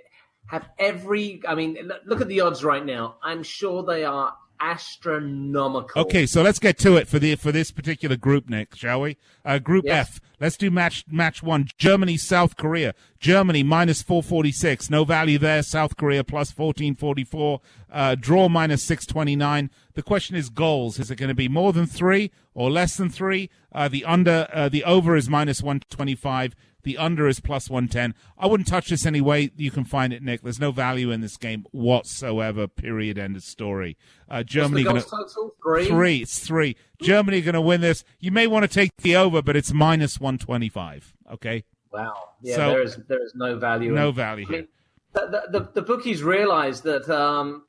have 0.47 0.69
every. 0.77 1.41
I 1.47 1.55
mean, 1.55 1.91
look 2.05 2.21
at 2.21 2.27
the 2.27 2.41
odds 2.41 2.63
right 2.63 2.86
now. 2.86 3.15
I'm 3.23 3.41
sure 3.43 3.83
they 3.83 4.03
are 4.03 4.33
astronomical. 4.60 6.01
Okay, 6.01 6.26
so 6.26 6.41
let's 6.41 6.60
get 6.60 6.78
to 6.80 6.95
it 6.97 7.08
for 7.08 7.20
the 7.20 7.36
for 7.36 7.51
this 7.51 7.72
particular 7.72 8.16
group, 8.16 8.49
Nick, 8.49 8.76
shall 8.76 9.01
we? 9.01 9.18
Uh, 9.43 9.60
group 9.60 9.86
Yes. 9.86 10.08
F. 10.08 10.22
Let's 10.39 10.58
do 10.58 10.70
match 10.70 11.06
match 11.10 11.41
one. 11.41 11.68
Germany, 11.78 12.18
South 12.18 12.58
Korea. 12.58 12.93
Germany 13.20 13.64
minus 13.64 14.01
four 14.01 14.22
forty 14.22 14.51
six. 14.51 14.89
No 14.89 15.06
value 15.06 15.38
there. 15.38 15.64
South 15.64 15.95
Korea 15.97 16.24
plus 16.24 16.51
fourteen 16.51 16.95
forty 16.95 17.24
four. 17.24 17.62
Uh, 17.91 18.16
draw 18.16 18.49
minus 18.49 18.84
six 18.84 19.06
twenty 19.06 19.36
nine. 19.36 19.70
The 19.93 20.03
question 20.03 20.36
is 20.36 20.49
goals. 20.49 20.99
Is 20.99 21.10
it 21.10 21.16
going 21.16 21.30
to 21.30 21.36
be 21.36 21.47
more 21.47 21.72
than 21.72 21.86
three 21.86 22.32
or 22.53 22.70
less 22.70 22.97
than 22.97 23.10
three? 23.10 23.49
Uh, 23.72 23.88
the 23.88 24.03
under 24.03 24.47
uh, 24.53 24.68
the 24.70 24.84
over 24.84 25.16
is 25.16 25.30
minus 25.30 25.62
one 25.62 25.80
twenty 25.89 26.16
five. 26.16 26.56
The 26.86 26.99
under 26.99 27.27
is 27.27 27.39
plus 27.39 27.67
110. 27.67 28.13
I 28.38 28.45
wouldn't 28.45 28.67
touch 28.67 28.89
this 28.89 29.07
anyway. 29.07 29.49
You 29.57 29.71
can 29.71 29.86
find 29.86 30.13
it, 30.13 30.21
Nick. 30.21 30.43
There's 30.43 30.59
no 30.59 30.71
value 30.71 31.09
in 31.09 31.21
this 31.21 31.36
game 31.36 31.65
whatsoever. 31.71 32.67
Period. 32.67 33.17
End 33.17 33.36
of 33.36 33.41
story. 33.41 33.97
Uh, 34.29 34.43
Germany 34.43 34.83
gonna- 34.83 35.01
total? 35.01 35.55
Three? 35.63 35.88
Three. 35.88 36.17
It's 36.21 36.38
three. 36.38 36.75
Germany 37.01 37.41
going 37.41 37.55
to 37.55 37.61
win 37.61 37.81
this. 37.81 38.03
You 38.19 38.31
may 38.31 38.45
want 38.45 38.63
to 38.63 38.67
take 38.67 38.91
the 38.97 39.15
over, 39.15 39.41
but 39.41 39.55
it's 39.55 39.73
minus 39.73 40.19
125. 40.19 41.15
Okay. 41.33 41.63
Wow. 41.91 42.13
Yeah, 42.43 42.55
So- 42.55 42.69
there 42.69 42.83
is 42.83 42.99
there 43.07 43.23
is 43.23 43.33
no 43.36 43.57
value. 43.57 43.91
No 43.91 44.09
in- 44.09 44.15
value 44.15 44.45
I 44.47 44.51
mean, 44.51 44.67
the, 45.13 45.21
the, 45.51 45.59
the, 45.59 45.69
the 45.73 45.81
bookies 45.81 46.21
realize 46.21 46.81
that 46.81 47.09
um, 47.09 47.63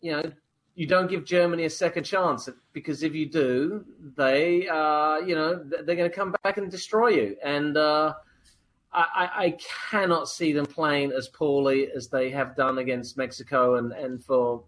you 0.00 0.10
know 0.10 0.32
you 0.74 0.86
don't 0.86 1.08
give 1.08 1.24
Germany 1.24 1.66
a 1.66 1.70
second 1.70 2.04
chance 2.04 2.48
because 2.72 3.02
if 3.02 3.14
you 3.14 3.28
do, 3.28 3.84
they, 4.16 4.66
uh, 4.68 5.18
you 5.18 5.34
know, 5.34 5.62
they're 5.62 5.96
going 5.96 6.08
to 6.08 6.14
come 6.14 6.34
back 6.42 6.56
and 6.56 6.70
destroy 6.70 7.08
you. 7.08 7.36
And 7.44 7.76
uh, 7.76 8.14
I, 8.92 9.30
I 9.36 9.56
cannot 9.90 10.28
see 10.28 10.52
them 10.52 10.66
playing 10.66 11.12
as 11.12 11.28
poorly 11.28 11.88
as 11.94 12.08
they 12.08 12.30
have 12.30 12.56
done 12.56 12.78
against 12.78 13.16
Mexico 13.16 13.76
and 13.76 13.92
and 13.92 14.22
for 14.22 14.64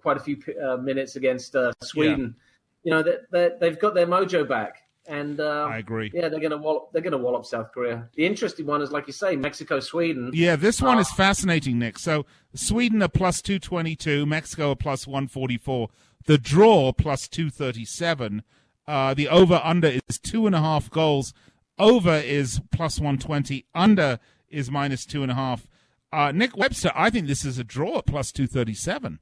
quite 0.00 0.16
a 0.16 0.20
few 0.20 0.38
uh, 0.64 0.76
minutes 0.76 1.16
against 1.16 1.56
uh, 1.56 1.72
Sweden. 1.82 2.36
You 2.84 2.92
know 2.92 3.02
that 3.02 3.30
they, 3.30 3.50
they've 3.60 3.78
got 3.78 3.94
their 3.94 4.06
mojo 4.06 4.48
back. 4.48 4.82
And 5.08 5.40
uh, 5.40 5.66
I 5.70 5.78
agree. 5.78 6.10
Yeah, 6.12 6.28
they're 6.28 6.38
going 6.38 6.50
to 6.50 6.58
wallop. 6.58 6.90
They're 6.92 7.00
going 7.00 7.12
to 7.12 7.18
wallop 7.18 7.46
South 7.46 7.72
Korea. 7.72 8.08
The 8.14 8.26
interesting 8.26 8.66
one 8.66 8.82
is, 8.82 8.92
like 8.92 9.06
you 9.06 9.14
say, 9.14 9.36
Mexico, 9.36 9.80
Sweden. 9.80 10.30
Yeah, 10.34 10.54
this 10.54 10.82
one 10.82 10.98
Uh, 10.98 11.00
is 11.00 11.10
fascinating, 11.12 11.78
Nick. 11.78 11.98
So 11.98 12.26
Sweden 12.54 13.02
are 13.02 13.08
plus 13.08 13.40
222, 13.40 14.26
Mexico 14.26 14.72
are 14.72 14.76
plus 14.76 15.06
144, 15.06 15.88
the 16.26 16.36
draw 16.36 16.92
plus 16.92 17.26
237. 17.26 18.42
Uh, 18.86 19.14
the 19.14 19.28
over 19.28 19.62
under 19.64 19.88
is 19.88 20.18
two 20.18 20.46
and 20.46 20.54
a 20.54 20.60
half 20.60 20.90
goals. 20.90 21.32
Over 21.78 22.14
is 22.14 22.60
plus 22.70 22.98
120. 22.98 23.66
Under 23.74 24.18
is 24.48 24.70
minus 24.70 25.04
two 25.04 25.22
and 25.22 25.32
a 25.32 25.34
half. 25.34 25.68
Uh, 26.12 26.32
Nick 26.32 26.56
Webster, 26.56 26.90
I 26.94 27.10
think 27.10 27.26
this 27.26 27.44
is 27.44 27.58
a 27.58 27.64
draw 27.64 27.98
at 27.98 28.06
plus 28.06 28.32
237. 28.32 29.18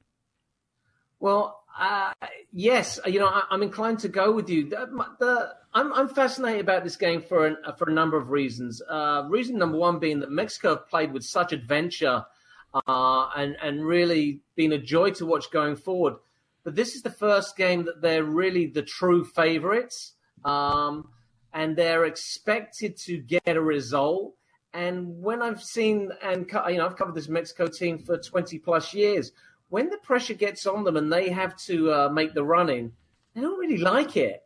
Well, 1.19 1.63
uh, 1.77 2.13
yes, 2.51 2.99
you 3.05 3.19
know, 3.19 3.27
I, 3.27 3.43
I'm 3.49 3.61
inclined 3.61 3.99
to 3.99 4.07
go 4.07 4.31
with 4.31 4.49
you. 4.49 4.69
The, 4.69 4.87
the, 5.19 5.53
I'm, 5.73 5.93
I'm 5.93 6.09
fascinated 6.09 6.61
about 6.61 6.83
this 6.83 6.95
game 6.95 7.21
for 7.21 7.45
an, 7.45 7.57
for 7.77 7.89
a 7.89 7.93
number 7.93 8.17
of 8.17 8.29
reasons. 8.29 8.81
Uh, 8.89 9.25
reason 9.29 9.57
number 9.57 9.77
one 9.77 9.99
being 9.99 10.19
that 10.21 10.31
Mexico 10.31 10.69
have 10.69 10.87
played 10.89 11.11
with 11.11 11.23
such 11.23 11.51
adventure 11.53 12.25
uh, 12.73 13.29
and 13.35 13.55
and 13.61 13.85
really 13.85 14.41
been 14.55 14.73
a 14.73 14.77
joy 14.77 15.11
to 15.11 15.25
watch 15.25 15.51
going 15.51 15.75
forward. 15.75 16.15
But 16.63 16.75
this 16.75 16.95
is 16.95 17.01
the 17.01 17.11
first 17.11 17.55
game 17.55 17.85
that 17.85 18.01
they're 18.01 18.23
really 18.23 18.67
the 18.67 18.81
true 18.81 19.23
favorites, 19.23 20.13
um, 20.43 21.09
and 21.57 21.75
they're 21.75 22.05
expected 22.05 22.95
to 22.95 23.17
get 23.17 23.57
a 23.57 23.61
result. 23.61 24.35
And 24.73 25.19
when 25.19 25.41
I've 25.41 25.63
seen 25.63 26.11
and 26.21 26.45
you 26.69 26.77
know 26.77 26.85
I've 26.85 26.95
covered 26.95 27.15
this 27.15 27.27
Mexico 27.27 27.65
team 27.67 27.97
for 27.97 28.15
20 28.19 28.59
plus 28.59 28.93
years, 28.93 29.31
when 29.69 29.89
the 29.89 29.97
pressure 29.97 30.35
gets 30.35 30.67
on 30.67 30.83
them 30.83 30.97
and 30.97 31.11
they 31.11 31.29
have 31.29 31.57
to 31.65 31.91
uh, 31.91 32.09
make 32.09 32.35
the 32.35 32.43
running, 32.43 32.91
they 33.33 33.41
don't 33.41 33.57
really 33.57 33.79
like 33.79 34.15
it. 34.15 34.43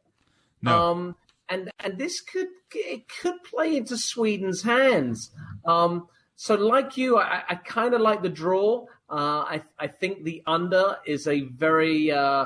No. 0.62 0.92
Um, 0.92 1.16
and 1.50 1.70
and 1.82 1.98
this 1.98 2.22
could 2.22 2.48
it 2.74 3.04
could 3.22 3.44
play 3.44 3.76
into 3.76 3.98
Sweden's 3.98 4.62
hands. 4.62 5.32
Um, 5.66 6.08
so, 6.38 6.56
like 6.56 6.96
you, 6.96 7.18
I, 7.18 7.44
I 7.50 7.56
kind 7.56 7.94
of 7.94 8.00
like 8.00 8.24
the 8.24 8.30
draw. 8.30 8.86
Uh, 9.10 9.44
I 9.56 9.62
I 9.78 9.88
think 9.88 10.24
the 10.24 10.44
under 10.48 10.96
is 11.06 11.28
a 11.28 11.42
very 11.42 12.10
uh, 12.10 12.46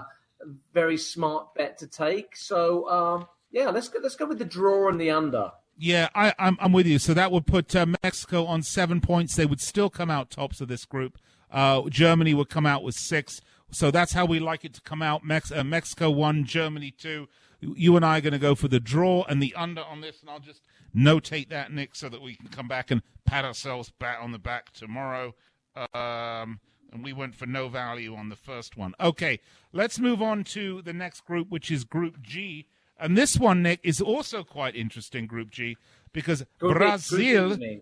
very 0.73 0.97
smart 0.97 1.53
bet 1.53 1.77
to 1.77 1.87
take. 1.87 2.35
So, 2.35 2.89
um, 2.89 3.27
yeah, 3.55 3.69
let's 3.69 3.87
go 3.87 3.99
let's 4.03 4.17
go 4.17 4.25
with 4.25 4.37
the 4.37 4.45
draw 4.45 4.89
and 4.89 4.99
the 4.99 5.09
under. 5.09 5.53
Yeah, 5.77 6.09
I, 6.13 6.33
I'm 6.37 6.57
I'm 6.59 6.73
with 6.73 6.85
you. 6.85 6.99
So 6.99 7.13
that 7.13 7.31
would 7.31 7.47
put 7.47 7.73
uh, 7.73 7.85
Mexico 8.03 8.45
on 8.45 8.63
seven 8.63 8.99
points. 8.99 9.35
They 9.35 9.45
would 9.45 9.61
still 9.61 9.89
come 9.89 10.11
out 10.11 10.29
tops 10.29 10.59
of 10.59 10.67
this 10.67 10.83
group. 10.83 11.17
Uh, 11.49 11.83
Germany 11.89 12.33
would 12.33 12.49
come 12.49 12.65
out 12.65 12.83
with 12.83 12.95
six. 12.95 13.39
So 13.71 13.91
that's 13.91 14.11
how 14.11 14.25
we 14.25 14.39
like 14.39 14.65
it 14.65 14.73
to 14.73 14.81
come 14.81 15.01
out. 15.01 15.23
Mex- 15.23 15.53
uh, 15.53 15.63
Mexico 15.63 16.11
one, 16.11 16.43
Germany 16.43 16.91
two. 16.91 17.29
You 17.61 17.95
and 17.95 18.05
I 18.05 18.17
are 18.17 18.21
going 18.21 18.33
to 18.33 18.39
go 18.39 18.55
for 18.55 18.67
the 18.67 18.81
draw 18.81 19.23
and 19.23 19.41
the 19.41 19.55
under 19.55 19.81
on 19.81 20.01
this, 20.01 20.19
and 20.19 20.29
I'll 20.29 20.39
just 20.39 20.61
notate 20.93 21.47
that, 21.49 21.71
Nick, 21.71 21.95
so 21.95 22.09
that 22.09 22.21
we 22.21 22.35
can 22.35 22.49
come 22.49 22.67
back 22.67 22.91
and 22.91 23.01
pat 23.23 23.45
ourselves 23.45 23.89
back 23.89 24.19
on 24.21 24.33
the 24.33 24.37
back 24.37 24.73
tomorrow. 24.73 25.33
Um, 25.75 26.59
and 26.91 27.03
we 27.03 27.13
went 27.13 27.35
for 27.35 27.45
no 27.45 27.69
value 27.69 28.15
on 28.15 28.27
the 28.27 28.35
first 28.35 28.75
one. 28.75 28.93
Okay, 28.99 29.39
let's 29.71 29.97
move 29.97 30.21
on 30.21 30.43
to 30.45 30.81
the 30.81 30.93
next 30.93 31.21
group, 31.21 31.49
which 31.49 31.71
is 31.71 31.85
Group 31.85 32.21
G. 32.21 32.67
And 32.99 33.17
this 33.17 33.37
one, 33.37 33.61
Nick, 33.61 33.79
is 33.83 33.99
also 34.01 34.43
quite 34.43 34.75
interesting, 34.75 35.27
Group 35.27 35.51
G, 35.51 35.77
because 36.13 36.45
Group 36.59 36.75
E, 36.75 36.77
Brazil. 36.79 37.47
Group 37.49 37.61
E, 37.61 37.81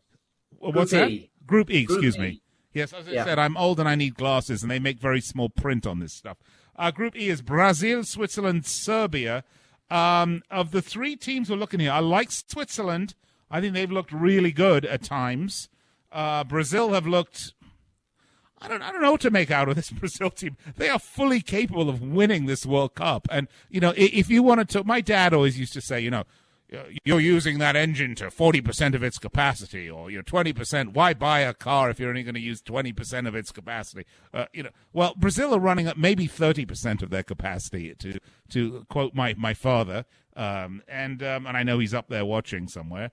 What's 0.57 0.74
Group 0.76 0.89
that? 0.91 1.09
E. 1.09 1.30
Group 1.45 1.70
E, 1.72 1.78
excuse 1.84 2.16
E. 2.18 2.20
me. 2.20 2.41
Yes, 2.74 2.93
as 2.93 3.07
I 3.07 3.11
Yeah. 3.11 3.24
said, 3.26 3.38
I'm 3.39 3.55
old 3.57 3.80
and 3.80 3.88
I 3.88 3.95
need 3.95 4.16
glasses, 4.16 4.64
and 4.64 4.72
they 4.72 4.80
make 4.80 4.99
very 4.99 5.22
small 5.22 5.49
print 5.49 5.86
on 5.86 5.99
this 5.99 6.14
stuff. 6.14 6.38
Uh, 6.76 6.89
group 6.89 7.16
E 7.16 7.30
is 7.30 7.41
Brazil, 7.43 8.03
Switzerland, 8.03 8.66
Serbia. 8.66 9.43
Um, 9.91 10.41
of 10.49 10.72
the 10.72 10.82
three 10.82 11.16
teams 11.16 11.49
we're 11.49 11.57
looking 11.57 11.80
here, 11.80 11.91
I 11.91 11.99
like 11.99 12.32
Switzerland. 12.32 13.14
I 13.51 13.61
think 13.61 13.76
they've 13.76 13.91
looked 13.91 14.11
really 14.11 14.51
good 14.51 14.86
at 14.86 15.03
times. 15.03 15.70
Uh, 16.11 16.43
Brazil 16.43 16.93
have 16.93 17.05
looked. 17.05 17.53
I 18.62 18.68
don't, 18.68 18.82
I 18.82 18.91
don't 18.91 19.01
know 19.01 19.12
what 19.12 19.22
to 19.22 19.32
make 19.32 19.51
out 19.51 19.68
of 19.68 19.76
this 19.76 19.89
Brazil 19.91 20.30
team. 20.30 20.58
They 20.78 20.89
are 20.89 20.99
fully 20.99 21.41
capable 21.41 21.89
of 21.89 22.01
winning 22.01 22.45
this 22.45 22.66
World 22.66 22.95
Cup. 22.95 23.28
And, 23.30 23.47
you 23.70 23.80
know, 23.80 23.93
if 23.97 24.30
you 24.30 24.43
wanted 24.43 24.70
to, 24.70 24.84
my 24.84 25.01
dad 25.01 25.34
always 25.34 25.60
used 25.60 25.74
to 25.74 25.82
say, 25.82 25.99
you 25.99 26.12
know, 26.12 26.24
you're 27.04 27.20
using 27.20 27.60
that 27.60 27.76
engine 27.76 28.16
to 28.16 28.26
40% 28.26 28.95
of 28.95 29.04
its 29.04 29.18
capacity 29.18 29.89
or 29.89 30.10
you're 30.10 30.24
20% 30.24 30.93
why 30.93 31.14
buy 31.14 31.41
a 31.41 31.54
car 31.54 31.89
if 31.89 31.99
you're 31.99 32.10
only 32.10 32.24
going 32.24 32.34
to 32.36 32.41
use 32.41 32.62
20% 32.62 33.28
of 33.28 33.36
its 33.36 33.51
capacity 33.51 34.06
uh, 34.34 34.45
you 34.54 34.64
know 34.64 34.70
well 34.91 35.14
brazil 35.16 35.54
are 35.54 35.60
running 35.60 35.88
at 35.88 35.97
maybe 35.97 36.28
30% 36.28 37.01
of 37.01 37.10
their 37.10 37.24
capacity 37.24 37.93
to 37.99 38.20
to 38.49 38.86
quote 38.89 39.14
my 39.14 39.34
my 39.38 39.54
father 39.54 40.06
um, 40.36 40.82
and 40.88 41.22
um, 41.22 41.45
and 41.45 41.58
i 41.58 41.64
know 41.64 41.80
he's 41.80 41.93
up 41.93 42.10
there 42.10 42.26
watching 42.26 42.68
somewhere 42.68 43.12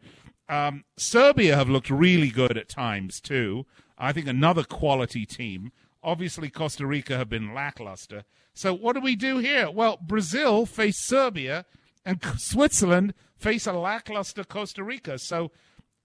um, 0.48 0.84
serbia 0.96 1.56
have 1.56 1.68
looked 1.68 1.90
really 1.90 2.30
good 2.30 2.56
at 2.56 2.68
times 2.68 3.20
too 3.20 3.66
i 4.00 4.12
think 4.12 4.26
another 4.26 4.64
quality 4.64 5.24
team 5.24 5.70
obviously 6.02 6.50
costa 6.50 6.86
rica 6.86 7.16
have 7.16 7.28
been 7.28 7.54
lackluster 7.54 8.24
so 8.54 8.74
what 8.74 8.94
do 8.94 9.00
we 9.00 9.14
do 9.14 9.38
here 9.38 9.70
well 9.70 9.98
brazil 10.02 10.66
face 10.66 10.98
serbia 11.06 11.64
and 12.04 12.22
Switzerland 12.38 13.14
face 13.36 13.66
a 13.66 13.72
lackluster 13.72 14.44
Costa 14.44 14.82
Rica. 14.82 15.18
So 15.18 15.50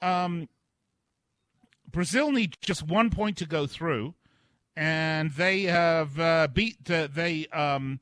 um, 0.02 0.48
Brazil 1.89 2.32
need 2.32 2.56
just 2.62 2.84
one 2.84 3.10
point 3.10 3.38
to 3.38 3.46
go 3.46 3.68
through, 3.68 4.16
and 4.76 5.32
they 5.32 5.64
have 5.64 6.20
uh, 6.20 6.48
beat 6.52 6.89
uh, 6.89 7.08
they 7.14 7.48
um, 7.48 8.00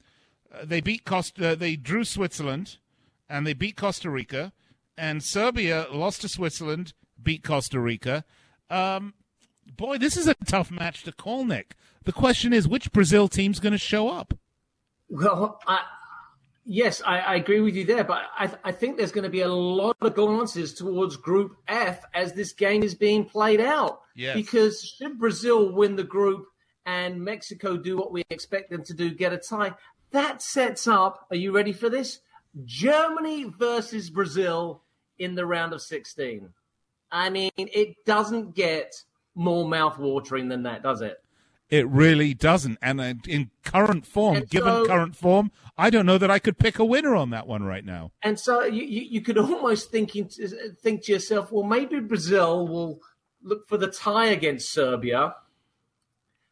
uh, 0.53 0.65
they 0.65 0.81
beat 0.81 1.05
Costa 1.05 1.55
they 1.55 1.75
drew 1.75 2.03
Switzerland, 2.03 2.77
and 3.29 3.45
they 3.45 3.53
beat 3.53 3.75
Costa 3.75 4.09
Rica, 4.09 4.53
and 4.97 5.23
Serbia 5.23 5.87
lost 5.91 6.21
to 6.21 6.29
Switzerland, 6.29 6.93
beat 7.21 7.43
Costa 7.43 7.79
Rica. 7.79 8.25
Um, 8.69 9.13
boy, 9.65 9.97
this 9.97 10.17
is 10.17 10.27
a 10.27 10.35
tough 10.45 10.71
match 10.71 11.03
to 11.03 11.11
call, 11.11 11.45
Nick. 11.45 11.75
The 12.03 12.11
question 12.11 12.53
is, 12.53 12.67
which 12.67 12.91
Brazil 12.91 13.27
team's 13.27 13.59
going 13.59 13.71
to 13.71 13.77
show 13.77 14.09
up? 14.09 14.33
Well, 15.09 15.59
I, 15.67 15.83
yes, 16.65 17.01
I, 17.05 17.19
I 17.19 17.35
agree 17.35 17.61
with 17.61 17.75
you 17.75 17.85
there, 17.85 18.03
but 18.03 18.23
I, 18.37 18.51
I 18.63 18.71
think 18.71 18.97
there's 18.97 19.11
going 19.11 19.23
to 19.23 19.29
be 19.29 19.41
a 19.41 19.47
lot 19.47 19.95
of 20.01 20.15
glances 20.15 20.73
towards 20.73 21.15
Group 21.15 21.55
F 21.67 22.03
as 22.13 22.33
this 22.33 22.53
game 22.53 22.83
is 22.83 22.95
being 22.95 23.25
played 23.25 23.61
out. 23.61 24.01
Yes. 24.15 24.35
Because 24.35 24.83
should 24.83 25.19
Brazil 25.19 25.71
win 25.71 25.95
the 25.95 26.03
group 26.03 26.47
and 26.85 27.23
Mexico 27.23 27.77
do 27.77 27.97
what 27.97 28.11
we 28.11 28.23
expect 28.29 28.69
them 28.69 28.83
to 28.83 28.93
do, 28.93 29.13
get 29.13 29.33
a 29.33 29.37
tie, 29.37 29.73
that 30.11 30.41
sets 30.41 30.87
up, 30.87 31.27
are 31.31 31.35
you 31.35 31.51
ready 31.51 31.73
for 31.73 31.89
this? 31.89 32.19
Germany 32.65 33.45
versus 33.45 34.09
Brazil 34.09 34.83
in 35.17 35.35
the 35.35 35.45
round 35.45 35.73
of 35.73 35.81
16. 35.81 36.49
I 37.11 37.29
mean, 37.29 37.51
it 37.57 38.05
doesn't 38.05 38.55
get 38.55 38.93
more 39.35 39.67
mouth-watering 39.67 40.49
than 40.49 40.63
that, 40.63 40.83
does 40.83 41.01
it? 41.01 41.17
It 41.69 41.87
really 41.87 42.33
doesn't. 42.33 42.77
And 42.81 43.01
uh, 43.01 43.13
in 43.27 43.49
current 43.63 44.05
form, 44.05 44.37
And 44.37 44.49
given 44.49 44.71
so- 44.71 44.85
current 44.85 45.15
form, 45.15 45.51
I 45.77 45.89
don't 45.89 46.05
know 46.05 46.17
that 46.19 46.29
I 46.29 46.37
could 46.37 46.59
pick 46.59 46.77
a 46.77 46.85
winner 46.85 47.15
on 47.15 47.31
that 47.31 47.47
one 47.47 47.63
right 47.63 47.83
now. 47.83 48.11
And 48.21 48.39
so 48.39 48.63
you, 48.63 48.83
you, 48.83 49.01
you 49.01 49.21
could 49.21 49.37
almost 49.39 49.89
thinking 49.89 50.29
think 50.81 51.05
to 51.05 51.11
yourself, 51.13 51.51
well, 51.51 51.63
maybe 51.63 51.99
Brazil 51.99 52.67
will 52.67 52.99
look 53.41 53.67
for 53.67 53.77
the 53.77 53.87
tie 53.87 54.27
against 54.27 54.71
Serbia, 54.71 55.33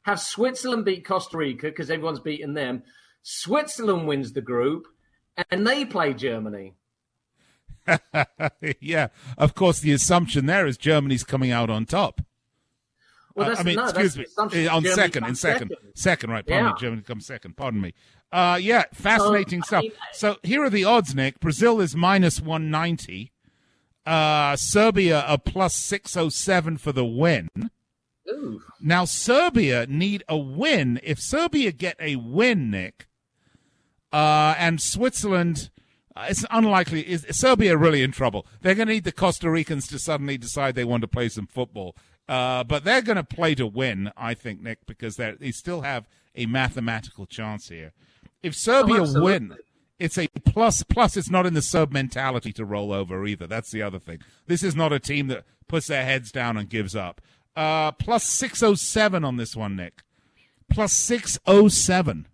have 0.03 0.19
Switzerland 0.19 0.85
beat 0.85 1.05
Costa 1.05 1.37
Rica 1.37 1.67
because 1.67 1.91
everyone's 1.91 2.19
beaten 2.19 2.53
them. 2.55 2.81
Switzerland 3.21 4.07
wins 4.07 4.33
the 4.33 4.41
group, 4.41 4.87
and 5.51 5.67
they 5.67 5.85
play 5.85 6.13
Germany. 6.15 6.73
yeah, 8.79 9.07
of 9.37 9.53
course, 9.53 9.79
the 9.79 9.91
assumption 9.91 10.47
there 10.47 10.65
is 10.65 10.77
Germany's 10.77 11.23
coming 11.23 11.51
out 11.51 11.69
on 11.69 11.85
top. 11.85 12.21
Well, 13.35 13.51
Uh, 13.51 13.55
I 13.57 13.63
mean, 13.63 13.75
no, 13.75 13.85
excuse 13.85 14.17
me, 14.17 14.25
on 14.37 14.49
Germany 14.51 14.89
second, 14.95 15.25
in 15.25 15.35
second, 15.35 15.69
second. 15.69 15.91
second, 15.95 16.29
right? 16.31 16.45
Pardon 16.45 16.65
Yeah. 16.67 16.73
me, 16.73 16.79
Germany 16.79 17.01
comes 17.03 17.25
second. 17.25 17.55
Pardon 17.57 17.81
me. 17.81 17.93
Uh, 18.31 18.57
yeah, 18.61 18.83
fascinating 18.93 19.61
I 19.63 19.65
stuff. 19.65 19.81
mean, 19.83 19.91
so 20.13 20.37
here 20.43 20.63
are 20.63 20.69
the 20.69 20.85
odds, 20.85 21.13
Nick. 21.15 21.39
Brazil 21.39 21.79
is 21.81 21.95
minus 21.95 22.39
one 22.41 22.69
ninety. 22.69 23.31
Uh, 24.05 24.55
Serbia 24.55 25.23
a 25.27 25.37
plus 25.37 25.75
six 25.75 26.17
oh 26.17 26.29
seven 26.29 26.77
for 26.77 26.91
the 26.91 27.05
win. 27.05 27.49
Ooh. 28.29 28.61
Now 28.79 29.05
Serbia 29.05 29.85
need 29.87 30.23
a 30.29 30.37
win. 30.37 30.99
If 31.03 31.19
Serbia 31.19 31.71
get 31.71 31.97
a 31.99 32.15
win, 32.15 32.71
Nick, 32.71 33.07
uh, 34.13 34.55
and 34.57 34.81
Switzerland, 34.81 35.69
uh, 36.15 36.27
it's 36.29 36.45
unlikely. 36.49 37.01
Is 37.07 37.25
Serbia 37.31 37.77
really 37.77 38.03
in 38.03 38.11
trouble? 38.11 38.45
They're 38.61 38.75
going 38.75 38.87
to 38.87 38.93
need 38.93 39.03
the 39.03 39.11
Costa 39.11 39.49
Ricans 39.49 39.87
to 39.87 39.99
suddenly 39.99 40.37
decide 40.37 40.75
they 40.75 40.83
want 40.85 41.01
to 41.01 41.07
play 41.07 41.29
some 41.29 41.47
football. 41.47 41.95
Uh, 42.27 42.63
but 42.63 42.83
they're 42.83 43.01
going 43.01 43.17
to 43.17 43.23
play 43.23 43.55
to 43.55 43.67
win, 43.67 44.11
I 44.15 44.33
think, 44.33 44.61
Nick, 44.61 44.85
because 44.85 45.17
they 45.17 45.31
they 45.39 45.51
still 45.51 45.81
have 45.81 46.07
a 46.35 46.45
mathematical 46.45 47.25
chance 47.25 47.67
here. 47.69 47.91
If 48.41 48.55
Serbia 48.55 49.03
Oh, 49.03 49.21
win, 49.21 49.55
it's 49.99 50.17
a 50.17 50.27
plus. 50.45 50.83
Plus, 50.83 51.17
it's 51.17 51.29
not 51.29 51.45
in 51.45 51.53
the 51.53 51.61
Serb 51.61 51.91
mentality 51.91 52.51
to 52.53 52.65
roll 52.65 52.93
over 52.93 53.25
either. 53.25 53.47
That's 53.47 53.71
the 53.71 53.81
other 53.81 53.99
thing. 53.99 54.19
This 54.47 54.63
is 54.63 54.75
not 54.75 54.93
a 54.93 54.99
team 54.99 55.27
that 55.27 55.43
puts 55.67 55.87
their 55.87 56.05
heads 56.05 56.31
down 56.31 56.57
and 56.57 56.69
gives 56.69 56.95
up. 56.95 57.21
Uh, 57.55 57.91
plus 57.91 58.23
six 58.23 58.63
oh 58.63 58.75
seven 58.75 59.25
on 59.25 59.35
this 59.37 59.55
one, 59.55 59.75
Nick. 59.75 60.01
Plus 60.69 60.93
six 60.93 61.37
oh 61.45 61.67
seven. 61.67 62.27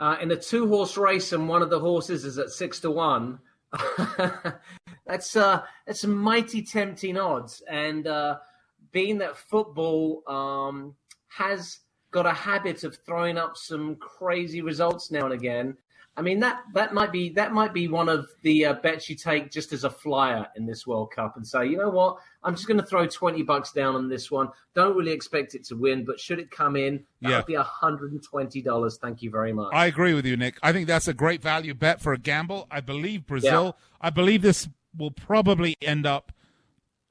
Uh, 0.00 0.16
in 0.20 0.30
a 0.30 0.36
two 0.36 0.66
horse 0.66 0.96
race, 0.96 1.32
and 1.32 1.48
one 1.48 1.62
of 1.62 1.70
the 1.70 1.78
horses 1.78 2.24
is 2.24 2.38
at 2.38 2.50
six 2.50 2.80
to 2.80 2.90
one. 2.90 3.38
that's 5.10 5.34
uh, 5.36 5.62
that's 5.86 6.04
mighty 6.04 6.62
tempting 6.62 7.18
odds. 7.18 7.62
And 7.68 8.06
uh, 8.06 8.38
being 8.92 9.18
that 9.18 9.36
football 9.36 10.22
um, 10.26 10.94
has 11.28 11.80
got 12.12 12.26
a 12.26 12.32
habit 12.32 12.84
of 12.84 12.96
throwing 13.04 13.38
up 13.38 13.56
some 13.56 13.96
crazy 13.96 14.62
results 14.62 15.10
now 15.10 15.24
and 15.24 15.34
again, 15.34 15.76
I 16.16 16.22
mean 16.22 16.40
that 16.40 16.62
that 16.74 16.92
might 16.92 17.12
be 17.12 17.30
that 17.30 17.52
might 17.52 17.72
be 17.72 17.88
one 17.88 18.08
of 18.08 18.28
the 18.42 18.66
uh, 18.66 18.74
bets 18.74 19.08
you 19.08 19.16
take 19.16 19.50
just 19.50 19.72
as 19.72 19.84
a 19.84 19.90
flyer 19.90 20.46
in 20.56 20.66
this 20.66 20.86
World 20.86 21.12
Cup 21.12 21.36
and 21.36 21.46
say, 21.46 21.66
you 21.66 21.76
know 21.76 21.88
what, 21.88 22.16
I'm 22.42 22.54
just 22.54 22.66
going 22.66 22.80
to 22.80 22.86
throw 22.86 23.06
twenty 23.06 23.42
bucks 23.42 23.72
down 23.72 23.94
on 23.94 24.08
this 24.08 24.30
one. 24.30 24.48
Don't 24.74 24.96
really 24.96 25.12
expect 25.12 25.54
it 25.54 25.64
to 25.66 25.76
win, 25.76 26.04
but 26.04 26.18
should 26.20 26.38
it 26.38 26.50
come 26.50 26.76
in, 26.76 27.04
that 27.22 27.30
Yeah. 27.30 27.36
would 27.38 27.46
be 27.46 27.54
hundred 27.54 28.12
and 28.12 28.22
twenty 28.22 28.60
dollars. 28.60 28.98
Thank 28.98 29.22
you 29.22 29.30
very 29.30 29.52
much. 29.52 29.72
I 29.72 29.86
agree 29.86 30.14
with 30.14 30.26
you, 30.26 30.36
Nick. 30.36 30.56
I 30.62 30.72
think 30.72 30.88
that's 30.88 31.08
a 31.08 31.14
great 31.14 31.42
value 31.42 31.74
bet 31.74 32.00
for 32.00 32.12
a 32.12 32.18
gamble. 32.18 32.66
I 32.70 32.80
believe 32.80 33.26
Brazil. 33.26 33.76
I 34.00 34.10
believe 34.10 34.42
this 34.42 34.68
will 34.96 35.10
probably 35.10 35.76
end 35.82 36.06
up. 36.06 36.32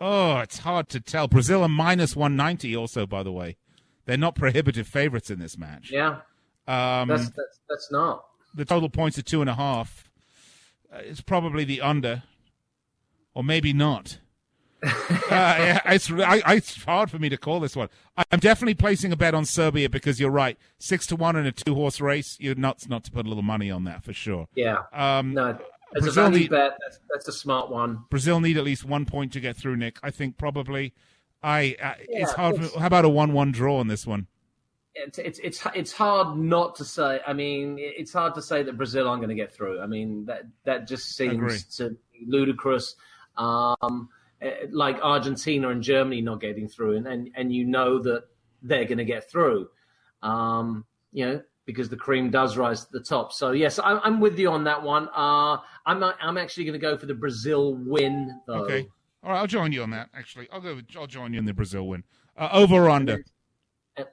Oh, 0.01 0.37
it's 0.39 0.59
hard 0.59 0.87
to 0.89 0.99
tell. 0.99 1.27
Brazil 1.27 1.61
are 1.63 1.69
minus 1.69 2.15
one 2.15 2.35
ninety. 2.35 2.75
Also, 2.75 3.05
by 3.05 3.23
the 3.23 3.31
way, 3.31 3.57
they're 4.05 4.17
not 4.17 4.35
prohibitive 4.35 4.87
favorites 4.87 5.29
in 5.29 5.39
this 5.39 5.57
match. 5.57 5.91
Yeah, 5.91 6.19
Um, 6.67 7.09
that's, 7.09 7.25
that's 7.29 7.59
that's 7.69 7.91
not. 7.91 8.23
the 8.55 8.65
total 8.65 8.89
points 8.89 9.17
are 9.17 9.21
two 9.23 9.41
and 9.41 9.49
a 9.49 9.55
half. 9.55 10.09
Uh, 10.93 10.99
it's 11.01 11.21
probably 11.21 11.63
the 11.65 11.81
under, 11.81 12.23
or 13.33 13.43
maybe 13.43 13.73
not. 13.73 14.19
uh, 14.83 14.89
yeah, 15.29 15.81
it's 15.87 16.09
I, 16.09 16.41
I, 16.45 16.53
it's 16.55 16.81
hard 16.85 17.11
for 17.11 17.19
me 17.19 17.27
to 17.27 17.35
call 17.35 17.59
this 17.59 17.75
one. 17.75 17.89
I'm 18.31 18.39
definitely 18.39 18.75
placing 18.75 19.11
a 19.11 19.17
bet 19.17 19.33
on 19.33 19.43
Serbia 19.43 19.89
because 19.89 20.21
you're 20.21 20.31
right. 20.31 20.57
Six 20.77 21.05
to 21.07 21.17
one 21.17 21.35
in 21.35 21.45
a 21.45 21.51
two 21.51 21.75
horse 21.75 21.99
race. 21.99 22.37
You're 22.39 22.55
nuts 22.55 22.87
not 22.87 23.03
to 23.03 23.11
put 23.11 23.25
a 23.25 23.27
little 23.27 23.43
money 23.43 23.69
on 23.69 23.83
that 23.83 24.05
for 24.05 24.13
sure. 24.13 24.47
Yeah. 24.55 24.83
Um, 24.93 25.33
no, 25.33 25.57
as 25.95 26.03
Brazil 26.03 26.25
a 26.25 26.29
value 26.29 26.39
need- 26.41 26.49
bet, 26.49 26.77
that's, 26.85 26.99
that's 27.13 27.27
a 27.27 27.31
smart 27.33 27.69
one. 27.69 28.03
Brazil 28.09 28.39
need 28.39 28.57
at 28.57 28.63
least 28.63 28.85
one 28.85 29.05
point 29.05 29.33
to 29.33 29.39
get 29.39 29.57
through. 29.57 29.77
Nick, 29.77 29.97
I 30.03 30.11
think 30.11 30.37
probably. 30.37 30.93
I 31.41 31.75
uh, 31.81 31.93
it's 31.99 32.33
hard. 32.33 32.55
it's- 32.55 32.75
how 32.75 32.87
about 32.87 33.05
a 33.05 33.09
one-one 33.09 33.51
draw 33.51 33.77
on 33.77 33.87
this 33.87 34.05
one? 34.05 34.27
It's, 34.95 35.17
it's 35.17 35.39
it's 35.39 35.65
it's 35.73 35.91
hard 35.93 36.37
not 36.37 36.75
to 36.75 36.85
say. 36.85 37.21
I 37.25 37.33
mean, 37.33 37.77
it's 37.79 38.11
hard 38.11 38.35
to 38.35 38.41
say 38.41 38.63
that 38.63 38.75
Brazil 38.75 39.07
aren't 39.07 39.21
going 39.21 39.29
to 39.29 39.41
get 39.41 39.53
through. 39.53 39.79
I 39.79 39.87
mean, 39.87 40.25
that 40.25 40.43
that 40.65 40.87
just 40.87 41.15
seems 41.15 41.63
to 41.77 41.91
be 42.11 42.25
ludicrous. 42.27 42.95
Um, 43.37 44.09
eh, 44.41 44.65
like 44.71 44.99
Argentina 45.01 45.69
and 45.69 45.81
Germany 45.81 46.21
not 46.21 46.41
getting 46.41 46.67
through, 46.67 46.97
and 46.97 47.07
and, 47.07 47.29
and 47.35 47.53
you 47.53 47.65
know 47.65 47.99
that 47.99 48.25
they're 48.61 48.85
going 48.85 48.97
to 48.97 49.05
get 49.05 49.29
through. 49.31 49.69
Um, 50.21 50.85
you 51.13 51.25
know, 51.25 51.41
because 51.69 51.87
the 51.87 51.95
cream 51.95 52.31
does 52.31 52.57
rise 52.57 52.85
to 52.85 52.91
the 52.91 52.99
top. 52.99 53.31
So 53.31 53.51
yes, 53.51 53.77
I'm, 53.77 53.99
I'm 54.03 54.19
with 54.19 54.39
you 54.39 54.49
on 54.49 54.63
that 54.63 54.81
one. 54.81 55.07
Uh, 55.15 55.57
I'm 55.85 56.03
I'm 56.03 56.37
actually 56.39 56.63
going 56.63 56.73
to 56.73 56.79
go 56.79 56.97
for 56.97 57.05
the 57.05 57.13
Brazil 57.13 57.75
win 57.75 58.41
though. 58.47 58.63
Okay. 58.63 58.87
All 59.23 59.29
right, 59.31 59.37
I'll 59.37 59.47
join 59.47 59.71
you 59.71 59.83
on 59.83 59.91
that. 59.91 60.09
Actually, 60.15 60.47
I'll 60.51 60.61
go. 60.61 60.75
With, 60.75 60.85
I'll 60.97 61.05
join 61.05 61.33
you 61.33 61.39
in 61.39 61.45
the 61.45 61.53
Brazil 61.53 61.87
win. 61.87 62.03
Uh, 62.35 62.49
over 62.51 62.75
or 62.75 62.89
under? 62.89 63.23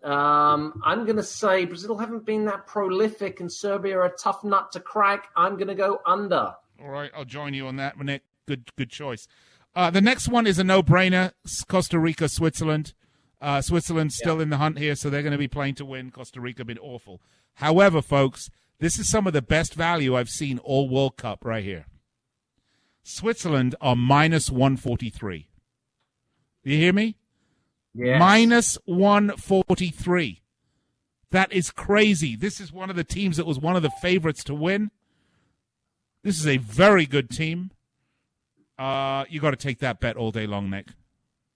Um, 0.02 0.82
I'm 0.84 1.04
going 1.04 1.16
to 1.16 1.22
say 1.22 1.64
Brazil 1.64 1.96
haven't 1.96 2.26
been 2.26 2.44
that 2.46 2.66
prolific, 2.66 3.40
and 3.40 3.50
Serbia 3.50 3.96
are 3.98 4.04
a 4.04 4.16
tough 4.16 4.44
nut 4.44 4.72
to 4.72 4.80
crack. 4.80 5.28
I'm 5.34 5.54
going 5.54 5.68
to 5.68 5.74
go 5.74 6.00
under. 6.04 6.54
All 6.82 6.90
right, 6.90 7.10
I'll 7.16 7.24
join 7.24 7.54
you 7.54 7.66
on 7.68 7.76
that, 7.76 7.96
Nick. 7.98 8.22
Good, 8.46 8.70
good 8.76 8.90
choice. 8.90 9.26
Uh, 9.74 9.90
the 9.90 10.00
next 10.00 10.28
one 10.28 10.46
is 10.46 10.58
a 10.58 10.64
no-brainer: 10.64 11.32
Costa 11.68 11.98
Rica, 11.98 12.28
Switzerland. 12.28 12.92
Uh, 13.40 13.60
Switzerland's 13.60 14.16
still 14.16 14.40
in 14.40 14.50
the 14.50 14.56
hunt 14.56 14.78
here, 14.78 14.96
so 14.96 15.08
they're 15.08 15.22
going 15.22 15.32
to 15.32 15.38
be 15.38 15.46
playing 15.46 15.74
to 15.76 15.84
win. 15.84 16.10
Costa 16.10 16.40
Rica 16.40 16.64
been 16.64 16.78
awful. 16.78 17.20
However, 17.56 18.02
folks, 18.02 18.50
this 18.78 18.98
is 18.98 19.08
some 19.08 19.26
of 19.26 19.32
the 19.32 19.42
best 19.42 19.74
value 19.74 20.14
I've 20.14 20.28
seen 20.28 20.58
all 20.58 20.88
World 20.88 21.16
Cup 21.16 21.44
right 21.44 21.64
here. 21.64 21.86
Switzerland 23.02 23.74
are 23.80 23.96
minus 23.96 24.50
143. 24.50 25.48
You 26.64 26.76
hear 26.76 26.92
me? 26.92 27.16
Yes. 27.94 28.18
Minus 28.18 28.76
143. 28.84 30.42
That 31.30 31.52
is 31.52 31.70
crazy. 31.70 32.36
This 32.36 32.60
is 32.60 32.72
one 32.72 32.90
of 32.90 32.96
the 32.96 33.04
teams 33.04 33.38
that 33.38 33.46
was 33.46 33.58
one 33.58 33.76
of 33.76 33.82
the 33.82 33.90
favorites 34.02 34.44
to 34.44 34.54
win. 34.54 34.90
This 36.22 36.38
is 36.38 36.46
a 36.46 36.58
very 36.58 37.06
good 37.06 37.30
team. 37.30 37.70
Uh, 38.78 39.24
you 39.30 39.40
got 39.40 39.52
to 39.52 39.56
take 39.56 39.78
that 39.78 40.00
bet 40.00 40.16
all 40.16 40.30
day 40.30 40.46
long, 40.46 40.68
Nick. 40.68 40.88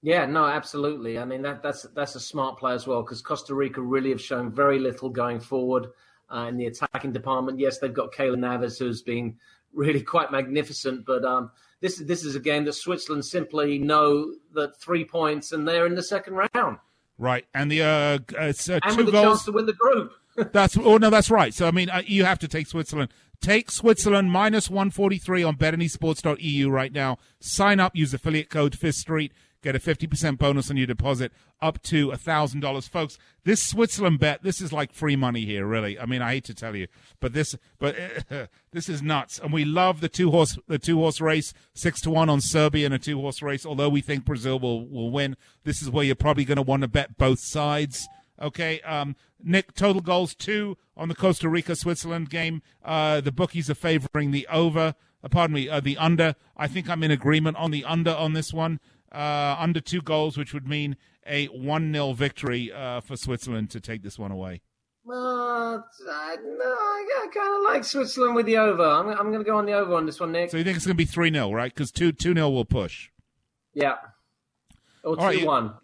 Yeah, 0.03 0.24
no, 0.26 0.46
absolutely. 0.46 1.18
I 1.18 1.24
mean 1.24 1.42
that 1.42 1.62
that's 1.62 1.82
that's 1.94 2.14
a 2.14 2.20
smart 2.20 2.59
play 2.59 2.72
as 2.72 2.86
well 2.86 3.03
because 3.03 3.20
Costa 3.20 3.55
Rica 3.55 3.82
really 3.82 4.11
have 4.11 4.20
shown 4.20 4.51
very 4.51 4.78
little 4.78 5.11
going 5.11 5.40
forward 5.40 5.88
uh, 6.32 6.46
in 6.48 6.57
the 6.57 6.66
attacking 6.66 7.12
department. 7.12 7.59
Yes, 7.59 7.78
they've 7.78 7.92
got 7.92 8.12
Keylor 8.12 8.38
Navas 8.38 8.78
who's 8.78 9.03
been 9.03 9.36
really 9.74 10.03
quite 10.03 10.32
magnificent, 10.32 11.05
but 11.05 11.24
um, 11.24 11.51
this 11.80 11.98
this 11.98 12.24
is 12.24 12.34
a 12.34 12.40
game 12.40 12.64
that 12.64 12.72
Switzerland 12.72 13.26
simply 13.26 13.78
know 13.78 14.32
that 14.55 14.80
three 14.80 15.05
points 15.05 15.53
and 15.53 15.68
they're 15.68 15.86
in 15.86 15.94
the 15.94 16.03
second 16.03 16.34
round. 16.55 16.78
Right, 17.18 17.44
and 17.53 17.70
the 17.70 17.82
uh, 17.82 18.18
it's 18.38 18.70
uh, 18.70 18.80
and 18.82 18.96
two 18.96 19.05
with 19.05 19.12
goals. 19.12 19.26
chance 19.26 19.44
to 19.44 19.53
win 19.53 19.66
the 19.66 19.74
group. 19.74 20.12
that's 20.53 20.78
oh 20.78 20.96
no, 20.96 21.11
that's 21.11 21.30
right. 21.30 21.53
So 21.53 21.66
I 21.68 21.72
mean, 21.72 21.90
uh, 21.90 22.03
you 22.07 22.24
have 22.24 22.38
to 22.38 22.48
take 22.48 22.66
Switzerland. 22.66 23.12
Take 23.42 23.70
Switzerland 23.70 24.30
minus 24.30 24.70
one 24.70 24.90
forty 24.90 25.18
three 25.18 25.42
on 25.42 25.57
BetAnySports.eu 25.57 26.70
right 26.70 26.92
now. 26.92 27.18
Sign 27.38 27.80
up, 27.80 27.94
use 27.94 28.14
affiliate 28.14 28.48
code 28.48 28.74
Fifth 28.74 28.96
Street 28.96 29.32
get 29.63 29.77
a 29.77 29.79
50% 29.79 30.39
bonus 30.39 30.71
on 30.71 30.77
your 30.77 30.87
deposit 30.87 31.33
up 31.61 31.83
to 31.83 32.09
$1,000. 32.09 32.89
Folks, 32.89 33.19
this 33.45 33.63
Switzerland 33.63 34.19
bet, 34.19 34.43
this 34.43 34.61
is 34.61 34.73
like 34.73 34.93
free 34.93 35.17
money 35.17 35.45
here, 35.45 35.67
really. 35.67 35.99
I 35.99 36.07
mean, 36.07 36.23
I 36.23 36.33
hate 36.33 36.45
to 36.45 36.55
tell 36.55 36.75
you, 36.75 36.89
but 37.21 37.33
this, 37.33 37.55
but 37.79 37.97
this 38.73 38.89
is 38.89 39.03
nuts. 39.03 39.39
And 39.39 39.53
we 39.53 39.65
love 39.65 40.01
the 40.01 40.09
two 40.09 40.31
horse, 40.31 40.59
the 40.67 40.79
two 40.79 40.99
horse 40.99 41.21
race, 41.21 41.53
six 41.75 42.01
to 42.03 42.11
one 42.11 42.31
on 42.31 42.41
Serbia 42.41 42.87
in 42.87 42.93
a 42.93 42.99
two 42.99 43.21
horse 43.21 43.43
race. 43.43 43.67
Although 43.67 43.91
we 43.91 44.01
think 44.01 44.25
Brazil 44.25 44.59
will, 44.59 44.87
will 44.87 45.11
win, 45.11 45.37
this 45.65 45.83
is 45.83 45.91
where 45.91 46.05
you're 46.05 46.15
probably 46.15 46.45
going 46.45 46.57
to 46.57 46.63
want 46.63 46.83
to 46.83 46.89
bet 46.89 47.19
both 47.19 47.41
sides. 47.41 48.09
Okay, 48.41 48.81
um, 48.83 49.17
Nick, 49.43 49.75
total 49.75 50.01
goals 50.01 50.35
two 50.35 50.79
on 50.97 51.09
the 51.09 51.15
Costa 51.15 51.49
Rica 51.49 51.77
Switzerland 51.77 52.31
game. 52.31 52.63
Uh, 52.83 53.21
the 53.21 53.33
bookies 53.33 53.69
are 53.69 53.75
favoring 53.75 54.31
the 54.31 54.47
over. 54.51 54.95
Uh, 55.23 55.29
pardon 55.29 55.55
me, 55.55 55.69
uh, 55.69 55.81
the 55.81 55.99
under. 55.99 56.35
I 56.57 56.67
think 56.67 56.89
I'm 56.89 57.03
in 57.03 57.11
agreement 57.11 57.59
on 57.59 57.71
the 57.71 57.85
under 57.85 58.13
on 58.13 58.33
this 58.33 58.53
one 58.53 58.81
uh, 59.13 59.57
under 59.59 59.81
two 59.81 60.01
goals, 60.01 60.37
which 60.37 60.55
would 60.55 60.69
mean 60.69 60.97
a 61.27 61.47
1 61.47 61.93
0 61.93 62.13
victory 62.13 62.73
uh, 62.73 63.01
for 63.01 63.17
Switzerland 63.17 63.71
to 63.71 63.81
take 63.81 64.03
this 64.03 64.19
one 64.19 64.31
away. 64.31 64.63
Uh, 65.09 65.79
I, 66.13 66.37
no, 66.43 66.65
I, 66.65 67.27
kind 67.35 67.57
of 67.57 67.73
like 67.73 67.85
Switzerland 67.85 68.37
with 68.37 68.47
the 68.47 68.59
over. 68.59 68.85
I'm, 68.85 69.09
I'm 69.09 69.33
going 69.33 69.39
to 69.39 69.45
go 69.45 69.57
on 69.57 69.67
the 69.67 69.73
over 69.73 69.95
on 69.95 70.07
this 70.07 70.21
one, 70.21 70.33
Nick. 70.33 70.51
So 70.51 70.57
you 70.57 70.65
think 70.65 70.77
it's 70.77 70.87
going 70.87 70.95
to 70.95 70.99
be 70.99 71.05
3 71.05 71.33
0, 71.33 71.53
right? 71.53 71.73
Because 71.73 71.91
2 71.91 72.13
0 72.21 72.51
will 72.51 72.65
push. 72.65 73.11
Yeah. 73.75 73.97
Or 75.03 75.17
2 75.17 75.23
right, 75.23 75.47
1. 75.47 75.75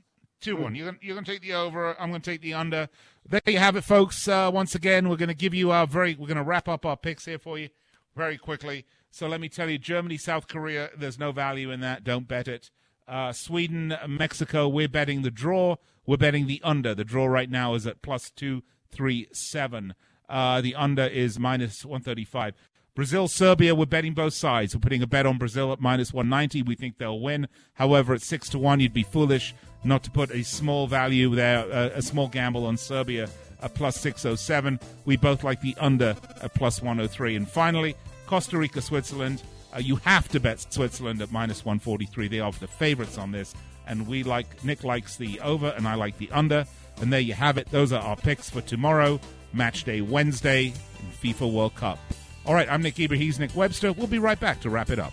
2 0.43 0.57
1. 0.57 0.75
You're 0.75 0.87
going 0.87 0.99
you're 1.01 1.21
to 1.21 1.25
take 1.25 1.41
the 1.41 1.55
over. 1.55 2.01
I'm 2.01 2.11
going 2.11 2.21
to 2.21 2.31
take 2.31 2.43
the 2.43 2.55
under. 2.55 2.89
There 3.29 3.41
you 3.47 3.59
have 3.59 3.77
it, 3.77 3.83
folks. 3.83 4.29
Uh, 4.29 4.51
once 4.53 4.75
again, 4.75 5.09
we're 5.09 5.17
going 5.17 5.29
to 5.29 5.35
give 5.35 5.55
you 5.55 5.71
our 5.71 5.87
very, 5.87 6.15
we're 6.15 6.29
going 6.29 6.37
to 6.37 6.45
wrap 6.45 6.69
up 6.69 6.87
our 6.87 6.97
picks 6.97 7.25
here 7.25 7.39
for 7.39 7.59
you 7.59 7.71
very 8.15 8.39
quickly. 8.39 8.85
So 9.11 9.27
let 9.27 9.41
me 9.41 9.49
tell 9.49 9.71
you 9.71 9.79
Germany, 9.79 10.19
South 10.19 10.47
Korea, 10.47 10.91
there's 10.97 11.19
no 11.19 11.33
value 11.33 11.71
in 11.71 11.81
that. 11.81 12.05
Don't 12.05 12.29
bet 12.29 12.49
it. 12.49 12.71
Uh, 13.09 13.33
Sweden, 13.33 13.97
Mexico, 14.09 14.69
we're 14.69 14.89
betting 14.89 15.23
the 15.23 15.31
draw. 15.31 15.77
We're 16.07 16.17
betting 16.17 16.47
the 16.47 16.61
under. 16.65 16.95
The 16.95 17.05
draw 17.05 17.27
right 17.27 17.51
now 17.51 17.75
is 17.75 17.87
at 17.87 18.03
plus 18.03 18.31
237. 18.31 19.95
Uh, 20.29 20.61
the 20.61 20.75
under 20.75 21.05
is 21.05 21.39
minus 21.39 21.85
135. 21.85 22.55
Brazil, 22.95 23.29
Serbia, 23.29 23.75
we're 23.75 23.85
betting 23.85 24.15
both 24.15 24.33
sides. 24.33 24.75
We're 24.75 24.81
putting 24.81 25.03
a 25.03 25.07
bet 25.07 25.27
on 25.27 25.37
Brazil 25.37 25.73
at 25.73 25.81
minus 25.81 26.13
190. 26.15 26.63
We 26.63 26.75
think 26.75 26.97
they'll 26.99 27.21
win. 27.21 27.47
However, 27.75 28.15
at 28.15 28.23
6 28.23 28.49
to 28.51 28.59
1, 28.59 28.81
you'd 28.81 28.95
be 28.95 29.03
foolish 29.03 29.55
not 29.85 30.03
to 30.05 30.11
put 30.11 30.31
a 30.31 30.43
small 30.43 30.87
value 30.87 31.35
there, 31.35 31.71
uh, 31.71 31.91
a 31.95 32.03
small 32.03 32.27
gamble 32.27 32.65
on 32.65 32.77
Serbia 32.77 33.29
at 33.63 33.75
plus 33.75 34.01
607. 34.01 34.81
We 35.05 35.17
both 35.17 35.45
like 35.45 35.61
the 35.61 35.77
under 35.79 36.17
at 36.43 36.55
plus 36.55 36.81
103. 36.81 37.37
And 37.37 37.49
finally, 37.49 37.97
Costa 38.27 38.59
Rica, 38.59 38.81
Switzerland. 38.81 39.43
Uh, 39.75 39.79
you 39.79 39.97
have 39.97 40.29
to 40.29 40.41
bet 40.41 40.73
Switzerland 40.73 41.21
at 41.23 41.33
minus 41.33 41.65
143. 41.65 42.29
They 42.29 42.41
are 42.41 42.53
the 42.53 42.67
favorites 42.67 43.19
on 43.19 43.33
this. 43.33 43.55
And 43.87 44.07
we 44.07 44.23
like, 44.23 44.65
Nick 44.65 44.85
likes 44.85 45.17
the 45.17 45.41
over 45.41 45.69
and 45.77 45.87
I 45.87 45.95
like 45.95 46.19
the 46.19 46.31
under. 46.33 46.65
And 47.01 47.13
there 47.13 47.21
you 47.21 47.35
have 47.35 47.59
it. 47.59 47.71
Those 47.71 47.93
are 47.93 48.01
our 48.01 48.17
picks 48.17 48.51
for 48.51 48.61
tomorrow, 48.61 49.21
match 49.53 49.85
day 49.85 50.01
Wednesday 50.01 50.67
in 50.67 51.33
FIFA 51.33 51.53
World 51.53 51.75
Cup. 51.75 51.99
All 52.47 52.55
right, 52.55 52.71
I'm 52.71 52.83
Nick 52.83 52.95
Geber. 52.95 53.17
He's 53.17 53.39
Nick 53.39 53.55
Webster. 53.55 53.93
We'll 53.93 54.07
be 54.07 54.19
right 54.19 54.39
back 54.39 54.61
to 54.61 54.71
wrap 54.71 54.91
it 54.91 54.99
up. 54.99 55.13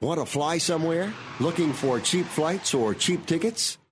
Want 0.00 0.18
to 0.18 0.26
fly 0.26 0.58
somewhere? 0.58 1.12
Looking 1.40 1.74
for 1.74 2.00
cheap 2.00 2.24
flights 2.24 2.72
or 2.72 2.94
cheap 2.94 3.26
tickets? 3.26 3.76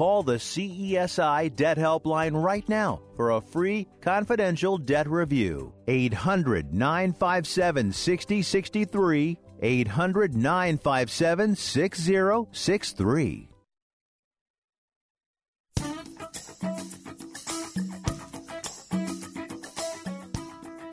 Call 0.00 0.22
the 0.22 0.36
CESI 0.36 1.54
Debt 1.56 1.76
Helpline 1.76 2.42
right 2.42 2.66
now 2.70 3.02
for 3.16 3.32
a 3.32 3.40
free 3.42 3.86
confidential 4.00 4.78
debt 4.78 5.06
review. 5.06 5.74
800 5.88 6.72
957 6.72 7.92
6063. 7.92 9.38
800 9.60 10.34
957 10.34 11.54
6063. 11.54 13.48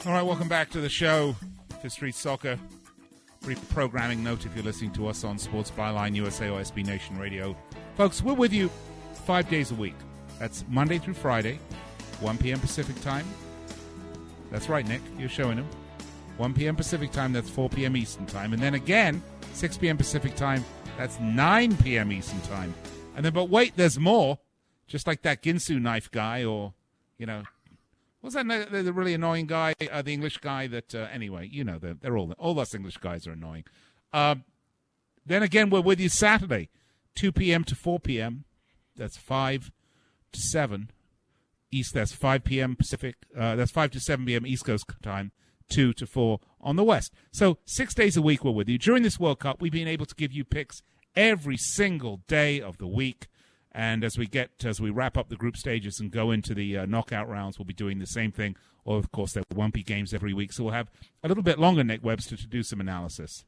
All 0.05 0.11
right, 0.11 0.21
welcome 0.21 0.49
back 0.49 0.69
to 0.71 0.81
the 0.81 0.89
show, 0.89 1.33
Fifth 1.81 1.93
Street 1.93 2.15
Soccer. 2.15 2.59
Brief 3.39 3.69
programming 3.69 4.21
note 4.21 4.45
if 4.45 4.53
you're 4.53 4.65
listening 4.65 4.91
to 4.91 5.07
us 5.07 5.23
on 5.23 5.39
Sports 5.39 5.71
Byline 5.71 6.13
USA 6.15 6.49
or 6.49 6.59
SB 6.59 6.85
Nation 6.85 7.17
Radio. 7.17 7.55
Folks, 7.95 8.21
we're 8.21 8.33
with 8.33 8.51
you 8.51 8.69
five 9.28 9.49
days 9.49 9.71
a 9.71 9.75
week. 9.75 9.95
That's 10.39 10.63
Monday 10.69 10.99
through 10.99 11.15
Friday, 11.15 11.59
1 12.21 12.38
p.m. 12.38 12.61
Pacific 12.61 12.97
time. 13.01 13.25
That's 14.51 14.69
right, 14.69 14.88
Nick. 14.88 15.01
You're 15.19 15.28
showing 15.28 15.57
them. 15.57 15.67
1 16.38 16.53
p.m. 16.53 16.78
Pacific 16.78 17.11
time, 17.11 17.34
that's 17.34 17.49
4 17.49 17.67
p.m. 17.67 17.97
Eastern 17.97 18.25
time. 18.25 18.53
And 18.53 18.61
then 18.61 18.73
again, 18.73 19.21
6 19.51 19.80
p.m. 19.80 19.97
Pacific 19.97 20.34
time, 20.38 20.63
that's 20.97 21.19
9 21.19 21.75
p.m. 21.75 22.13
Eastern 22.13 22.39
time. 22.41 22.73
And 23.17 23.25
then, 23.25 23.34
but 23.34 23.49
wait, 23.49 23.73
there's 23.75 23.99
more. 23.99 24.39
Just 24.88 25.07
like 25.07 25.23
that 25.23 25.43
Ginsu 25.43 25.82
knife 25.82 26.09
guy, 26.09 26.45
or, 26.45 26.73
you 27.17 27.25
know, 27.25 27.43
was 28.21 28.36
that 28.36 28.47
the, 28.47 28.82
the 28.82 28.93
really 28.93 29.13
annoying 29.13 29.45
guy, 29.45 29.73
uh, 29.91 30.01
the 30.01 30.13
English 30.13 30.38
guy 30.38 30.67
that, 30.67 30.95
uh, 30.95 31.07
anyway, 31.11 31.49
you 31.51 31.65
know, 31.65 31.78
they're, 31.80 31.95
they're 31.95 32.17
all, 32.17 32.34
all 32.38 32.57
us 32.61 32.73
English 32.73 32.95
guys 32.95 33.28
are 33.28 33.34
annoying. 33.34 33.65
Uh, 34.13 34.36
then 35.25 35.43
again, 35.43 35.69
we're 35.69 35.82
with 35.82 35.99
you 35.99 36.07
Saturday, 36.07 36.69
2 37.15 37.34
p.m. 37.34 37.65
to 37.65 37.75
4 37.75 37.99
p.m. 37.99 38.45
That's 38.97 39.17
5 39.17 39.71
to 40.31 40.39
7 40.39 40.91
East. 41.71 41.93
That's 41.93 42.13
5 42.13 42.43
p.m. 42.43 42.75
Pacific. 42.75 43.15
Uh, 43.37 43.55
that's 43.55 43.71
5 43.71 43.91
to 43.91 43.99
7 43.99 44.25
p.m. 44.25 44.45
East 44.45 44.65
Coast 44.65 44.85
time, 45.01 45.31
2 45.69 45.93
to 45.93 46.05
4 46.05 46.39
on 46.61 46.75
the 46.75 46.83
West. 46.83 47.13
So 47.31 47.57
six 47.65 47.93
days 47.93 48.17
a 48.17 48.21
week 48.21 48.43
we're 48.43 48.51
with 48.51 48.69
you. 48.69 48.77
During 48.77 49.03
this 49.03 49.19
World 49.19 49.39
Cup, 49.39 49.61
we've 49.61 49.71
been 49.71 49.87
able 49.87 50.05
to 50.05 50.15
give 50.15 50.31
you 50.31 50.43
picks 50.43 50.81
every 51.15 51.57
single 51.57 52.21
day 52.27 52.61
of 52.61 52.77
the 52.77 52.87
week. 52.87 53.27
And 53.71 54.03
as 54.03 54.17
we 54.17 54.25
get, 54.25 54.51
as 54.65 54.81
we 54.81 54.89
wrap 54.89 55.17
up 55.17 55.29
the 55.29 55.35
group 55.35 55.55
stages 55.55 55.99
and 55.99 56.11
go 56.11 56.31
into 56.31 56.55
the 56.55 56.79
uh, 56.79 56.85
knockout 56.85 57.29
rounds, 57.29 57.59
we'll 57.59 57.65
be 57.65 57.73
doing 57.73 57.99
the 57.99 58.07
same 58.07 58.31
thing. 58.31 58.55
Or, 58.85 58.97
of 58.97 59.11
course, 59.11 59.33
there 59.33 59.43
won't 59.53 59.73
be 59.73 59.83
games 59.83 60.13
every 60.13 60.33
week. 60.33 60.53
So 60.53 60.63
we'll 60.63 60.73
have 60.73 60.89
a 61.23 61.27
little 61.27 61.43
bit 61.43 61.59
longer, 61.59 61.83
Nick 61.83 62.03
Webster, 62.03 62.37
to 62.37 62.47
do 62.47 62.63
some 62.63 62.79
analysis. 62.79 63.43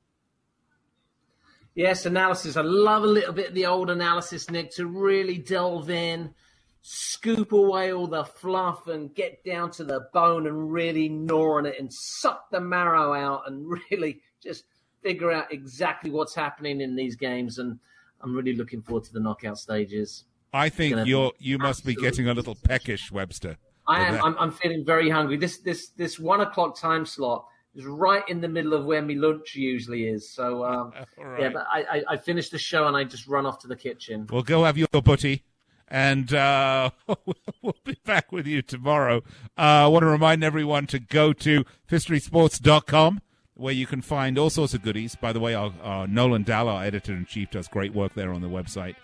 Yes, 1.79 2.05
analysis. 2.05 2.57
I 2.57 2.61
love 2.61 3.03
a 3.03 3.07
little 3.07 3.31
bit 3.31 3.47
of 3.47 3.53
the 3.53 3.65
old 3.65 3.89
analysis, 3.89 4.49
Nick, 4.49 4.71
to 4.71 4.85
really 4.85 5.37
delve 5.37 5.89
in, 5.89 6.33
scoop 6.81 7.53
away 7.53 7.93
all 7.93 8.05
the 8.05 8.25
fluff 8.25 8.87
and 8.87 9.15
get 9.15 9.45
down 9.45 9.71
to 9.71 9.85
the 9.85 10.01
bone 10.11 10.45
and 10.45 10.73
really 10.73 11.07
gnaw 11.07 11.59
on 11.59 11.65
it 11.65 11.79
and 11.79 11.89
suck 11.89 12.49
the 12.51 12.59
marrow 12.59 13.13
out 13.13 13.43
and 13.47 13.65
really 13.91 14.19
just 14.43 14.65
figure 15.01 15.31
out 15.31 15.53
exactly 15.53 16.11
what's 16.11 16.35
happening 16.35 16.81
in 16.81 16.97
these 16.97 17.15
games. 17.15 17.59
And 17.59 17.79
I'm 18.19 18.35
really 18.35 18.57
looking 18.57 18.81
forward 18.81 19.05
to 19.05 19.13
the 19.13 19.21
knockout 19.21 19.57
stages. 19.57 20.25
I 20.51 20.67
think 20.67 21.07
you're 21.07 21.31
you 21.39 21.59
must 21.59 21.85
be 21.85 21.95
getting 21.95 22.27
a 22.27 22.33
little 22.33 22.55
peckish, 22.55 23.09
Webster. 23.09 23.55
I 23.87 24.01
am. 24.01 24.21
I'm, 24.21 24.37
I'm 24.37 24.51
feeling 24.51 24.83
very 24.83 25.09
hungry. 25.09 25.37
This 25.37 25.59
this 25.59 25.91
this 25.91 26.19
one 26.19 26.41
o'clock 26.41 26.77
time 26.77 27.05
slot 27.05 27.45
is 27.75 27.85
right 27.85 28.23
in 28.27 28.41
the 28.41 28.47
middle 28.47 28.73
of 28.73 28.85
where 28.85 29.01
my 29.01 29.13
lunch 29.13 29.55
usually 29.55 30.07
is. 30.07 30.31
So 30.31 30.63
um, 30.63 30.91
right. 31.17 31.41
yeah, 31.41 31.49
but 31.49 31.65
I, 31.71 31.83
I 31.91 32.03
I 32.09 32.17
finished 32.17 32.51
the 32.51 32.57
show 32.57 32.87
and 32.87 32.95
I 32.95 33.03
just 33.03 33.27
run 33.27 33.45
off 33.45 33.59
to 33.59 33.67
the 33.67 33.75
kitchen. 33.75 34.27
Well, 34.29 34.43
go 34.43 34.63
have 34.63 34.77
your 34.77 34.87
butty, 34.87 35.43
and 35.87 36.33
uh, 36.33 36.91
we'll 37.61 37.75
be 37.83 37.97
back 38.05 38.31
with 38.31 38.47
you 38.47 38.61
tomorrow. 38.61 39.17
Uh, 39.57 39.85
I 39.85 39.87
want 39.87 40.03
to 40.03 40.07
remind 40.07 40.43
everyone 40.43 40.87
to 40.87 40.99
go 40.99 41.33
to 41.33 41.65
fifthstreetsports.com 41.89 43.21
where 43.55 43.73
you 43.73 43.85
can 43.85 44.01
find 44.01 44.37
all 44.37 44.49
sorts 44.49 44.73
of 44.73 44.81
goodies. 44.81 45.15
By 45.15 45.33
the 45.33 45.39
way, 45.39 45.53
our, 45.53 45.73
our 45.83 46.07
Nolan 46.07 46.43
Dalla, 46.43 46.75
our 46.75 46.83
editor 46.85 47.11
in 47.11 47.25
chief, 47.25 47.51
does 47.51 47.67
great 47.67 47.93
work 47.93 48.13
there 48.13 48.31
on 48.31 48.41
the 48.41 48.47
website. 48.47 48.95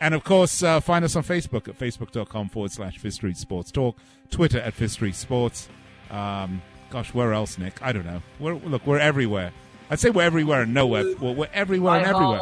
And 0.00 0.14
of 0.14 0.24
course, 0.24 0.62
uh, 0.62 0.80
find 0.80 1.04
us 1.04 1.16
on 1.16 1.22
Facebook 1.22 1.68
at 1.68 1.78
facebook.com 1.78 2.50
forward 2.50 2.70
slash 2.70 2.98
Fifth 2.98 3.14
Street 3.14 3.38
Sports 3.38 3.70
Talk, 3.70 3.96
Twitter 4.30 4.58
at 4.58 4.74
Fifth 4.74 4.92
Street 4.92 5.14
Sports. 5.14 5.68
Um, 6.10 6.60
gosh, 6.94 7.12
where 7.12 7.32
else, 7.32 7.58
Nick? 7.58 7.82
I 7.82 7.90
don't 7.90 8.06
know. 8.06 8.22
We're, 8.38 8.54
look, 8.54 8.86
we're 8.86 9.00
everywhere. 9.00 9.50
I'd 9.90 9.98
say 9.98 10.10
we're 10.10 10.22
everywhere 10.22 10.62
and 10.62 10.72
nowhere. 10.72 11.04
Well, 11.20 11.34
we're 11.34 11.48
everywhere 11.52 11.96
and 11.96 12.06
everywhere. 12.06 12.40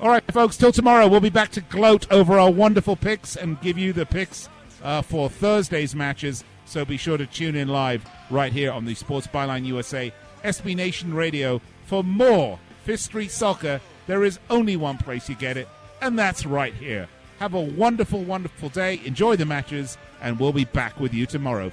All 0.00 0.08
right, 0.08 0.22
folks, 0.32 0.56
till 0.56 0.70
tomorrow, 0.70 1.08
we'll 1.08 1.18
be 1.18 1.30
back 1.30 1.50
to 1.52 1.60
gloat 1.62 2.10
over 2.12 2.38
our 2.38 2.52
wonderful 2.52 2.94
picks 2.94 3.34
and 3.34 3.60
give 3.60 3.76
you 3.76 3.92
the 3.92 4.06
picks 4.06 4.48
uh, 4.84 5.02
for 5.02 5.28
Thursday's 5.28 5.96
matches. 5.96 6.44
So 6.64 6.84
be 6.84 6.96
sure 6.96 7.18
to 7.18 7.26
tune 7.26 7.56
in 7.56 7.66
live 7.66 8.04
right 8.30 8.52
here 8.52 8.70
on 8.70 8.84
the 8.84 8.94
Sports 8.94 9.26
Byline 9.26 9.64
USA 9.66 10.12
SB 10.44 10.76
Nation 10.76 11.12
Radio 11.12 11.60
for 11.86 12.04
more 12.04 12.60
Fifth 12.84 13.00
Street 13.00 13.32
Soccer. 13.32 13.80
There 14.06 14.22
is 14.22 14.38
only 14.48 14.76
one 14.76 14.98
place 14.98 15.28
you 15.28 15.34
get 15.34 15.56
it, 15.56 15.66
and 16.00 16.16
that's 16.16 16.46
right 16.46 16.74
here. 16.74 17.08
Have 17.40 17.54
a 17.54 17.60
wonderful, 17.60 18.22
wonderful 18.22 18.68
day. 18.68 19.00
Enjoy 19.04 19.34
the 19.34 19.44
matches, 19.44 19.98
and 20.22 20.38
we'll 20.38 20.52
be 20.52 20.66
back 20.66 21.00
with 21.00 21.12
you 21.12 21.26
tomorrow. 21.26 21.72